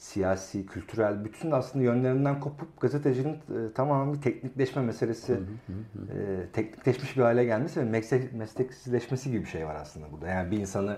siyasi, 0.00 0.66
kültürel 0.66 1.24
bütün 1.24 1.50
aslında 1.50 1.84
yönlerinden 1.84 2.40
kopup 2.40 2.80
gazetecinin 2.80 3.32
e, 3.34 3.72
tamamen 3.74 4.14
bir 4.14 4.20
teknikleşme 4.20 4.82
meselesi, 4.82 5.32
e, 5.32 6.46
teknikleşmiş 6.52 7.16
bir 7.16 7.22
hale 7.22 7.44
gelmesi 7.44 7.80
ve 7.80 7.84
meslek, 7.84 8.32
mesleksizleşmesi 8.32 9.30
gibi 9.30 9.44
bir 9.44 9.48
şey 9.48 9.66
var 9.66 9.74
aslında 9.74 10.06
burada. 10.12 10.28
Yani 10.28 10.50
bir 10.50 10.58
insanı 10.58 10.96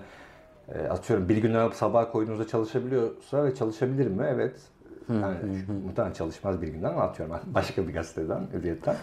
e, 0.74 0.78
atıyorum 0.88 1.28
bir 1.28 1.36
gün 1.36 1.55
alıp 1.55 1.74
sabah 1.74 2.12
koyduğunuzda 2.12 2.46
çalışabiliyorsa 2.46 3.44
ve 3.44 3.55
çalışabilir 3.55 4.07
mi? 4.07 4.26
Evet. 4.28 4.61
Yani 5.09 5.36
şu- 5.66 5.72
muhtemelen 5.72 6.12
çalışmaz 6.12 6.62
bir 6.62 6.68
günden 6.68 6.88
ama 6.88 7.03
atıyorum 7.03 7.36
başka 7.55 7.88
bir 7.88 7.94
gazeteden, 7.94 8.46
hürriyetten. 8.53 8.96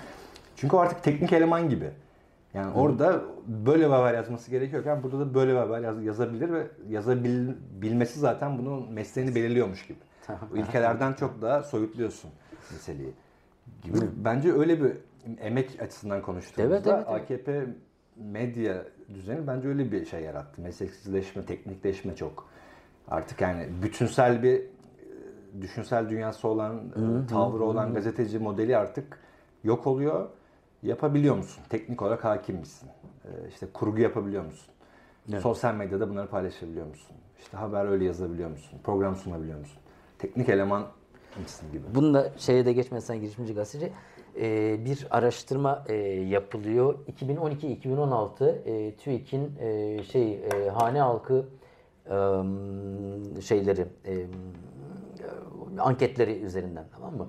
Çünkü 0.55 0.75
o 0.75 0.79
artık 0.79 1.03
teknik 1.03 1.33
eleman 1.33 1.69
gibi. 1.69 1.89
Yani 2.53 2.73
orada 2.73 3.21
böyle 3.47 3.85
bir 3.85 3.91
haber 3.91 4.13
yazması 4.13 4.51
gerekiyorken 4.51 5.03
burada 5.03 5.19
da 5.19 5.33
böyle 5.33 5.51
bir 5.51 5.57
haber 5.57 5.79
yaz- 5.81 6.03
yazabilir 6.03 6.49
ve 6.53 6.67
yazabilmesi 6.89 8.19
zaten 8.19 8.57
bunun 8.57 8.91
mesleğini 8.93 9.35
belirliyormuş 9.35 9.87
gibi. 9.87 9.97
O 10.53 10.57
ilkelerden 10.57 11.13
çok 11.13 11.41
daha 11.41 11.63
soyutluyorsun 11.63 12.31
meseleyi. 12.71 13.13
Gibi. 13.83 13.97
Bence 14.15 14.53
öyle 14.53 14.83
bir 14.83 14.91
emek 15.41 15.81
açısından 15.81 16.21
konuştuğumuzda 16.21 16.75
Evet, 16.75 16.87
evet, 16.87 17.05
evet. 17.09 17.21
AKP 17.21 17.65
medya 18.15 18.83
düzeni 19.13 19.47
bence 19.47 19.67
öyle 19.67 19.91
bir 19.91 20.05
şey 20.05 20.21
yarattı. 20.23 20.61
Mesleksizleşme, 20.61 21.45
teknikleşme 21.45 22.15
çok. 22.15 22.49
Artık 23.07 23.41
yani 23.41 23.67
bütünsel 23.83 24.43
bir 24.43 24.55
e, 24.59 24.63
düşünsel 25.61 26.09
dünyası 26.09 26.47
olan, 26.47 26.77
e, 26.77 27.27
tavrı 27.27 27.63
olan 27.63 27.93
gazeteci 27.93 28.39
modeli 28.39 28.77
artık 28.77 29.19
yok 29.63 29.87
oluyor. 29.87 30.29
Yapabiliyor 30.83 31.35
musun? 31.35 31.63
Teknik 31.69 32.01
olarak 32.01 32.23
hakim 32.25 32.55
misin? 32.55 32.89
E, 33.25 33.49
İşte 33.49 33.67
kurgu 33.73 34.01
yapabiliyor 34.01 34.45
musun? 34.45 34.73
Sosyal 35.41 35.73
medyada 35.75 36.09
bunları 36.09 36.27
paylaşabiliyor 36.27 36.87
musun? 36.87 37.15
İşte 37.39 37.57
haber 37.57 37.85
öyle 37.85 38.05
yazabiliyor 38.05 38.49
musun? 38.49 38.79
Program 38.83 39.15
sunabiliyor 39.15 39.59
musun? 39.59 39.77
Teknik 40.19 40.49
eleman 40.49 40.87
mısın 41.41 41.71
gibi. 41.71 41.83
Bunu 41.95 42.13
da 42.13 42.31
şeye 42.37 42.65
de 42.65 42.73
geçmezsen 42.73 43.19
girişimci 43.21 43.53
gazeteci 43.53 43.93
e, 44.41 44.77
bir 44.85 45.07
araştırma 45.09 45.83
e, 45.87 45.93
yapılıyor. 46.09 46.95
2012-2016 47.21 48.49
e, 48.65 48.95
TÜİK'in 48.95 49.51
e, 49.59 50.03
şey 50.03 50.33
e, 50.33 50.69
hane 50.69 51.01
halkı 51.01 51.45
e, 52.05 52.11
şeyleri 53.41 53.85
e, 54.05 54.25
anketleri 55.79 56.39
üzerinden 56.39 56.85
tamam 56.95 57.17
mı? 57.17 57.27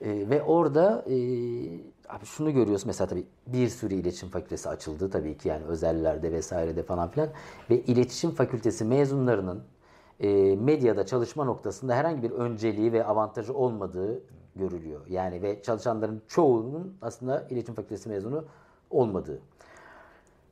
E, 0.00 0.30
ve 0.30 0.42
orada 0.42 1.04
e, 1.08 1.14
abi 2.08 2.24
şunu 2.24 2.52
görüyoruz 2.52 2.86
mesela 2.86 3.08
tabii 3.08 3.26
bir 3.46 3.68
sürü 3.68 3.94
iletişim 3.94 4.28
fakültesi 4.28 4.68
açıldı 4.68 5.10
tabii 5.10 5.38
ki 5.38 5.48
yani 5.48 5.64
özellerde 5.64 6.32
vesairede 6.32 6.82
falan 6.82 7.10
filan 7.10 7.28
ve 7.70 7.80
iletişim 7.80 8.30
fakültesi 8.30 8.84
mezunlarının 8.84 9.62
e, 10.20 10.56
medyada 10.56 11.06
çalışma 11.06 11.44
noktasında 11.44 11.94
herhangi 11.94 12.22
bir 12.22 12.30
önceliği 12.30 12.92
ve 12.92 13.04
avantajı 13.04 13.54
olmadığı 13.54 14.22
görülüyor. 14.56 15.00
Yani 15.08 15.42
ve 15.42 15.62
çalışanların 15.62 16.22
çoğunun 16.28 16.96
aslında 17.02 17.46
iletişim 17.50 17.74
fakültesi 17.74 18.08
mezunu 18.08 18.44
olmadığı. 18.90 19.40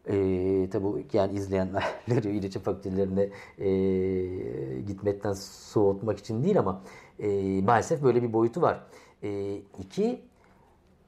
E, 0.07 0.69
tabi 0.73 0.85
bu 0.85 1.01
yani 1.13 1.35
izleyenleri 1.35 2.31
iletişim 2.39 2.63
fakültelerine 2.63 3.31
e, 3.59 4.81
gitmekten 4.81 5.33
soğutmak 5.33 6.19
için 6.19 6.45
değil 6.45 6.59
ama 6.59 6.81
e, 7.19 7.61
maalesef 7.63 8.03
böyle 8.03 8.23
bir 8.23 8.33
boyutu 8.33 8.63
var. 8.63 8.87
E, 9.23 9.57
iki, 9.79 10.21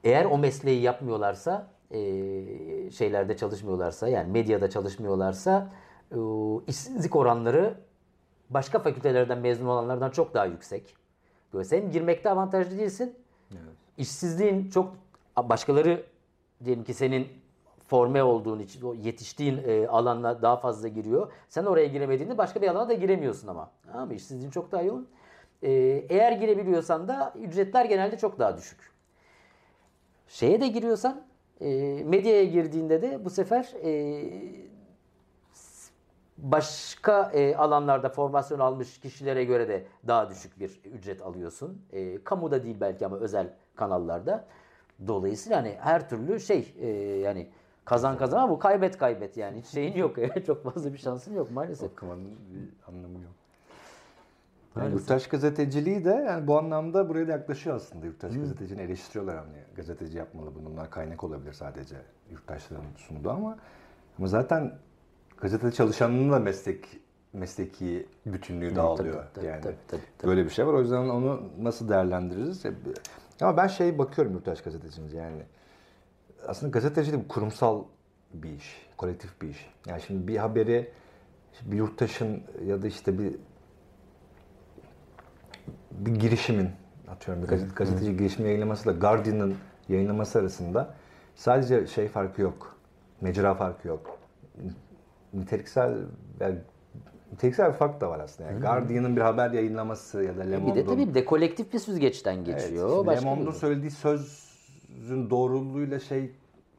eğer 0.03 0.25
o 0.25 0.37
mesleği 0.37 0.81
yapmıyorlarsa, 0.81 1.67
e, 1.91 1.99
şeylerde 2.91 3.37
çalışmıyorlarsa, 3.37 4.07
yani 4.07 4.31
medyada 4.31 4.69
çalışmıyorlarsa, 4.69 5.69
e, 6.11 6.17
işsizlik 6.67 7.15
oranları 7.15 7.75
başka 8.49 8.79
fakültelerden 8.79 9.37
mezun 9.37 9.65
olanlardan 9.65 10.09
çok 10.09 10.33
daha 10.33 10.45
yüksek. 10.45 10.95
Böyle 11.53 11.65
sen 11.65 11.91
girmekte 11.91 12.29
avantajlı 12.29 12.77
değilsin. 12.77 13.15
İşsizliğin 13.97 14.69
çok 14.69 14.95
başkaları 15.37 16.03
diyelim 16.65 16.83
ki 16.83 16.93
senin 16.93 17.27
forme 17.87 18.23
olduğun 18.23 18.59
için 18.59 18.81
o 18.81 18.93
yetiştiğin 18.93 19.61
e, 19.67 19.87
alanla 19.87 20.41
daha 20.41 20.57
fazla 20.57 20.87
giriyor. 20.87 21.31
Sen 21.49 21.65
oraya 21.65 21.87
giremediğinde 21.87 22.37
başka 22.37 22.61
bir 22.61 22.67
alana 22.67 22.89
da 22.89 22.93
giremiyorsun 22.93 23.47
ama. 23.47 23.71
Ama 23.93 24.13
işsizliğin 24.13 24.51
çok 24.51 24.71
daha 24.71 24.81
yoğun. 24.81 25.07
E, 25.63 25.71
eğer 26.09 26.31
girebiliyorsan 26.31 27.07
da 27.07 27.33
ücretler 27.35 27.85
genelde 27.85 28.17
çok 28.17 28.39
daha 28.39 28.57
düşük. 28.57 28.96
Şeye 30.27 30.61
de 30.61 30.67
giriyorsan 30.67 31.21
e, 31.61 31.67
medyaya 32.05 32.45
girdiğinde 32.45 33.01
de 33.01 33.25
bu 33.25 33.29
sefer 33.29 33.73
e, 33.83 34.23
başka 36.37 37.31
e, 37.33 37.55
alanlarda 37.55 38.09
formasyon 38.09 38.59
almış 38.59 38.99
kişilere 38.99 39.43
göre 39.43 39.67
de 39.67 39.85
daha 40.07 40.29
düşük 40.29 40.59
bir 40.59 40.81
ücret 40.85 41.21
alıyorsun. 41.21 41.81
E, 41.91 42.23
kamuda 42.23 42.63
değil 42.63 42.77
belki 42.81 43.05
ama 43.05 43.17
özel 43.17 43.53
kanallarda. 43.75 44.45
Dolayısıyla 45.07 45.57
hani 45.57 45.75
her 45.79 46.09
türlü 46.09 46.39
şey 46.39 46.73
e, 46.79 46.87
yani 47.19 47.49
kazan 47.85 48.17
kazan 48.17 48.37
ama 48.37 48.53
bu 48.53 48.59
kaybet 48.59 48.97
kaybet 48.97 49.37
yani 49.37 49.59
hiç 49.59 49.65
şeyin 49.65 49.95
yok. 49.95 50.15
Çok 50.47 50.63
fazla 50.63 50.93
bir 50.93 50.97
şansın 50.97 51.35
yok 51.35 51.51
maalesef. 51.51 51.91
Okumanın 51.91 52.25
bir 52.25 52.87
anlamı 52.87 53.23
yok. 53.23 53.36
Yani 54.79 54.93
yurttaş 54.93 55.27
gazeteciliği 55.27 56.05
de 56.05 56.09
yani 56.27 56.47
bu 56.47 56.57
anlamda 56.57 57.09
buraya 57.09 57.27
da 57.27 57.31
yaklaşıyor 57.31 57.75
aslında. 57.75 58.05
Yurttaş 58.05 58.35
gazeteciliğini 58.35 58.81
eleştiriyorlar 58.81 59.37
hani 59.37 59.57
gazeteci 59.75 60.17
yapmalı 60.17 60.51
bunlar 60.65 60.89
kaynak 60.89 61.23
olabilir 61.23 61.53
sadece 61.53 61.95
yurttaşların 62.31 62.85
sunduğu 62.97 63.29
ama 63.29 63.57
ama 64.17 64.27
zaten 64.27 64.73
gazetede 65.41 65.71
çalışanının 65.71 66.31
da 66.31 66.39
meslek 66.39 66.99
mesleki 67.33 68.07
bütünlüğü 68.25 68.75
dağılıyor 68.75 69.23
tabii, 69.33 69.45
yani. 69.45 69.61
tabii, 69.61 69.75
tabii, 69.87 70.01
tabii. 70.17 70.29
Böyle 70.31 70.45
bir 70.45 70.49
şey 70.49 70.67
var. 70.67 70.73
O 70.73 70.81
yüzden 70.81 71.09
onu 71.09 71.41
nasıl 71.59 71.89
değerlendiririz? 71.89 72.63
Ama 73.41 73.57
ben 73.57 73.67
şey 73.67 73.97
bakıyorum 73.97 74.33
yurttaş 74.33 74.61
gazetecimiz 74.61 75.13
yani. 75.13 75.43
Aslında 76.47 76.71
gazetecilik 76.71 77.29
kurumsal 77.29 77.83
bir 78.33 78.49
iş, 78.49 78.87
kolektif 78.97 79.41
bir 79.41 79.47
iş. 79.47 79.69
Yani 79.87 80.01
şimdi 80.01 80.27
bir 80.27 80.37
haberi 80.37 80.91
bir 81.65 81.77
yurttaşın 81.77 82.43
ya 82.65 82.81
da 82.81 82.87
işte 82.87 83.19
bir 83.19 83.35
bir 85.97 86.15
girişimin 86.15 86.69
atıyorum 87.07 87.43
bir 87.43 87.47
gazete, 87.47 87.73
gazeteci 87.75 88.17
girişimi 88.17 88.47
yayınlamasıyla 88.47 88.99
Guardian'ın 88.99 89.55
yayınlaması 89.89 90.39
arasında 90.39 90.93
sadece 91.35 91.87
şey 91.87 92.07
farkı 92.07 92.41
yok. 92.41 92.77
Mecra 93.21 93.53
farkı 93.53 93.87
yok. 93.87 94.19
Niteliksel 95.33 95.97
ve 96.39 96.55
niteliksel 97.31 97.67
bir 97.71 97.77
fark 97.77 98.01
da 98.01 98.09
var 98.09 98.19
aslında. 98.19 98.51
Yani 98.51 98.61
Guardian'ın 98.61 99.15
bir 99.15 99.21
haber 99.21 99.51
yayınlaması 99.51 100.23
ya 100.23 100.37
da 100.37 100.41
Le 100.41 100.47
Bir 100.47 100.51
de 100.51 100.57
Monde'un 100.57 100.85
tabii 100.85 101.07
bir 101.07 101.13
de 101.13 101.25
kolektif 101.25 101.73
bir 101.73 101.79
süzgeçten 101.79 102.35
Evet, 102.35 102.45
geçiyor. 102.45 103.05
Başka 103.05 103.29
Le 103.29 103.35
Monde'un 103.35 103.51
söylediği 103.51 103.91
sözün 103.91 105.29
doğruluğuyla 105.29 105.99
şey 105.99 106.31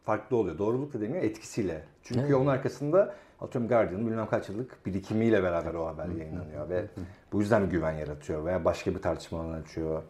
farklı 0.04 0.36
oluyor. 0.36 0.58
Doğruluk 0.58 0.94
da 0.94 1.00
demiyor, 1.00 1.24
etkisiyle. 1.24 1.82
Çünkü 2.02 2.34
onun 2.34 2.46
arkasında 2.46 3.14
atıyorum 3.40 3.68
Guardian'ın 3.68 4.06
bilmem 4.06 4.26
kaç 4.26 4.48
yıllık 4.48 4.86
birikimiyle 4.86 5.42
beraber 5.42 5.74
o 5.74 5.86
haber 5.86 6.06
yayınlanıyor 6.08 6.68
ve 6.68 6.84
bu 7.32 7.40
yüzden 7.40 7.68
güven 7.70 7.92
yaratıyor 7.92 8.44
veya 8.44 8.64
başka 8.64 8.94
bir 8.94 9.02
tartışma 9.02 9.40
alanı 9.40 9.56
açıyor. 9.56 10.02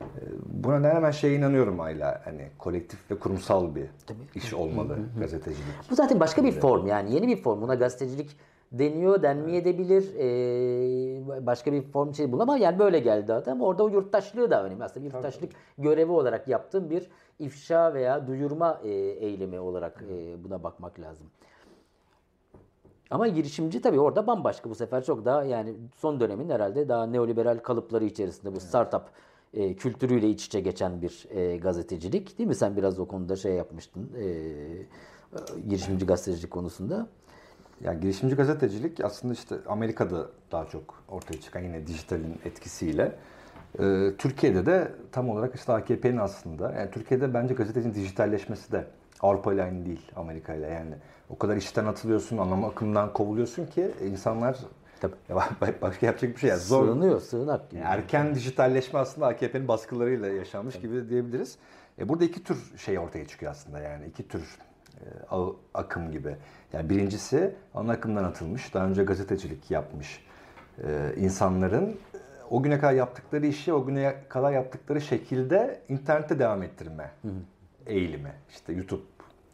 Ee, 0.00 0.04
Bu 0.46 0.72
nedenle 0.72 1.02
ben 1.02 1.10
şeye 1.10 1.34
inanıyorum 1.34 1.80
Ayla. 1.80 2.20
Hani 2.24 2.48
kolektif 2.58 3.10
ve 3.10 3.18
kurumsal 3.18 3.74
bir 3.74 3.86
iş 4.34 4.54
olmalı 4.54 4.98
gazetecilik. 5.20 5.90
Bu 5.90 5.94
zaten 5.94 6.20
başka 6.20 6.44
bir 6.44 6.52
form 6.52 6.86
yani 6.86 7.14
yeni 7.14 7.28
bir 7.28 7.42
form. 7.42 7.62
Buna 7.62 7.74
gazetecilik 7.74 8.36
deniyor, 8.72 9.22
denmeyebilir. 9.22 10.14
Ee, 10.18 11.46
başka 11.46 11.72
bir 11.72 11.82
form 11.82 12.14
şey 12.14 12.32
bul 12.32 12.40
ama 12.40 12.58
yani 12.58 12.78
böyle 12.78 12.98
geldi 12.98 13.32
adam. 13.32 13.60
Orada 13.60 13.84
o 13.84 13.88
yurttaşlığı 13.88 14.50
da 14.50 14.64
önemli. 14.64 14.84
Aslında 14.84 15.06
bir 15.06 15.12
yurttaşlık 15.14 15.52
görevi 15.78 16.10
olarak 16.10 16.48
yaptığım 16.48 16.90
bir 16.90 17.10
ifşa 17.38 17.94
veya 17.94 18.26
duyurma 18.26 18.80
e, 18.84 18.88
eylemi 18.90 19.60
olarak 19.60 20.04
e, 20.10 20.44
buna 20.44 20.62
bakmak 20.62 21.00
lazım. 21.00 21.26
Ama 23.10 23.28
girişimci 23.28 23.80
tabii 23.80 24.00
orada 24.00 24.26
bambaşka 24.26 24.70
bu 24.70 24.74
sefer 24.74 25.04
çok 25.04 25.24
daha 25.24 25.44
yani 25.44 25.74
son 25.96 26.20
dönemin 26.20 26.50
herhalde 26.50 26.88
daha 26.88 27.06
neoliberal 27.06 27.58
kalıpları 27.58 28.04
içerisinde 28.04 28.54
bu 28.54 28.60
startup 28.60 29.02
e, 29.54 29.74
kültürüyle 29.74 30.30
iç 30.30 30.46
içe 30.46 30.60
geçen 30.60 31.02
bir 31.02 31.26
e, 31.30 31.56
gazetecilik 31.56 32.38
değil 32.38 32.48
mi? 32.48 32.54
Sen 32.54 32.76
biraz 32.76 32.98
o 32.98 33.06
konuda 33.06 33.36
şey 33.36 33.52
yapmıştın 33.52 34.10
e, 34.18 34.28
girişimci 35.68 36.06
gazetecilik 36.06 36.50
konusunda. 36.50 37.06
Yani 37.84 38.00
girişimci 38.00 38.36
gazetecilik 38.36 39.04
aslında 39.04 39.34
işte 39.34 39.56
Amerika'da 39.68 40.26
daha 40.52 40.66
çok 40.66 41.02
ortaya 41.08 41.40
çıkan 41.40 41.60
yine 41.60 41.86
dijitalin 41.86 42.38
etkisiyle. 42.44 43.16
Ee, 43.80 44.12
Türkiye'de 44.18 44.66
de 44.66 44.92
tam 45.12 45.30
olarak 45.30 45.54
işte 45.54 45.72
AKP'nin 45.72 46.16
aslında. 46.16 46.72
Yani 46.72 46.90
Türkiye'de 46.90 47.34
bence 47.34 47.54
gazetecinin 47.54 47.94
dijitalleşmesi 47.94 48.72
de 48.72 48.86
Avrupa 49.20 49.54
ile 49.54 49.62
aynı 49.62 49.86
değil 49.86 50.12
Amerika 50.16 50.54
ile. 50.54 50.66
Yani 50.66 50.94
o 51.30 51.38
kadar 51.38 51.56
işten 51.56 51.84
atılıyorsun, 51.86 52.38
anlam 52.38 52.64
akımdan 52.64 53.12
kovuluyorsun 53.12 53.66
ki 53.66 53.90
insanlar 54.04 54.58
Tabii. 55.00 55.14
başka 55.82 56.06
yapacak 56.06 56.34
bir 56.34 56.40
şey 56.40 56.50
yok. 56.50 56.58
Zor. 56.58 56.86
Sığınıyor, 56.86 57.20
sığınak 57.20 57.70
gibi. 57.70 57.80
Yani 57.80 57.94
erken 57.94 58.34
dijitalleşme 58.34 58.98
aslında 58.98 59.26
AKP'nin 59.26 59.68
baskılarıyla 59.68 60.28
yaşanmış 60.28 60.80
gibi 60.80 61.08
diyebiliriz. 61.08 61.58
E 61.98 62.08
burada 62.08 62.24
iki 62.24 62.44
tür 62.44 62.72
şey 62.76 62.98
ortaya 62.98 63.26
çıkıyor 63.26 63.52
aslında 63.52 63.80
yani 63.80 64.06
iki 64.06 64.28
tür 64.28 64.58
e, 65.00 65.36
akım 65.74 66.12
gibi. 66.12 66.36
Yani 66.72 66.90
birincisi 66.90 67.54
ana 67.74 67.92
akımdan 67.92 68.24
atılmış, 68.24 68.74
daha 68.74 68.86
önce 68.86 69.04
gazetecilik 69.04 69.70
yapmış 69.70 70.26
e, 70.84 71.12
insanların 71.16 71.88
e, 71.88 71.96
o 72.50 72.62
güne 72.62 72.78
kadar 72.78 72.92
yaptıkları 72.92 73.46
işi 73.46 73.72
o 73.72 73.86
güne 73.86 74.14
kadar 74.28 74.52
yaptıkları 74.52 75.00
şekilde 75.00 75.80
internette 75.88 76.38
devam 76.38 76.62
ettirme 76.62 77.10
hı 77.22 77.28
hı. 77.28 77.32
Eğilimi. 77.86 78.32
İşte 78.50 78.72
YouTube 78.72 79.02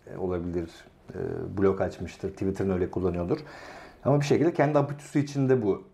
e, 0.06 0.16
olabilir, 0.16 0.70
e, 1.14 1.18
blog 1.58 1.80
açmıştır, 1.80 2.30
Twitter'ını 2.30 2.74
öyle 2.74 2.90
kullanıyordur. 2.90 3.38
Ama 4.04 4.20
bir 4.20 4.24
şekilde 4.24 4.52
kendi 4.52 4.78
abitüsü 4.78 5.18
içinde 5.18 5.62
bu 5.62 5.84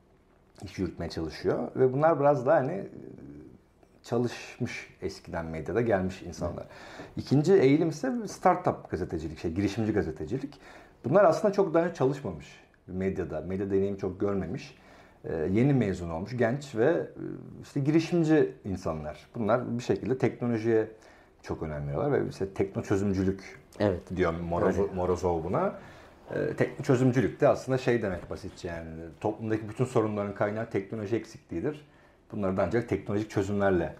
iş 0.64 0.78
yürütmeye 0.78 1.10
çalışıyor. 1.10 1.68
Ve 1.76 1.92
bunlar 1.92 2.20
biraz 2.20 2.46
daha 2.46 2.56
hani 2.56 2.88
çalışmış 4.02 4.94
eskiden 5.02 5.46
medyada 5.46 5.80
gelmiş 5.80 6.22
insanlar. 6.22 6.66
İkinci 7.16 7.52
eğilim 7.54 7.88
ise 7.88 8.12
startup 8.26 8.90
gazetecilik, 8.90 9.38
şey 9.38 9.52
girişimci 9.52 9.92
gazetecilik. 9.92 10.60
Bunlar 11.04 11.24
aslında 11.24 11.54
çok 11.54 11.74
daha 11.74 11.94
çalışmamış 11.94 12.46
medyada. 12.86 13.40
Medya 13.40 13.70
deneyimi 13.70 13.98
çok 13.98 14.20
görmemiş. 14.20 14.78
Yeni 15.50 15.74
mezun 15.74 16.10
olmuş 16.10 16.36
genç 16.36 16.74
ve 16.74 16.84
e, 16.84 17.06
işte 17.62 17.80
girişimci 17.80 18.54
insanlar. 18.64 19.26
Bunlar 19.34 19.78
bir 19.78 19.82
şekilde 19.82 20.18
teknolojiye 20.18 20.88
çok 21.48 21.62
önem 21.62 21.88
veriyorlar 21.88 22.12
ve 22.12 22.28
işte 22.28 22.54
tekno 22.54 22.82
çözümcülük 22.82 23.60
evet. 23.80 24.16
diyor 24.16 24.34
Morozov, 24.34 24.94
Morozov 24.94 25.44
buna. 25.44 25.74
E, 26.34 26.56
teknik 26.56 26.84
çözümcülük 26.84 27.40
de 27.40 27.48
aslında 27.48 27.78
şey 27.78 28.02
demek 28.02 28.30
basitçe 28.30 28.68
yani 28.68 28.90
toplumdaki 29.20 29.68
bütün 29.68 29.84
sorunların 29.84 30.34
kaynağı 30.34 30.70
teknoloji 30.70 31.16
eksikliğidir. 31.16 31.86
Bunları 32.32 32.56
da 32.56 32.62
ancak 32.64 32.88
teknolojik 32.88 33.30
çözümlerle 33.30 33.94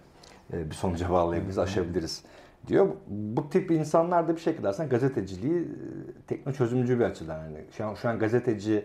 e, 0.53 0.71
bir 0.71 0.75
sonuca 0.75 1.11
bağlayabiliriz, 1.11 1.59
aşabiliriz 1.59 2.25
diyor. 2.67 2.89
Bu 3.07 3.51
tip 3.51 3.71
insanlar 3.71 4.29
da 4.29 4.37
bir 4.37 4.41
şekilde 4.41 4.69
aslında 4.69 4.89
gazeteciliği 4.89 5.61
e, 5.61 5.67
tekno 6.27 6.53
çözümcü 6.53 6.99
bir 6.99 7.05
açıdan. 7.05 7.45
Yani 7.45 7.65
şu 7.77 7.87
an, 7.87 7.95
şu 7.95 8.09
an 8.09 8.19
gazeteci 8.19 8.85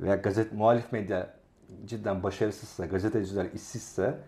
veya 0.00 0.14
gazet 0.14 0.52
muhalif 0.52 0.92
medya 0.92 1.30
cidden 1.86 2.22
başarısızsa, 2.22 2.86
gazeteciler 2.86 3.46
işsizse 3.54 4.18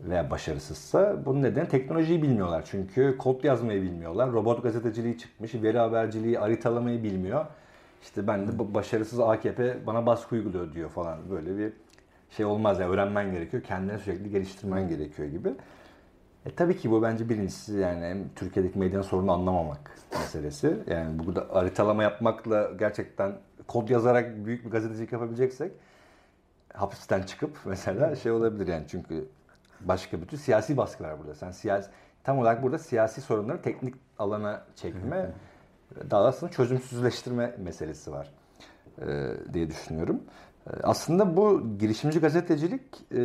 veya 0.00 0.30
başarısızsa 0.30 1.26
bunun 1.26 1.42
nedeni 1.42 1.68
teknolojiyi 1.68 2.22
bilmiyorlar. 2.22 2.64
Çünkü 2.70 3.16
kod 3.18 3.44
yazmayı 3.44 3.82
bilmiyorlar. 3.82 4.32
Robot 4.32 4.62
gazeteciliği 4.62 5.18
çıkmış, 5.18 5.54
veri 5.54 5.78
haberciliği, 5.78 6.38
haritalamayı 6.38 7.02
bilmiyor. 7.02 7.46
İşte 8.02 8.26
ben 8.26 8.48
de 8.48 8.74
başarısız 8.74 9.20
AKP 9.20 9.86
bana 9.86 10.06
baskı 10.06 10.34
uyguluyor 10.34 10.72
diyor 10.72 10.90
falan. 10.90 11.18
Böyle 11.30 11.58
bir 11.58 11.72
şey 12.30 12.46
olmaz 12.46 12.78
ya 12.78 12.84
yani 12.84 12.94
öğrenmen 12.94 13.32
gerekiyor. 13.32 13.62
Kendini 13.62 13.98
sürekli 13.98 14.30
geliştirmen 14.30 14.88
gerekiyor 14.88 15.28
gibi. 15.28 15.48
E 16.46 16.50
tabii 16.50 16.76
ki 16.76 16.90
bu 16.90 17.02
bence 17.02 17.28
birincisi 17.28 17.76
yani 17.76 18.22
Türkiye'deki 18.36 18.78
medyanın 18.78 19.02
sorunu 19.02 19.32
anlamamak 19.32 19.90
meselesi. 20.12 20.76
Yani 20.86 21.18
burada 21.18 21.46
haritalama 21.52 22.02
yapmakla 22.02 22.70
gerçekten 22.78 23.32
kod 23.66 23.88
yazarak 23.88 24.44
büyük 24.44 24.64
bir 24.64 24.70
gazetecilik 24.70 25.12
yapabileceksek 25.12 25.72
hapisten 26.74 27.22
çıkıp 27.22 27.58
mesela 27.64 28.16
şey 28.16 28.32
olabilir 28.32 28.66
yani 28.66 28.84
çünkü 28.88 29.28
başka 29.80 30.20
bütün 30.20 30.36
siyasi 30.36 30.76
baskı 30.76 31.04
var 31.04 31.18
burada. 31.18 31.34
Sen 31.34 31.50
siyasi 31.50 31.90
tam 32.24 32.38
olarak 32.38 32.62
burada 32.62 32.78
siyasi 32.78 33.20
sorunları 33.20 33.62
teknik 33.62 33.94
alana 34.18 34.62
çekme 34.76 35.30
daha 36.10 36.24
aslında 36.26 36.52
çözümsüzleştirme 36.52 37.54
meselesi 37.58 38.12
var 38.12 38.30
e, 39.02 39.30
diye 39.52 39.70
düşünüyorum. 39.70 40.20
E, 40.66 40.70
aslında 40.82 41.36
bu 41.36 41.78
girişimci 41.78 42.20
gazetecilik 42.20 42.82
e, 43.12 43.18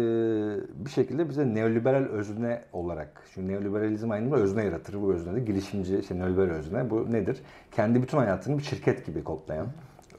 bir 0.85 0.89
şekilde 0.89 1.29
bize 1.29 1.53
neoliberal 1.55 2.03
özne 2.03 2.61
olarak, 2.73 3.23
şu 3.33 3.47
neoliberalizm 3.47 4.11
aynı 4.11 4.35
özne 4.35 4.63
yaratır. 4.63 5.01
Bu 5.01 5.13
özne 5.13 5.35
de 5.35 5.39
girişimci, 5.39 5.99
işte 5.99 6.19
neoliberal 6.19 6.55
özne. 6.55 6.89
Bu 6.89 7.11
nedir? 7.11 7.41
Kendi 7.71 8.01
bütün 8.01 8.17
hayatını 8.17 8.57
bir 8.57 8.63
şirket 8.63 9.05
gibi 9.05 9.23
kodlayan, 9.23 9.67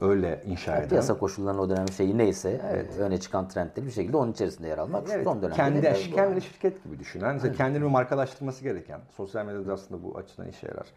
öyle 0.01 0.43
inşa 0.45 0.77
eden. 0.77 0.89
Piyasa 0.89 1.17
koşullarının 1.17 1.61
o 1.61 1.69
dönem 1.69 1.89
şeyi 1.89 2.17
neyse, 2.17 2.61
evet. 2.71 2.99
öne 2.99 3.19
çıkan 3.19 3.47
trendleri 3.47 3.85
bir 3.85 3.91
şekilde 3.91 4.17
onun 4.17 4.31
içerisinde 4.31 4.67
yer 4.67 4.77
almak. 4.77 5.09
Evet, 5.11 5.23
son 5.23 5.41
dönemde 5.41 5.55
kendi, 5.55 5.81
de, 5.83 5.93
kendi 5.93 6.41
şirket 6.41 6.83
gibi 6.83 6.99
düşünen, 6.99 7.39
evet. 7.43 7.57
kendini 7.57 7.83
markalaştırması 7.83 8.63
gereken, 8.63 8.99
sosyal 9.17 9.45
medyada 9.45 9.73
aslında 9.73 10.03
bu 10.03 10.17
açıdan 10.17 10.47
işe 10.47 10.67
yarar. 10.67 10.87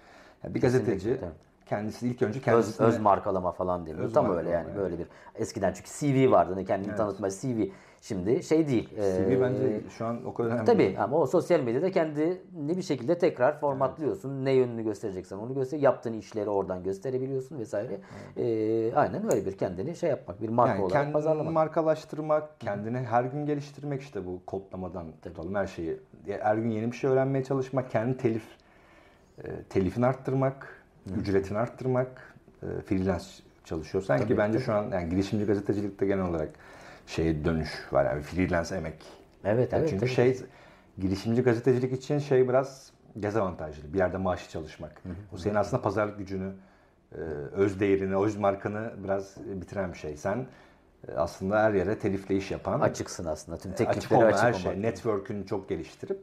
Yani 0.44 0.54
bir 0.54 0.60
gazeteci 0.60 1.20
kendisi 1.68 2.08
ilk 2.08 2.22
önce 2.22 2.40
kendisine... 2.40 2.86
Öz, 2.86 2.94
öz 2.94 3.00
markalama 3.00 3.52
falan 3.52 3.86
deniyor. 3.86 4.04
Öz 4.04 4.12
Tam 4.12 4.36
öyle 4.36 4.50
yani 4.50 4.66
evet. 4.66 4.78
böyle 4.78 4.98
bir. 4.98 5.06
Eskiden 5.34 5.72
çünkü 5.72 5.90
CV 5.90 6.30
vardı. 6.30 6.54
Hani 6.54 6.64
kendini 6.64 6.88
evet. 6.88 6.98
tanıtma 6.98 7.30
CV. 7.30 7.62
Şimdi 8.00 8.42
şey 8.42 8.68
değil. 8.68 8.88
CV 8.96 9.30
ee, 9.30 9.40
bence 9.40 9.80
şu 9.98 10.06
an 10.06 10.26
o 10.26 10.34
kadar 10.34 10.48
önemli 10.48 10.64
Tabii 10.64 10.96
ama 10.98 11.16
o 11.16 11.26
sosyal 11.26 11.60
medyada 11.60 11.90
kendini 11.90 12.76
bir 12.76 12.82
şekilde 12.82 13.18
tekrar 13.18 13.60
formatlıyorsun. 13.60 14.34
Evet. 14.34 14.44
Ne 14.44 14.52
yönünü 14.52 14.84
göstereceksen 14.84 15.36
onu 15.36 15.54
göster. 15.54 15.78
Yaptığın 15.78 16.12
işleri 16.12 16.50
oradan 16.50 16.82
gösterebiliyorsun 16.82 17.58
vesaire. 17.58 18.00
Evet. 18.36 18.48
Ee, 18.48 18.96
aynen 18.96 19.32
öyle 19.32 19.46
bir 19.46 19.58
kendini 19.58 19.96
şey 19.96 20.10
yapmak. 20.10 20.42
Bir 20.42 20.48
marka 20.48 20.72
yani 20.72 20.80
olarak 20.82 20.92
kendini 20.92 21.12
pazarlamak. 21.12 21.52
markalaştırmak, 21.52 22.60
kendini 22.60 22.98
her 22.98 23.24
gün 23.24 23.46
geliştirmek 23.46 24.02
işte 24.02 24.26
bu 24.26 24.40
kodlamadan 24.46 25.06
tutalım 25.22 25.54
her 25.54 25.66
şeyi. 25.66 26.00
Her 26.26 26.56
gün 26.56 26.70
yeni 26.70 26.92
bir 26.92 26.96
şey 26.96 27.10
öğrenmeye 27.10 27.44
çalışmak, 27.44 27.90
kendi 27.90 28.16
telif 28.16 28.44
e, 29.44 29.62
telifini 29.62 30.06
arttırmak, 30.06 30.77
Hı. 31.14 31.20
ücretini 31.20 31.58
arttırmak, 31.58 32.34
e, 32.62 32.66
freelance 32.82 33.24
çalışıyor. 33.64 34.04
Sanki 34.04 34.24
tabii, 34.24 34.38
bence 34.38 34.58
tabii. 34.58 34.64
şu 34.64 34.74
an 34.74 34.90
yani 34.92 35.10
girişimci 35.10 35.44
gazetecilikte 35.44 36.06
genel 36.06 36.24
olarak 36.24 36.48
şeye 37.06 37.44
dönüş 37.44 37.70
var 37.92 38.04
yani 38.04 38.22
freelance 38.22 38.74
emek. 38.74 39.06
Evet 39.44 39.72
yani 39.72 39.80
evet. 39.80 39.90
Çünkü 39.90 40.00
tabii. 40.00 40.14
şey 40.14 40.38
girişimci 40.98 41.42
gazetecilik 41.42 41.92
için 41.92 42.18
şey 42.18 42.48
biraz 42.48 42.92
dezavantajlı. 43.16 43.92
Bir 43.92 43.98
yerde 43.98 44.16
maaşı 44.16 44.50
çalışmak. 44.50 44.92
Hı 45.02 45.08
hı. 45.08 45.14
O 45.34 45.36
senin 45.36 45.54
aslında 45.54 45.82
pazarlık 45.82 46.18
gücünü, 46.18 46.52
e, 47.12 47.18
öz 47.52 47.80
değerini, 47.80 48.16
öz 48.16 48.36
markanı 48.36 48.92
biraz 49.04 49.36
bitiren 49.36 49.92
bir 49.92 49.98
şey. 49.98 50.16
Sen 50.16 50.46
e, 51.08 51.12
aslında 51.12 51.62
her 51.62 51.74
yere 51.74 51.98
telifle 51.98 52.36
iş 52.36 52.50
yapan. 52.50 52.80
Açıksın 52.80 53.24
aslında. 53.24 53.58
Tüm 53.58 53.72
teklifleri 53.72 53.98
açık, 53.98 54.12
olma, 54.12 54.26
açık 54.26 54.42
her 54.42 54.52
şey. 54.52 54.82
Network'ünü 54.82 55.46
çok 55.46 55.68
geliştirip 55.68 56.20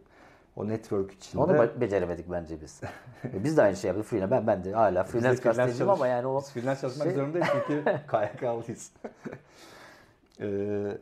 o 0.56 0.68
network 0.68 1.12
içinde. 1.12 1.42
Onu 1.42 1.82
beceremedik 1.82 2.32
bence 2.32 2.62
biz. 2.62 2.82
biz 3.44 3.58
de 3.58 3.62
aynı 3.62 3.76
şey 3.76 3.88
yaptık. 3.88 4.06
Freelance. 4.06 4.32
Ben, 4.32 4.48
ben 4.48 4.64
de 4.64 4.74
hala 4.74 5.04
freelance 5.04 5.42
gazeteciyim 5.42 5.90
ama 5.90 6.08
yani 6.08 6.28
o... 6.28 6.40
Biz 6.40 6.52
freelance 6.52 6.82
çalışmak 6.82 7.08
şey... 7.08 7.16
zorundayız 7.16 7.48
çünkü 7.52 7.84
KYK'lıyız. 8.12 8.92
ee, 10.42 10.98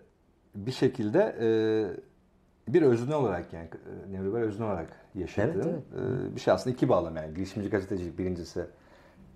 bir 0.55 0.71
şekilde 0.71 1.35
e, 1.41 1.47
bir 2.73 2.81
özne 2.81 3.15
olarak 3.15 3.53
yani 3.53 3.67
e, 4.09 4.13
neoliberal 4.13 4.43
özne 4.43 4.65
olarak 4.65 4.87
yaşadığın 5.15 5.53
evet, 5.53 5.83
evet. 5.97 6.31
E, 6.31 6.35
bir 6.35 6.41
şey 6.41 6.53
aslında 6.53 6.73
iki 6.75 6.89
bağlam 6.89 7.15
yani. 7.15 7.33
Girişimci 7.33 7.69
gazetecilik 7.69 8.17
birincisi 8.17 8.65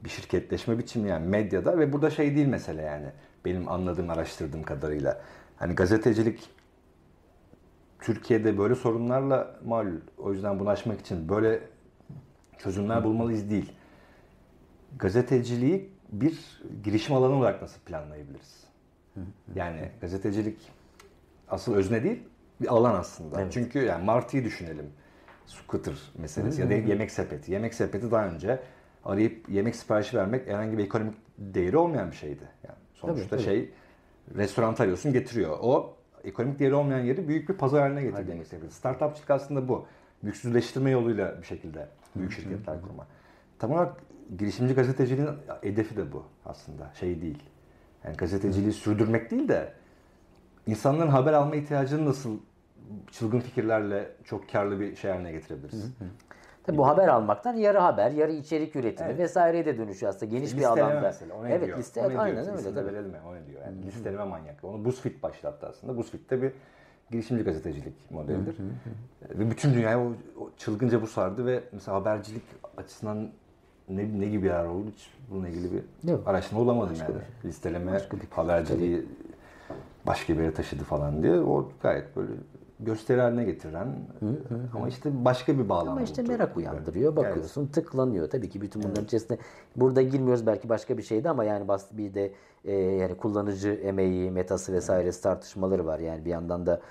bir 0.03 0.09
şirketleşme 0.09 0.77
biçimi 0.77 1.09
yani 1.09 1.27
medyada 1.27 1.79
ve 1.79 1.93
burada 1.93 2.09
şey 2.09 2.35
değil 2.35 2.47
mesele 2.47 2.81
yani 2.81 3.07
benim 3.45 3.69
anladığım 3.69 4.09
araştırdığım 4.09 4.63
kadarıyla. 4.63 5.21
Hani 5.57 5.75
gazetecilik 5.75 6.49
Türkiye'de 7.99 8.57
böyle 8.57 8.75
sorunlarla 8.75 9.59
mal. 9.65 9.87
O 10.17 10.33
yüzden 10.33 10.59
bunu 10.59 10.69
aşmak 10.69 10.99
için 10.99 11.29
böyle 11.29 11.59
çözümler 12.57 13.03
bulmalıyız 13.03 13.49
değil. 13.49 13.71
Gazeteciliği 14.99 15.89
bir 16.11 16.61
girişim 16.83 17.15
alanı 17.15 17.35
olarak 17.35 17.61
nasıl 17.61 17.79
planlayabiliriz? 17.79 18.63
Yani 19.55 19.89
gazetecilik 20.01 20.57
asıl 21.49 21.75
özne 21.75 22.03
değil, 22.03 22.23
bir 22.61 22.67
alan 22.67 22.95
aslında. 22.95 23.41
Evet. 23.41 23.53
Çünkü 23.53 23.79
yani 23.79 24.05
Martı'yı 24.05 24.43
düşünelim. 24.43 24.89
Scooter 25.45 25.95
meselesi 26.17 26.61
ya 26.61 26.69
da 26.69 26.73
yemek 26.73 27.11
sepeti. 27.11 27.51
Yemek 27.51 27.73
sepeti 27.73 28.11
daha 28.11 28.27
önce 28.27 28.59
arayıp 29.05 29.49
yemek 29.49 29.75
siparişi 29.75 30.17
vermek 30.17 30.47
herhangi 30.47 30.77
bir 30.77 30.83
ekonomik 30.83 31.15
değeri 31.37 31.77
olmayan 31.77 32.11
bir 32.11 32.15
şeydi. 32.15 32.43
Yani 32.63 32.77
Sonuçta 32.93 33.29
Tabii, 33.29 33.29
tabii. 33.29 33.41
şey 33.41 33.69
restoran 34.35 34.73
arıyorsun 34.73 35.13
getiriyor. 35.13 35.57
O 35.61 35.96
ekonomik 36.27 36.59
değeri 36.59 36.75
olmayan 36.75 36.99
yeri 36.99 37.27
büyük 37.27 37.49
bir 37.49 37.53
pazar 37.53 37.81
haline 37.81 38.03
getirdiğini 38.03 38.41
istedim. 38.41 38.71
Startupçılık 38.71 39.29
aslında 39.29 39.67
bu. 39.67 39.85
Büyüksüzleştirme 40.23 40.89
yoluyla 40.89 41.41
bir 41.41 41.45
şekilde 41.45 41.87
büyük 42.15 42.31
şirketler 42.31 42.81
kurma. 42.81 43.07
Tam 43.59 43.71
olarak 43.71 43.97
girişimci 44.37 44.73
gazeteciliğin 44.73 45.29
hedefi 45.61 45.97
de 45.97 46.11
bu 46.11 46.25
aslında. 46.45 46.91
Şey 46.99 47.21
değil. 47.21 47.43
Yani 48.03 48.17
gazeteciliği 48.17 48.73
sürdürmek 48.73 49.31
değil 49.31 49.47
de 49.47 49.73
insanların 50.67 51.09
haber 51.09 51.33
alma 51.33 51.55
ihtiyacını 51.55 52.05
nasıl 52.05 52.39
çılgın 53.11 53.39
fikirlerle 53.39 54.11
çok 54.23 54.49
karlı 54.51 54.79
bir 54.79 54.95
şey 54.95 55.11
haline 55.11 55.31
getirebiliriz. 55.31 55.85
Tabii 56.67 56.77
bu 56.77 56.87
haber 56.87 57.07
almaktan 57.07 57.53
yarı 57.55 57.77
haber, 57.77 58.11
yarı 58.11 58.31
içerik 58.31 58.75
üretimi 58.75 59.09
Evet. 59.09 59.19
vesaireye 59.19 59.65
de 59.65 59.77
dönüşüyor 59.77 60.09
aslında 60.13 60.25
geniş 60.25 60.53
bir 60.53 60.57
Listeleme 60.57 60.81
alanda. 60.81 61.01
mesela, 61.01 61.35
o 61.35 61.43
ne 61.43 61.53
evet 61.53 61.65
diyor? 61.65 61.77
liste 61.77 62.01
O 62.01 62.03
ne 62.03 62.09
diyor? 62.09 62.21
aynen 62.23 62.49
öyle 62.57 62.73
tabii. 62.73 62.85
verelim 62.85 63.09
mi? 63.09 63.17
O 63.29 63.35
ne 63.35 63.45
diyor? 63.47 63.61
Yani 63.65 63.85
listeleme 63.85 64.23
manyaklığı. 64.23 64.67
Onu 64.67 64.85
BuzzFeed 64.85 65.23
başlattı 65.23 65.67
aslında. 65.69 65.97
BuzzFeed 65.97 66.29
de 66.29 66.41
bir 66.41 66.51
girişimci 67.11 67.43
gazetecilik 67.43 68.11
modelidir. 68.11 68.55
Ve 69.29 69.49
bütün 69.49 69.73
dünyayı 69.73 69.97
o, 69.97 70.07
o 70.41 70.49
çılgınca 70.57 71.01
bu 71.01 71.07
sardı 71.07 71.45
ve 71.45 71.63
mesela 71.71 71.97
habercilik 71.97 72.43
açısından 72.77 73.29
ne, 73.89 74.19
ne 74.19 74.25
gibi 74.25 74.47
yarar 74.47 74.65
oldu 74.65 74.87
hiç 74.95 75.11
bununla 75.31 75.47
ilgili 75.49 75.69
bir 75.73 76.09
Yok. 76.11 76.27
araştırma 76.27 76.61
bulamadım 76.61 76.95
yani. 76.99 77.15
Listeleme 77.45 77.99
haberciliği 78.29 79.05
başka 80.07 80.33
bir 80.37 80.43
yere 80.43 80.53
taşıdı 80.53 80.83
falan 80.83 81.23
diye. 81.23 81.33
O 81.39 81.71
gayet 81.81 82.15
böyle 82.15 82.31
gösteri 82.79 83.21
haline 83.21 83.43
getiren 83.43 83.87
ama 84.75 84.87
işte 84.87 85.25
başka 85.25 85.59
bir 85.59 85.69
bağlam 85.69 85.87
Ama 85.89 86.01
işte 86.01 86.21
oldu. 86.21 86.31
merak 86.31 86.57
uyandırıyor. 86.57 87.13
Evet. 87.13 87.25
Bakıyorsun 87.25 87.67
tıklanıyor. 87.67 88.29
Tabii 88.29 88.49
ki 88.49 88.61
bütün 88.61 88.83
bunların 88.83 89.03
içerisinde 89.03 89.37
burada 89.75 90.01
girmiyoruz 90.01 90.47
belki 90.47 90.69
başka 90.69 90.97
bir 90.97 91.03
şeydi 91.03 91.29
ama 91.29 91.43
yani 91.43 91.67
bir 91.91 92.13
de 92.13 92.31
e, 92.65 92.73
yani 92.75 93.17
kullanıcı 93.17 93.69
emeği, 93.69 94.31
metası 94.31 94.73
vesairesi 94.73 95.21
tartışmaları 95.23 95.85
var. 95.85 95.99
Yani 95.99 96.25
bir 96.25 96.29
yandan 96.29 96.65
da 96.65 96.81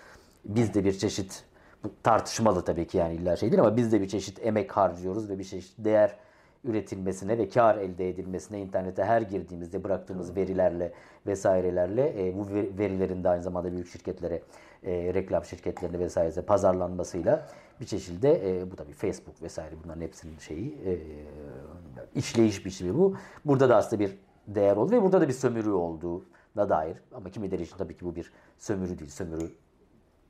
biz 0.44 0.74
de 0.74 0.84
bir 0.84 0.92
çeşit 0.98 1.44
bu 1.84 1.90
tartışmalı 2.02 2.62
tabii 2.62 2.86
ki 2.86 2.98
yani 2.98 3.14
illa 3.14 3.36
şey 3.36 3.50
değil 3.52 3.60
ama 3.60 3.76
biz 3.76 3.92
de 3.92 4.00
bir 4.00 4.08
çeşit 4.08 4.46
emek 4.46 4.76
harcıyoruz 4.76 5.30
ve 5.30 5.38
bir 5.38 5.44
çeşit 5.44 5.74
değer 5.84 6.16
üretilmesine 6.64 7.38
ve 7.38 7.48
kar 7.48 7.76
elde 7.76 8.08
edilmesine 8.10 8.60
internete 8.60 9.04
her 9.04 9.22
girdiğimizde 9.22 9.84
bıraktığımız 9.84 10.36
verilerle 10.36 10.92
vesairelerle 11.26 12.28
e, 12.28 12.38
bu 12.38 12.54
ver- 12.54 12.78
verilerin 12.78 13.24
de 13.24 13.28
aynı 13.28 13.42
zamanda 13.42 13.72
büyük 13.72 13.88
şirketlere 13.88 14.42
e, 14.82 15.14
reklam 15.14 15.44
şirketlerine 15.44 15.98
vesaire 15.98 16.42
pazarlanmasıyla 16.42 17.48
bir 17.80 17.86
şekilde 17.86 18.60
e, 18.60 18.70
bu 18.70 18.76
tabii 18.76 18.92
Facebook 18.92 19.42
vesaire 19.42 19.74
bunların 19.84 20.00
hepsinin 20.00 20.38
şeyi 20.38 20.78
e, 20.86 20.98
işleyiş 22.14 22.66
biçimi 22.66 22.94
bu. 22.94 23.16
Burada 23.44 23.68
da 23.68 23.76
aslında 23.76 24.00
bir 24.00 24.18
değer 24.46 24.76
oldu 24.76 24.92
ve 24.92 25.02
burada 25.02 25.20
da 25.20 25.28
bir 25.28 25.32
sömürü 25.32 25.70
olduğuna 25.70 26.68
dair 26.68 26.96
ama 27.14 27.30
kimileri 27.30 27.62
için 27.62 27.76
tabii 27.76 27.96
ki 27.96 28.04
bu 28.04 28.16
bir 28.16 28.32
sömürü 28.58 28.98
değil. 28.98 29.10
Sömürü 29.10 29.50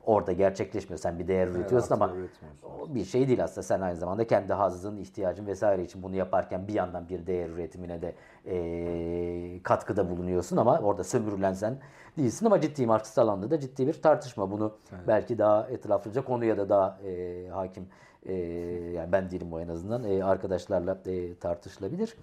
orada 0.07 0.31
gerçekleşmiyor. 0.33 0.99
Sen 0.99 1.19
bir 1.19 1.27
değer 1.27 1.47
üretiyorsun 1.47 1.93
ama 1.95 2.05
üretmiyorsun. 2.05 2.47
o 2.81 2.95
bir 2.95 3.05
şey 3.05 3.27
değil 3.27 3.43
aslında. 3.43 3.63
Sen 3.63 3.81
aynı 3.81 3.95
zamanda 3.97 4.27
kendi 4.27 4.53
hazın, 4.53 4.97
ihtiyacın 4.97 5.45
vesaire 5.47 5.83
için 5.83 6.03
bunu 6.03 6.15
yaparken 6.15 6.67
bir 6.67 6.73
yandan 6.73 7.09
bir 7.09 7.27
değer 7.27 7.49
üretimine 7.49 8.01
de 8.01 8.15
eee, 8.45 9.63
katkıda 9.63 10.09
bulunuyorsun 10.09 10.57
ama 10.57 10.79
orada 10.79 11.03
sömürülen 11.03 11.53
sen 11.53 11.77
değilsin 12.17 12.45
ama 12.45 12.61
ciddi 12.61 12.85
Marksist 12.85 13.17
alanda 13.19 13.51
da 13.51 13.59
ciddi 13.59 13.87
bir 13.87 14.01
tartışma. 14.01 14.51
Bunu 14.51 14.77
belki 15.07 15.37
daha 15.37 15.67
etraflıca 15.67 16.21
konuya 16.25 16.57
da 16.57 16.69
daha 16.69 16.97
eee, 17.05 17.47
hakim 17.49 17.87
eee, 18.25 18.91
yani 18.91 19.11
ben 19.11 19.29
değilim 19.31 19.53
o 19.53 19.59
en 19.59 19.67
azından 19.67 20.03
eee, 20.03 20.23
arkadaşlarla 20.23 20.97
eee, 21.05 21.35
tartışılabilir. 21.35 22.17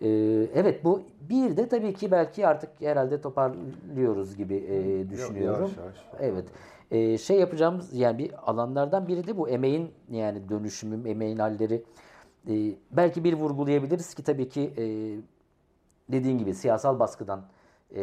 Eee, 0.00 0.48
evet 0.54 0.84
bu 0.84 1.02
bir 1.30 1.56
de 1.56 1.68
tabii 1.68 1.94
ki 1.94 2.10
belki 2.10 2.46
artık 2.46 2.70
herhalde 2.80 3.20
toparlıyoruz 3.20 4.36
gibi 4.36 4.54
eee, 4.54 5.10
düşünüyorum. 5.10 5.60
yavaş 5.60 5.76
yavaş. 5.76 5.96
Evet. 6.20 6.44
Ee, 6.90 7.18
şey 7.18 7.38
yapacağımız 7.38 7.94
yani 7.94 8.18
bir 8.18 8.50
alanlardan 8.50 9.08
biri 9.08 9.26
de 9.26 9.36
bu 9.36 9.48
emeğin 9.48 9.90
yani 10.10 10.48
dönüşümü, 10.48 11.08
emeğin 11.08 11.38
halleri. 11.38 11.82
Ee, 12.48 12.52
belki 12.90 13.24
bir 13.24 13.32
vurgulayabiliriz 13.32 14.14
ki 14.14 14.22
tabii 14.22 14.48
ki 14.48 14.70
e, 14.78 14.84
dediğin 16.12 16.38
gibi 16.38 16.54
siyasal 16.54 16.98
baskıdan 16.98 17.40
e, 17.94 18.00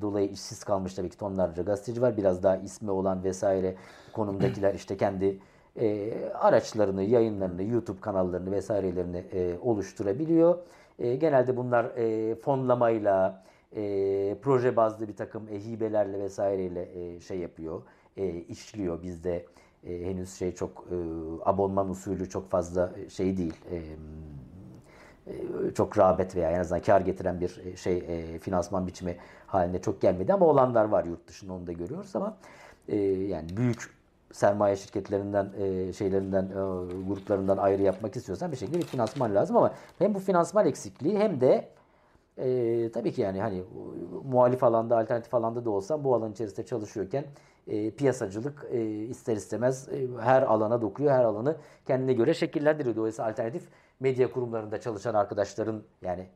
dolayı 0.00 0.28
işsiz 0.28 0.64
kalmış 0.64 0.94
tabii 0.94 1.08
ki 1.10 1.18
tonlarca 1.18 1.62
gazeteci 1.62 2.02
var. 2.02 2.16
Biraz 2.16 2.42
daha 2.42 2.56
ismi 2.56 2.90
olan 2.90 3.24
vesaire 3.24 3.74
konumdakiler 4.12 4.74
işte 4.74 4.96
kendi 4.96 5.38
e, 5.80 6.12
araçlarını, 6.34 7.02
yayınlarını, 7.02 7.62
YouTube 7.62 8.00
kanallarını 8.00 8.50
vesairelerini 8.52 9.24
e, 9.32 9.58
oluşturabiliyor. 9.62 10.58
E, 10.98 11.16
genelde 11.16 11.56
bunlar 11.56 11.84
e, 11.84 12.34
fonlamayla, 12.34 13.44
e, 13.76 14.36
proje 14.42 14.76
bazlı 14.76 15.08
bir 15.08 15.16
takım 15.16 15.48
e, 15.48 15.64
hibelerle 15.64 16.20
vesaireyle 16.20 16.88
e, 16.94 17.20
şey 17.20 17.38
yapıyor, 17.38 17.82
e, 18.16 18.28
işliyor. 18.28 19.02
Bizde 19.02 19.46
e, 19.84 20.04
henüz 20.04 20.34
şey 20.34 20.54
çok 20.54 20.84
e, 20.90 20.96
abonman 21.44 21.90
usulü 21.90 22.28
çok 22.28 22.50
fazla 22.50 22.92
e, 23.06 23.10
şey 23.10 23.36
değil. 23.36 23.54
E, 23.70 23.76
e, 25.26 25.34
çok 25.74 25.98
rağbet 25.98 26.36
veya 26.36 26.50
en 26.50 26.60
azından 26.60 26.82
kar 26.82 27.00
getiren 27.00 27.40
bir 27.40 27.60
e, 27.64 27.76
şey 27.76 27.98
e, 27.98 28.38
finansman 28.38 28.86
biçimi 28.86 29.16
haline 29.46 29.80
çok 29.82 30.00
gelmedi 30.00 30.32
ama 30.32 30.46
olanlar 30.46 30.84
var 30.84 31.04
yurt 31.04 31.28
dışında 31.28 31.52
onu 31.52 31.66
da 31.66 31.72
görüyoruz 31.72 32.16
ama 32.16 32.36
e, 32.88 32.96
yani 33.06 33.56
büyük 33.56 34.01
sermaye 34.32 34.76
şirketlerinden 34.76 35.52
e, 35.58 35.92
şeylerinden 35.92 36.44
e, 36.44 36.52
gruplarından 37.08 37.56
ayrı 37.56 37.82
yapmak 37.82 38.16
istiyorsan 38.16 38.52
bir 38.52 38.56
şekilde 38.56 38.78
bir 38.78 38.86
finansman 38.86 39.34
lazım 39.34 39.56
ama 39.56 39.74
hem 39.98 40.14
bu 40.14 40.18
finansman 40.18 40.66
eksikliği 40.66 41.18
hem 41.18 41.40
de 41.40 41.68
e, 42.38 42.90
tabii 42.94 43.12
ki 43.12 43.20
yani 43.20 43.40
hani 43.40 43.58
e, 43.58 43.64
muhalif 44.24 44.64
alanda 44.64 44.98
alternatif 44.98 45.34
alanda 45.34 45.64
da 45.64 45.70
olsam 45.70 46.04
bu 46.04 46.14
alan 46.14 46.32
içerisinde 46.32 46.66
çalışıyorken 46.66 47.24
e, 47.66 47.90
piyasacılık 47.90 48.66
e, 48.70 48.84
ister 48.84 49.36
istemez 49.36 49.88
e, 49.88 50.08
her 50.20 50.42
alana 50.42 50.82
dokuyor, 50.82 51.12
her 51.12 51.24
alanı 51.24 51.56
kendine 51.86 52.12
göre 52.12 52.34
şekillendiriyor. 52.34 52.96
Dolayısıyla 52.96 53.30
alternatif 53.30 53.68
medya 54.00 54.30
kurumlarında 54.30 54.80
çalışan 54.80 55.14
arkadaşların 55.14 55.82
yani 56.02 56.26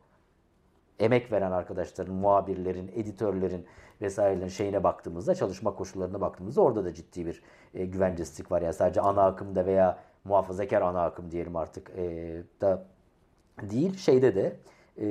emek 0.99 1.33
veren 1.33 1.53
arkadaşların, 1.53 2.15
muhabirlerin, 2.15 2.91
editörlerin 2.95 3.67
vesairelerin 4.01 4.49
şeyine 4.49 4.85
baktığımızda, 4.85 5.35
çalışma 5.35 5.75
koşullarına 5.75 6.21
baktığımızda 6.21 6.61
orada 6.61 6.85
da 6.85 6.95
ciddi 6.95 7.27
bir 7.27 7.43
e, 7.75 7.87
güvencesizlik 7.87 8.53
var. 8.53 8.63
Yani 8.63 8.75
sadece 8.75 9.01
ana 9.01 9.27
akımda 9.27 9.67
veya 9.67 9.99
muhafazakar 10.25 10.83
ana 10.83 11.05
akım 11.05 11.31
diyelim 11.31 11.57
artık 11.57 11.91
e, 11.97 12.05
da 12.61 12.85
değil. 13.63 13.97
Şeyde 13.97 14.35
de 14.35 14.57
e, 14.99 15.07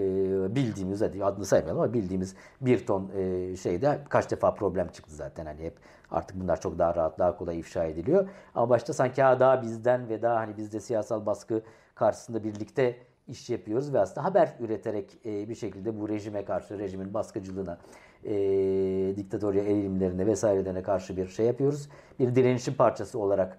bildiğimiz, 0.55 1.01
hadi 1.01 1.25
adını 1.25 1.45
saymayalım 1.45 1.81
ama 1.81 1.93
bildiğimiz 1.93 2.35
bir 2.61 2.85
ton 2.85 3.11
e, 3.17 3.55
şeyde 3.55 3.99
kaç 4.09 4.31
defa 4.31 4.53
problem 4.53 4.87
çıktı 4.87 5.15
zaten. 5.15 5.45
Hani 5.45 5.63
hep 5.63 5.77
artık 6.11 6.39
bunlar 6.39 6.61
çok 6.61 6.79
daha 6.79 6.95
rahat, 6.95 7.19
daha 7.19 7.37
kolay 7.37 7.59
ifşa 7.59 7.83
ediliyor. 7.83 8.29
Ama 8.55 8.69
başta 8.69 8.93
sanki 8.93 9.23
ha 9.23 9.39
daha 9.39 9.61
bizden 9.61 10.09
ve 10.09 10.21
daha 10.21 10.35
hani 10.35 10.57
bizde 10.57 10.79
siyasal 10.79 11.25
baskı 11.25 11.61
karşısında 11.95 12.43
birlikte 12.43 12.97
iş 13.27 13.49
yapıyoruz 13.49 13.93
ve 13.93 13.99
aslında 13.99 14.23
haber 14.23 14.55
üreterek 14.59 15.17
e, 15.25 15.49
bir 15.49 15.55
şekilde 15.55 15.99
bu 15.99 16.09
rejime 16.09 16.45
karşı, 16.45 16.79
rejimin 16.79 17.13
baskıcılığına, 17.13 17.77
e, 18.25 19.15
diktatorya 19.17 19.63
eğilimlerine 19.63 20.27
vesairelerine 20.27 20.83
karşı 20.83 21.17
bir 21.17 21.27
şey 21.27 21.45
yapıyoruz. 21.45 21.89
Bir 22.19 22.35
direnişin 22.35 22.73
parçası 22.73 23.19
olarak 23.19 23.57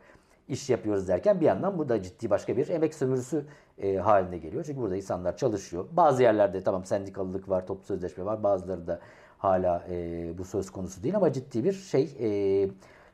iş 0.48 0.70
yapıyoruz 0.70 1.08
derken 1.08 1.40
bir 1.40 1.46
yandan 1.46 1.78
bu 1.78 1.88
da 1.88 2.02
ciddi 2.02 2.30
başka 2.30 2.56
bir 2.56 2.68
emek 2.68 2.94
sömürüsü 2.94 3.44
e, 3.78 3.96
haline 3.96 4.38
geliyor. 4.38 4.64
Çünkü 4.64 4.80
burada 4.80 4.96
insanlar 4.96 5.36
çalışıyor. 5.36 5.84
Bazı 5.92 6.22
yerlerde 6.22 6.62
tamam 6.62 6.84
sendikalılık 6.84 7.48
var, 7.48 7.66
toplu 7.66 7.84
sözleşme 7.84 8.24
var. 8.24 8.42
Bazıları 8.42 8.86
da 8.86 9.00
hala 9.38 9.84
e, 9.90 10.38
bu 10.38 10.44
söz 10.44 10.70
konusu 10.70 11.02
değil 11.02 11.16
ama 11.16 11.32
ciddi 11.32 11.64
bir 11.64 11.72
şey 11.72 12.16
e, 12.20 12.70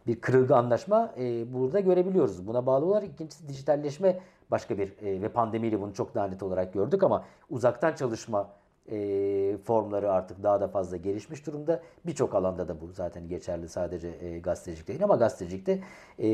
bir 0.06 0.20
kırılga 0.20 0.56
anlaşma 0.56 1.14
e, 1.18 1.52
burada 1.54 1.80
görebiliyoruz. 1.80 2.46
Buna 2.46 2.66
bağlı 2.66 2.86
olarak 2.86 3.08
ikincisi 3.08 3.48
dijitalleşme 3.48 4.20
başka 4.50 4.78
bir 4.78 4.88
e, 5.02 5.22
ve 5.22 5.28
pandemiyle 5.28 5.80
bunu 5.80 5.94
çok 5.94 6.14
daha 6.14 6.26
net 6.26 6.42
olarak 6.42 6.72
gördük 6.72 7.02
ama 7.02 7.24
uzaktan 7.50 7.94
çalışma 7.94 8.48
e, 8.90 9.56
formları 9.64 10.12
artık 10.12 10.42
daha 10.42 10.60
da 10.60 10.68
fazla 10.68 10.96
gelişmiş 10.96 11.46
durumda. 11.46 11.82
Birçok 12.06 12.34
alanda 12.34 12.68
da 12.68 12.80
bu 12.80 12.92
zaten 12.92 13.28
geçerli 13.28 13.68
sadece 13.68 14.08
e, 14.08 14.38
gazetecilik 14.38 14.88
değil 14.88 15.04
ama 15.04 15.16
gazetecilikte 15.16 15.80
e, 16.18 16.26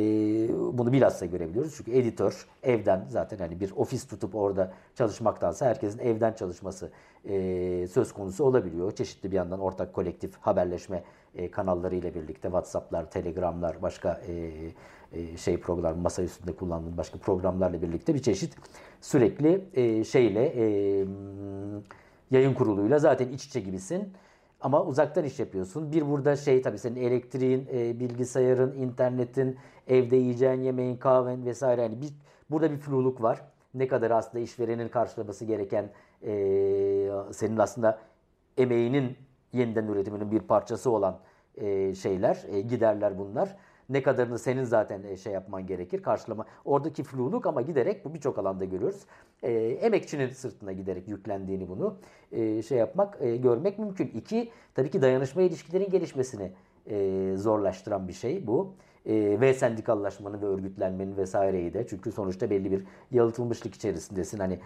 bunu 0.79 0.93
bilhassa 0.93 1.27
görebiliyoruz. 1.27 1.75
Çünkü 1.77 1.93
editör 1.93 2.47
evden 2.63 3.07
zaten 3.09 3.39
hani 3.39 3.61
bir 3.61 3.73
ofis 3.77 4.07
tutup 4.07 4.35
orada 4.35 4.73
çalışmaktansa 4.95 5.67
herkesin 5.67 5.99
evden 5.99 6.33
çalışması 6.33 6.91
e, 7.25 7.87
söz 7.87 8.13
konusu 8.13 8.45
olabiliyor. 8.45 8.93
Çeşitli 8.93 9.31
bir 9.31 9.37
yandan 9.37 9.61
ortak 9.61 9.93
kolektif 9.93 10.37
haberleşme 10.37 11.05
e, 11.35 11.51
kanalları 11.51 11.95
ile 11.95 12.15
birlikte 12.15 12.49
WhatsApp'lar, 12.49 13.11
Telegram'lar, 13.11 13.83
başka 13.83 14.21
e, 14.29 14.53
e, 15.13 15.37
şey 15.37 15.61
program 15.61 15.99
masa 15.99 16.23
üstünde 16.23 16.53
kullandığım 16.57 16.97
başka 16.97 17.19
programlarla 17.19 17.83
birlikte 17.83 18.15
bir 18.15 18.23
çeşit 18.23 18.55
sürekli 19.01 19.65
e, 19.75 20.05
şeyle 20.05 20.45
e, 20.47 21.05
yayın 22.31 22.55
kuruluyla 22.55 22.99
zaten 22.99 23.29
iç 23.29 23.45
içe 23.45 23.61
gibisin. 23.61 24.13
Ama 24.61 24.85
uzaktan 24.85 25.25
iş 25.25 25.39
yapıyorsun. 25.39 25.93
Bir 25.93 26.09
burada 26.09 26.37
şey 26.37 26.63
tabii 26.63 26.79
senin 26.79 26.97
elektriğin, 26.97 27.69
e, 27.73 28.01
bilgisayarın, 28.01 28.73
internetin, 28.73 29.57
evde 29.89 30.17
yiyeceğin 30.17 30.61
yemeğin, 30.61 30.97
kahven 30.97 31.47
vesaire. 31.47 31.83
Yani 31.83 32.01
bir, 32.01 32.09
burada 32.51 32.71
bir 32.71 32.77
fluluk 32.77 33.23
var. 33.23 33.41
Ne 33.75 33.89
kadar 33.89 34.11
aslında 34.11 34.45
işverenin 34.45 34.89
karşılaması 34.89 35.45
gereken 35.45 35.91
e, 36.23 36.33
senin 37.33 37.57
aslında 37.57 37.99
emeğinin 38.57 39.17
yeniden 39.53 39.87
üretiminin 39.87 40.31
bir 40.31 40.41
parçası 40.41 40.91
olan 40.91 41.19
e, 41.57 41.95
şeyler, 41.95 42.45
e, 42.49 42.61
giderler 42.61 43.19
bunlar. 43.19 43.57
Ne 43.89 44.03
kadarını 44.03 44.39
senin 44.39 44.65
zaten 44.65 45.03
e, 45.03 45.17
şey 45.17 45.33
yapman 45.33 45.67
gerekir, 45.67 46.03
karşılama. 46.03 46.47
Oradaki 46.65 47.03
fluluk 47.03 47.47
ama 47.47 47.63
giderek 47.63 48.05
bu 48.05 48.15
birçok 48.15 48.39
alanda 48.39 48.65
görüyoruz. 48.65 49.01
E, 49.43 49.53
emekçinin 49.53 50.31
sırtına 50.31 50.73
giderek 50.73 51.09
yüklendiğini 51.09 51.69
bunu 51.69 51.97
e, 52.33 52.63
şey 52.63 52.79
yapmak, 52.79 53.19
e, 53.21 53.37
görmek 53.37 53.79
mümkün. 53.79 54.07
İki, 54.15 54.51
tabii 54.75 54.91
ki 54.91 55.03
dayanışma 55.03 55.43
ilişkilerin 55.43 55.91
gelişmesini 55.91 56.53
e, 56.87 57.33
zorlaştıran 57.37 58.09
bir 58.09 58.13
şey 58.13 58.47
bu. 58.47 58.75
E, 59.07 59.41
ve 59.41 59.55
sendikallaşmanın 59.55 60.43
ve 60.43 60.47
örgütlenmenin 60.47 61.17
vesaireyi 61.17 61.75
de. 61.75 61.87
Çünkü 61.87 62.13
sonuçta 62.13 62.51
belli 62.51 62.71
bir 62.73 62.85
yalıtılmışlık 63.11 63.75
içerisindesin. 63.75 64.39
Hani 64.39 64.59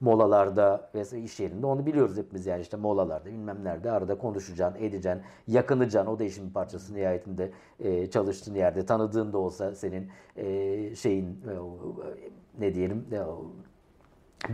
molalarda 0.00 0.90
ve 0.94 1.20
iş 1.20 1.40
yerinde 1.40 1.66
onu 1.66 1.86
biliyoruz 1.86 2.16
hepimiz 2.16 2.46
yani 2.46 2.62
işte 2.62 2.76
molalarda 2.76 3.26
bilmem 3.26 3.64
nerede 3.64 3.90
arada 3.90 4.18
konuşacaksın, 4.18 4.84
edeceksin, 4.84 5.22
yakınacaksın. 5.48 6.12
O 6.12 6.18
da 6.18 6.24
işin 6.24 6.48
bir 6.48 6.52
parçası 6.52 6.94
nihayetinde 6.94 7.52
e, 7.80 8.10
çalıştığın 8.10 8.54
yerde 8.54 8.86
tanıdığın 8.86 9.32
da 9.32 9.38
olsa 9.38 9.74
senin 9.74 10.08
e, 10.36 10.94
şeyin 10.94 11.26
e, 11.26 11.54
ne 12.58 12.74
diyelim 12.74 13.06
e, 13.12 13.18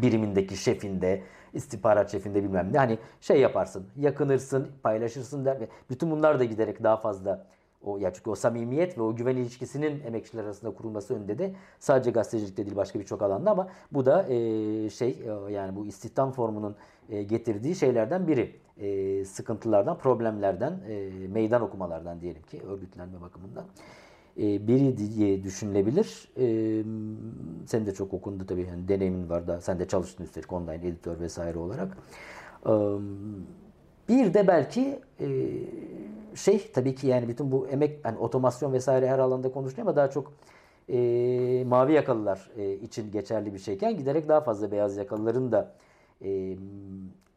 birimindeki 0.03 0.57
şefinde, 0.57 1.23
istihbarat 1.55 2.13
şefinde 2.13 2.45
bilmem 2.45 2.73
ne 2.73 2.79
hani 2.79 2.99
şey 3.21 3.41
yaparsın, 3.41 3.87
yakınırsın, 3.97 4.69
paylaşırsın 4.83 5.45
der 5.45 5.59
bütün 5.91 6.11
bunlar 6.11 6.39
da 6.39 6.45
giderek 6.45 6.83
daha 6.83 6.97
fazla 6.97 7.47
o 7.87 7.99
ya 7.99 8.13
çünkü 8.13 8.31
o 8.31 8.35
samimiyet 8.35 8.99
ve 8.99 9.03
o 9.03 9.17
güven 9.17 9.37
ilişkisinin 9.37 10.03
emekçiler 10.07 10.45
arasında 10.45 10.75
kurulması 10.75 11.15
önünde 11.15 11.39
de 11.39 11.55
sadece 11.79 12.11
gazetecilikte 12.11 12.65
değil 12.67 12.77
başka 12.77 13.01
birçok 13.01 13.23
alanda 13.23 13.51
ama 13.51 13.69
bu 13.93 14.07
da 14.07 14.23
e, 14.29 14.91
şey 14.91 15.09
e, 15.49 15.53
yani 15.53 15.77
bu 15.77 15.87
istihdam 15.87 16.33
formunun 16.33 16.77
e, 17.09 17.23
getirdiği 17.23 17.75
şeylerden 17.75 18.29
biri. 18.29 18.57
E, 18.79 19.25
sıkıntılardan, 19.25 19.99
problemlerden, 19.99 20.81
e, 20.89 21.11
meydan 21.29 21.63
okumalardan 21.63 22.21
diyelim 22.21 22.43
ki 22.43 22.63
örgütlenme 22.63 23.21
bakımından 23.21 23.65
e, 24.39 24.67
biri 24.67 24.97
diye 24.97 25.45
düşünülebilir. 25.45 26.29
E, 26.37 26.47
sen 27.67 27.87
de 27.87 27.95
çok 27.95 28.15
okundu 28.15 28.47
tabii. 28.47 28.67
Yani 28.69 28.89
deneyimin 28.89 29.29
var 29.29 29.47
da 29.47 29.61
sen 29.61 29.79
de 29.79 29.89
çalıştın 29.89 30.25
üstelik 30.25 30.53
online 30.53 30.75
editör 30.89 31.21
vesaire 31.21 31.59
olarak. 31.59 31.97
E, 32.67 32.73
bir 34.09 34.35
de 34.35 34.47
belki 34.47 35.01
e, 35.21 35.27
şey 36.35 36.71
tabii 36.73 36.95
ki 36.95 37.07
yani 37.07 37.29
bütün 37.29 37.53
bu 37.53 37.69
emek 37.69 38.05
hani 38.05 38.19
otomasyon 38.19 38.73
vesaire 38.73 39.09
her 39.09 39.19
alanda 39.19 39.53
konuşuluyor 39.53 39.87
ama 39.87 39.97
daha 39.97 40.11
çok 40.11 40.33
e, 40.89 41.65
mavi 41.67 41.93
yakalılar 41.93 42.51
e, 42.57 42.73
için 42.73 43.13
geçerli 43.13 43.55
bir 43.55 43.59
şeyken 43.59 43.97
giderek 43.97 44.29
daha 44.29 44.41
fazla 44.41 44.71
beyaz 44.73 44.97
yakalıların 44.97 45.53
da 45.53 45.73
e, 46.25 46.57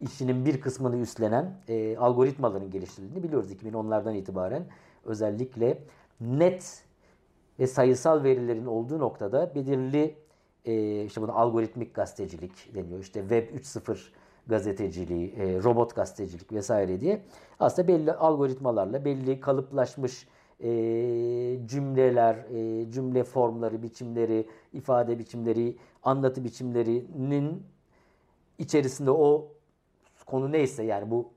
işinin 0.02 0.46
bir 0.46 0.62
kısmını 0.62 0.98
üstlenen 0.98 1.54
e, 1.68 1.98
algoritmaların 1.98 2.72
geliştirildiğini 2.72 3.24
biliyoruz 3.24 3.52
2010'lardan 3.52 4.16
itibaren 4.16 4.64
özellikle 5.06 5.78
net 6.22 6.84
ve 7.60 7.68
sayısal 7.68 8.24
verilerin 8.24 8.66
olduğu 8.66 9.00
noktada 9.00 9.56
belirli 9.56 10.16
e, 10.66 11.04
işte 11.04 11.22
buna 11.22 11.32
algoritmik 11.32 11.96
gazetecilik 11.96 12.76
deniyor. 12.76 13.00
İşte 13.00 13.20
Web 13.20 13.50
3.0 13.50 13.98
gazeteciliği, 14.48 15.34
e, 15.34 15.64
robot 15.64 15.96
gazetecilik 15.96 16.54
vesaire 16.54 17.02
diye 17.02 17.22
aslında 17.60 17.88
belli 17.88 18.14
algoritmalarla 18.14 19.06
belli 19.06 19.40
kalıplaşmış 19.40 20.28
e, 20.60 20.70
cümleler, 21.66 22.36
e, 22.36 22.92
cümle 22.92 23.24
formları, 23.24 23.84
biçimleri, 23.84 24.48
ifade 24.74 25.20
biçimleri, 25.20 25.78
anlatı 26.04 26.44
biçimlerinin 26.44 27.64
içerisinde 28.58 29.12
o 29.12 29.48
konu 30.26 30.52
neyse 30.52 30.84
yani 30.84 31.12
bu 31.12 31.30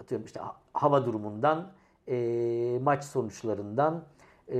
atıyorum 0.00 0.26
işte 0.26 0.40
hava 0.72 1.06
durumundan, 1.06 1.72
e, 2.08 2.78
maç 2.82 3.04
sonuçlarından, 3.04 4.04
e, 4.48 4.56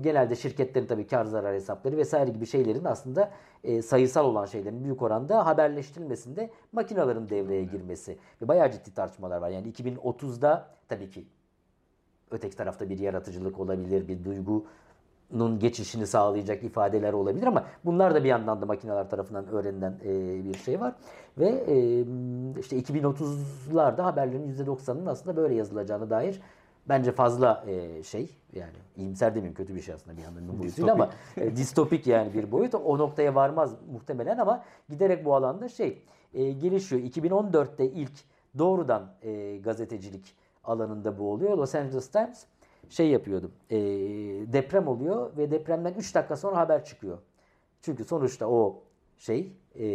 genelde 0.00 0.36
şirketlerin 0.36 0.86
tabii 0.86 1.06
kar 1.06 1.24
zarar 1.24 1.54
hesapları 1.54 1.96
vesaire 1.96 2.30
gibi 2.30 2.46
şeylerin 2.46 2.84
aslında 2.84 3.30
e, 3.64 3.82
sayısal 3.82 4.24
olan 4.24 4.44
şeylerin 4.44 4.84
büyük 4.84 5.02
oranda 5.02 5.46
haberleştirilmesinde 5.46 6.50
makinelerin 6.72 7.28
devreye 7.28 7.64
girmesi 7.64 8.18
ve 8.42 8.48
bayağı 8.48 8.70
ciddi 8.70 8.94
tartışmalar 8.94 9.40
var. 9.40 9.50
Yani 9.50 9.72
2030'da 9.72 10.68
tabii 10.88 11.10
ki 11.10 11.26
öteki 12.30 12.56
tarafta 12.56 12.88
bir 12.88 12.98
yaratıcılık 12.98 13.60
olabilir, 13.60 14.08
bir 14.08 14.24
duygunun 14.24 15.58
geçişini 15.58 16.06
sağlayacak 16.06 16.64
ifadeler 16.64 17.12
olabilir 17.12 17.46
ama 17.46 17.64
bunlar 17.84 18.14
da 18.14 18.24
bir 18.24 18.28
yandan 18.28 18.62
da 18.62 18.66
makineler 18.66 19.10
tarafından 19.10 19.48
öğrenilen 19.48 19.98
e, 20.04 20.44
bir 20.44 20.54
şey 20.54 20.80
var. 20.80 20.94
Ve 21.38 21.48
e, 21.48 22.04
işte 22.60 22.78
2030'larda 22.78 24.02
haberlerin 24.02 24.54
%90'ının 24.54 25.06
aslında 25.06 25.36
böyle 25.36 25.54
yazılacağını 25.54 26.10
dair 26.10 26.40
bence 26.88 27.12
fazla 27.12 27.64
e, 27.66 28.02
şey 28.02 28.30
yani 28.52 28.72
iyimser 28.96 29.34
demeyeyim 29.34 29.54
kötü 29.54 29.74
bir 29.74 29.80
şey 29.80 29.94
aslında 29.94 30.16
bir 30.16 30.22
yandan 30.22 30.58
boyutuyla 30.58 30.92
ama 30.92 31.10
e, 31.36 31.56
distopik 31.56 32.06
yani 32.06 32.34
bir 32.34 32.52
boyut 32.52 32.74
o 32.74 32.98
noktaya 32.98 33.34
varmaz 33.34 33.74
muhtemelen 33.92 34.38
ama 34.38 34.64
giderek 34.88 35.24
bu 35.24 35.34
alanda 35.34 35.68
şey 35.68 36.02
e, 36.34 36.52
gelişiyor. 36.52 37.02
2014'te 37.02 37.84
ilk 37.86 38.12
doğrudan 38.58 39.14
e, 39.22 39.58
gazetecilik 39.58 40.34
alanında 40.64 41.18
bu 41.18 41.32
oluyor. 41.32 41.58
Los 41.58 41.74
Angeles 41.74 42.08
Times 42.08 42.46
şey 42.88 43.08
yapıyordu. 43.08 43.50
E, 43.70 43.76
deprem 44.52 44.88
oluyor 44.88 45.36
ve 45.36 45.50
depremden 45.50 45.94
3 45.94 46.14
dakika 46.14 46.36
sonra 46.36 46.56
haber 46.56 46.84
çıkıyor. 46.84 47.18
Çünkü 47.82 48.04
sonuçta 48.04 48.46
o 48.48 48.82
şey 49.16 49.52
e, 49.74 49.86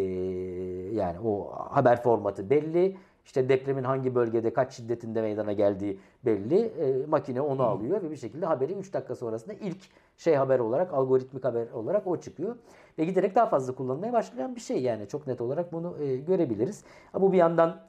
yani 0.91 1.19
o 1.19 1.51
haber 1.51 2.03
formatı 2.03 2.49
belli 2.49 2.97
işte 3.25 3.49
depremin 3.49 3.83
hangi 3.83 4.15
bölgede 4.15 4.53
kaç 4.53 4.73
şiddetinde 4.73 5.21
meydana 5.21 5.53
geldiği 5.53 5.99
belli. 6.25 6.59
E, 6.59 7.05
makine 7.05 7.41
onu 7.41 7.63
alıyor 7.63 8.01
ve 8.01 8.11
bir 8.11 8.17
şekilde 8.17 8.45
haberi 8.45 8.73
3 8.73 8.93
dakika 8.93 9.15
sonrasında 9.15 9.53
ilk 9.53 9.77
şey 10.17 10.35
haber 10.35 10.59
olarak, 10.59 10.93
algoritmik 10.93 11.45
haber 11.45 11.71
olarak 11.71 12.07
o 12.07 12.17
çıkıyor. 12.17 12.55
Ve 12.97 13.05
giderek 13.05 13.35
daha 13.35 13.45
fazla 13.45 13.75
kullanılmaya 13.75 14.13
başlayan 14.13 14.55
bir 14.55 14.61
şey 14.61 14.81
yani 14.81 15.07
çok 15.07 15.27
net 15.27 15.41
olarak 15.41 15.73
bunu 15.73 15.95
e, 16.03 16.17
görebiliriz. 16.17 16.83
Ama 17.13 17.27
bu 17.27 17.31
bir 17.31 17.37
yandan 17.37 17.81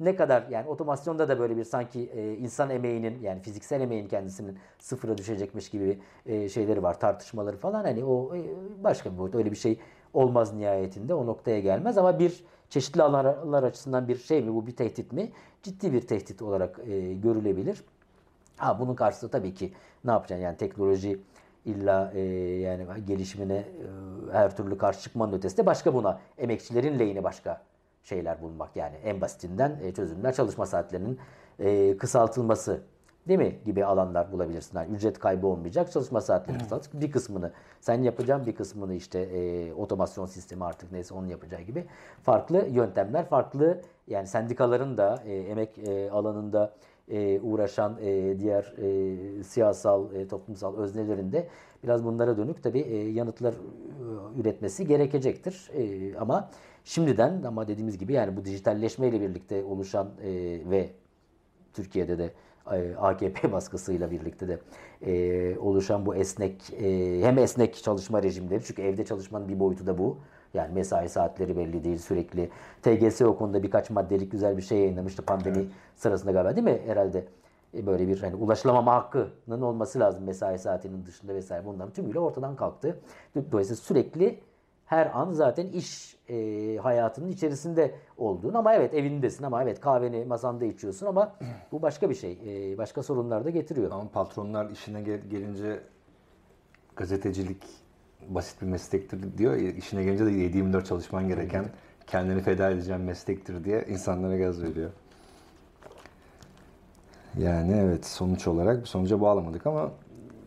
ne 0.00 0.16
kadar 0.16 0.46
yani 0.50 0.68
otomasyonda 0.68 1.28
da 1.28 1.38
böyle 1.38 1.56
bir 1.56 1.64
sanki 1.64 2.10
e, 2.14 2.34
insan 2.34 2.70
emeğinin 2.70 3.22
yani 3.22 3.40
fiziksel 3.40 3.80
emeğin 3.80 4.08
kendisinin 4.08 4.58
sıfıra 4.78 5.18
düşecekmiş 5.18 5.70
gibi 5.70 5.98
e, 6.26 6.48
şeyleri 6.48 6.82
var 6.82 7.00
tartışmaları 7.00 7.56
falan 7.56 7.84
hani 7.84 8.04
o 8.04 8.36
e, 8.36 8.40
başka 8.84 9.12
bir 9.12 9.18
boyut 9.18 9.34
öyle 9.34 9.50
bir 9.50 9.56
şey 9.56 9.78
olmaz 10.14 10.54
nihayetinde 10.54 11.14
o 11.14 11.26
noktaya 11.26 11.60
gelmez 11.60 11.98
ama 11.98 12.18
bir 12.18 12.44
çeşitli 12.70 13.02
alanlar 13.02 13.62
açısından 13.62 14.08
bir 14.08 14.16
şey 14.16 14.42
mi 14.42 14.54
bu 14.54 14.66
bir 14.66 14.76
tehdit 14.76 15.12
mi? 15.12 15.32
Ciddi 15.62 15.92
bir 15.92 16.00
tehdit 16.00 16.42
olarak 16.42 16.80
e, 16.86 17.14
görülebilir. 17.14 17.84
Ha 18.56 18.80
bunun 18.80 18.94
karşısında 18.94 19.30
tabii 19.30 19.54
ki 19.54 19.72
ne 20.04 20.10
yapacaksın 20.10 20.44
yani 20.44 20.56
teknoloji 20.56 21.20
illa 21.64 22.12
e, 22.14 22.20
yani 22.60 22.86
gelişimine 23.06 23.56
e, 23.56 23.64
her 24.32 24.56
türlü 24.56 24.78
karşı 24.78 25.00
çıkmanın 25.00 25.32
ötesinde 25.32 25.66
başka 25.66 25.94
buna 25.94 26.20
emekçilerin 26.38 26.98
lehine 26.98 27.24
başka 27.24 27.62
şeyler 28.04 28.42
bulmak 28.42 28.76
yani 28.76 28.96
en 29.04 29.20
basitinden 29.20 29.78
e, 29.82 29.94
çözümler 29.94 30.34
çalışma 30.34 30.66
saatlerinin 30.66 31.18
e, 31.58 31.96
kısaltılması 31.96 32.80
değil 33.28 33.38
mi 33.38 33.58
gibi 33.64 33.84
alanlar 33.84 34.32
bulabilirsin. 34.32 34.78
Yani 34.78 34.94
ücret 34.94 35.18
kaybı 35.18 35.46
olmayacak 35.46 35.92
çalışma 35.92 36.20
saatleri 36.20 36.58
kısaltıp 36.58 37.00
bir 37.00 37.12
kısmını 37.12 37.52
sen 37.80 38.02
yapacaksın 38.02 38.46
bir 38.46 38.54
kısmını 38.54 38.94
işte 38.94 39.18
e, 39.20 39.72
otomasyon 39.74 40.26
sistemi 40.26 40.64
artık 40.64 40.92
neyse 40.92 41.14
onun 41.14 41.26
yapacağı 41.26 41.62
gibi 41.62 41.86
farklı 42.22 42.68
yöntemler 42.68 43.26
farklı 43.26 43.80
yani 44.06 44.26
sendikaların 44.26 44.96
da 44.96 45.22
e, 45.26 45.36
emek 45.36 45.78
e, 45.78 46.10
alanında 46.10 46.72
e, 47.10 47.40
uğraşan 47.40 47.98
e, 48.00 48.38
diğer 48.40 48.74
e, 48.78 49.42
siyasal 49.42 50.14
e, 50.14 50.28
toplumsal 50.28 50.76
öznelerin 50.76 51.32
de 51.32 51.48
biraz 51.84 52.04
bunlara 52.04 52.36
dönük 52.36 52.62
tabi 52.62 52.78
e, 52.78 53.10
yanıtlar 53.10 53.52
e, 53.52 54.40
üretmesi 54.40 54.86
gerekecektir. 54.86 55.70
E, 55.74 56.16
ama 56.18 56.50
şimdiden 56.84 57.42
ama 57.42 57.68
dediğimiz 57.68 57.98
gibi 57.98 58.12
yani 58.12 58.36
bu 58.36 58.44
dijitalleşmeyle 58.44 59.20
birlikte 59.20 59.64
oluşan 59.64 60.08
e, 60.22 60.30
ve 60.70 60.90
Türkiye'de 61.72 62.18
de 62.18 62.30
AKP 63.00 63.52
baskısıyla 63.52 64.10
birlikte 64.10 64.48
de 64.48 64.58
e, 65.06 65.58
oluşan 65.58 66.06
bu 66.06 66.14
esnek 66.14 66.72
e, 66.72 67.20
hem 67.22 67.38
esnek 67.38 67.82
çalışma 67.82 68.22
rejimleri 68.22 68.64
çünkü 68.64 68.82
evde 68.82 69.04
çalışmanın 69.04 69.48
bir 69.48 69.60
boyutu 69.60 69.86
da 69.86 69.98
bu. 69.98 70.18
Yani 70.54 70.74
mesai 70.74 71.08
saatleri 71.08 71.56
belli 71.56 71.84
değil 71.84 71.98
sürekli. 71.98 72.50
TGS 72.82 73.22
o 73.22 73.36
konuda 73.36 73.62
birkaç 73.62 73.90
maddelik 73.90 74.32
güzel 74.32 74.56
bir 74.56 74.62
şey 74.62 74.78
yayınlamıştı 74.78 75.22
pandemi 75.22 75.58
evet. 75.58 75.68
sırasında 75.96 76.32
galiba 76.32 76.56
değil 76.56 76.64
mi 76.64 76.80
herhalde? 76.86 77.24
E, 77.74 77.86
böyle 77.86 78.08
bir 78.08 78.20
hani 78.20 78.34
ulaşılamama 78.34 78.94
hakkının 78.94 79.62
olması 79.62 80.00
lazım 80.00 80.24
mesai 80.24 80.58
saatinin 80.58 81.06
dışında 81.06 81.34
vesaire 81.34 81.66
bunların 81.66 81.92
tümüyle 81.92 82.18
ortadan 82.18 82.56
kalktı. 82.56 83.00
Dolayısıyla 83.52 83.76
sürekli 83.76 84.40
her 84.88 85.10
an 85.14 85.32
zaten 85.32 85.66
iş 85.66 86.16
e, 86.28 86.76
hayatının 86.82 87.28
içerisinde 87.28 87.94
olduğun 88.18 88.54
ama 88.54 88.74
evet 88.74 88.94
evindesin 88.94 89.44
ama 89.44 89.62
evet 89.62 89.80
kahveni 89.80 90.24
masanda 90.24 90.64
içiyorsun 90.64 91.06
ama 91.06 91.32
bu 91.72 91.82
başka 91.82 92.10
bir 92.10 92.14
şey. 92.14 92.38
E, 92.46 92.78
başka 92.78 93.02
sorunlar 93.02 93.44
da 93.44 93.50
getiriyor. 93.50 93.90
Ama 93.90 94.08
patronlar 94.08 94.70
işine 94.70 95.02
gel- 95.02 95.28
gelince 95.30 95.80
gazetecilik 96.96 97.62
basit 98.28 98.62
bir 98.62 98.66
meslektir 98.66 99.38
diyor. 99.38 99.54
İşine 99.56 100.04
gelince 100.04 100.26
de 100.26 100.30
7-24 100.30 100.84
çalışman 100.84 101.28
gereken, 101.28 101.64
kendini 102.06 102.40
feda 102.40 102.70
edeceğin 102.70 103.00
meslektir 103.00 103.64
diye 103.64 103.84
insanlara 103.88 104.36
gaz 104.36 104.62
veriyor. 104.62 104.90
Yani 107.38 107.72
evet 107.76 108.06
sonuç 108.06 108.46
olarak 108.48 108.88
sonuca 108.88 109.20
bağlamadık 109.20 109.66
ama 109.66 109.90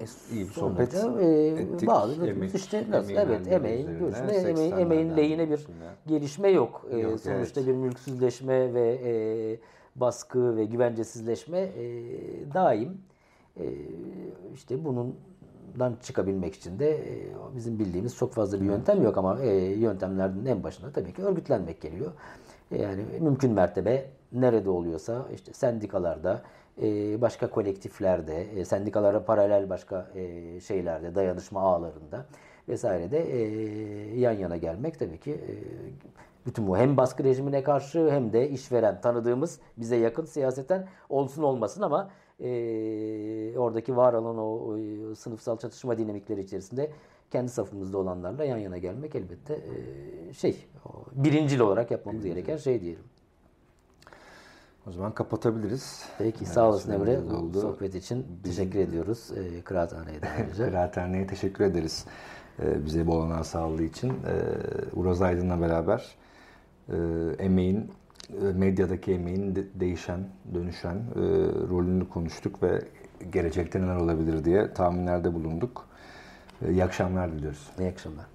E, 0.02 0.46
sonra 0.46 0.54
sohbet 0.54 0.94
e, 0.94 1.62
ettik. 1.62 1.88
bağlı 1.88 2.28
Emek- 2.28 2.56
işte 2.56 2.86
nasıl 2.90 3.12
evet 3.12 3.48
emeğin 3.48 4.00
görüşme 4.00 4.34
emeğin, 4.34 4.56
80'lerden 4.72 4.80
emeğin 4.82 5.18
lehine 5.18 5.50
bir 5.50 5.54
üstüne. 5.54 5.76
gelişme 6.08 6.50
yok. 6.50 6.86
E, 6.92 6.98
Yok, 6.98 7.20
sonuçta 7.20 7.62
evet. 7.62 7.70
bir 7.70 7.76
mülksüzleşme 7.76 8.74
ve 8.74 9.00
e, 9.04 9.12
baskı 9.96 10.58
ve 10.58 10.66
güvencesizleşme 10.66 11.60
e, 11.60 11.84
daim. 12.54 12.98
E, 13.60 13.66
işte 14.54 14.86
bundan 14.86 15.96
çıkabilmek 16.04 16.56
için 16.56 16.80
de 16.80 16.92
e, 16.98 17.34
bizim 17.56 17.80
bildiğimiz 17.80 18.16
çok 18.16 18.34
fazla 18.34 18.62
bir 18.62 18.66
yöntem 18.66 19.04
yok 19.04 19.18
ama 19.18 19.42
e, 19.42 19.56
yöntemlerden 19.58 20.46
en 20.46 20.64
başında 20.64 20.92
tabii 20.92 21.14
ki 21.14 21.24
örgütlenmek 21.24 21.82
geliyor. 21.82 22.12
E, 22.72 22.82
yani 22.82 23.02
mümkün 23.20 23.52
mertebe 23.52 24.06
nerede 24.32 24.70
oluyorsa 24.70 25.26
işte 25.36 25.54
sendikalarda, 25.54 26.34
e, 26.34 26.42
başka 27.22 27.50
kolektiflerde, 27.50 28.42
e, 28.42 28.66
sendikalara 28.66 29.26
paralel 29.26 29.70
başka 29.70 30.12
e, 30.16 30.60
şeylerde, 30.60 31.16
dayanışma 31.16 31.62
ağlarında 31.62 32.26
vesairede 32.70 33.20
e, 33.20 34.20
yan 34.20 34.32
yana 34.32 34.58
gelmek 34.58 35.00
tabii 35.00 35.20
ki 35.20 35.40
bütün 36.46 36.68
bu 36.68 36.78
hem 36.78 36.98
baskı 36.98 37.24
rejimine 37.24 37.64
karşı 37.64 38.12
hem 38.12 38.34
de 38.34 38.50
işveren 38.50 39.02
tanıdığımız 39.02 39.60
bize 39.78 39.96
yakın 39.96 40.26
siyaseten 40.26 40.88
olsun 41.10 41.44
olmasın 41.44 41.82
ama 41.82 42.10
e, 42.40 42.50
oradaki 43.58 43.98
var 43.98 44.14
olan 44.14 44.38
o, 44.38 44.42
o 44.42 44.76
sınıfsal 45.16 45.58
çatışma 45.58 45.98
dinamikleri 45.98 46.42
içerisinde 46.42 46.92
kendi 47.32 47.50
safımızda 47.50 47.98
olanlarla 47.98 48.46
yan 48.46 48.58
yana 48.58 48.78
gelmek 48.78 49.16
elbette 49.16 49.54
e, 49.54 50.34
şey 50.34 50.66
birincil 51.12 51.60
olarak 51.60 51.92
yapmamız 51.92 52.26
gereken 52.26 52.58
şey 52.58 52.82
diyelim. 52.82 53.04
O 54.88 54.92
zaman 54.92 55.12
kapatabiliriz. 55.14 56.06
Peki 56.18 56.38
Evet, 56.38 56.48
sağ 56.54 56.70
olasın 56.70 56.92
Emre 56.92 57.20
bu 57.26 57.30
doldu. 57.30 57.62
sohbet 57.62 57.96
için 57.96 58.26
teşekkür 58.44 58.80
ediyoruz 58.80 59.32
e, 59.38 59.62
Kıraathane'ye 59.62 60.22
de 60.22 60.30
ayrıca. 60.38 60.66
Kıraathane'ye 60.70 61.28
teşekkür 61.28 61.64
ederiz. 61.64 62.06
Ee, 62.60 62.86
bize 62.86 63.08
bu 63.08 63.14
olanağı 63.16 63.44
sağladığı 63.44 63.84
için. 63.84 64.10
Ee, 64.10 64.14
Uraz 64.94 65.22
Aydın'la 65.22 65.62
beraber 65.62 66.16
e, 66.90 66.96
emeğin, 67.40 67.92
e, 68.42 68.44
medyadaki 68.54 69.12
emeğin 69.14 69.56
de- 69.56 69.80
değişen, 69.80 70.20
dönüşen 70.54 70.96
e, 70.96 71.20
rolünü 71.70 72.10
konuştuk 72.10 72.64
ve 72.64 72.82
gelecekte 73.32 73.82
neler 73.82 73.96
olabilir 73.96 74.46
diye 74.46 74.74
tahminlerde 74.74 75.34
bulunduk. 75.34 75.86
E, 76.66 76.72
iyi 76.72 76.84
akşamlar 76.84 77.32
diliyoruz. 77.32 77.70
İyi 77.80 77.90
akşamlar. 77.90 78.26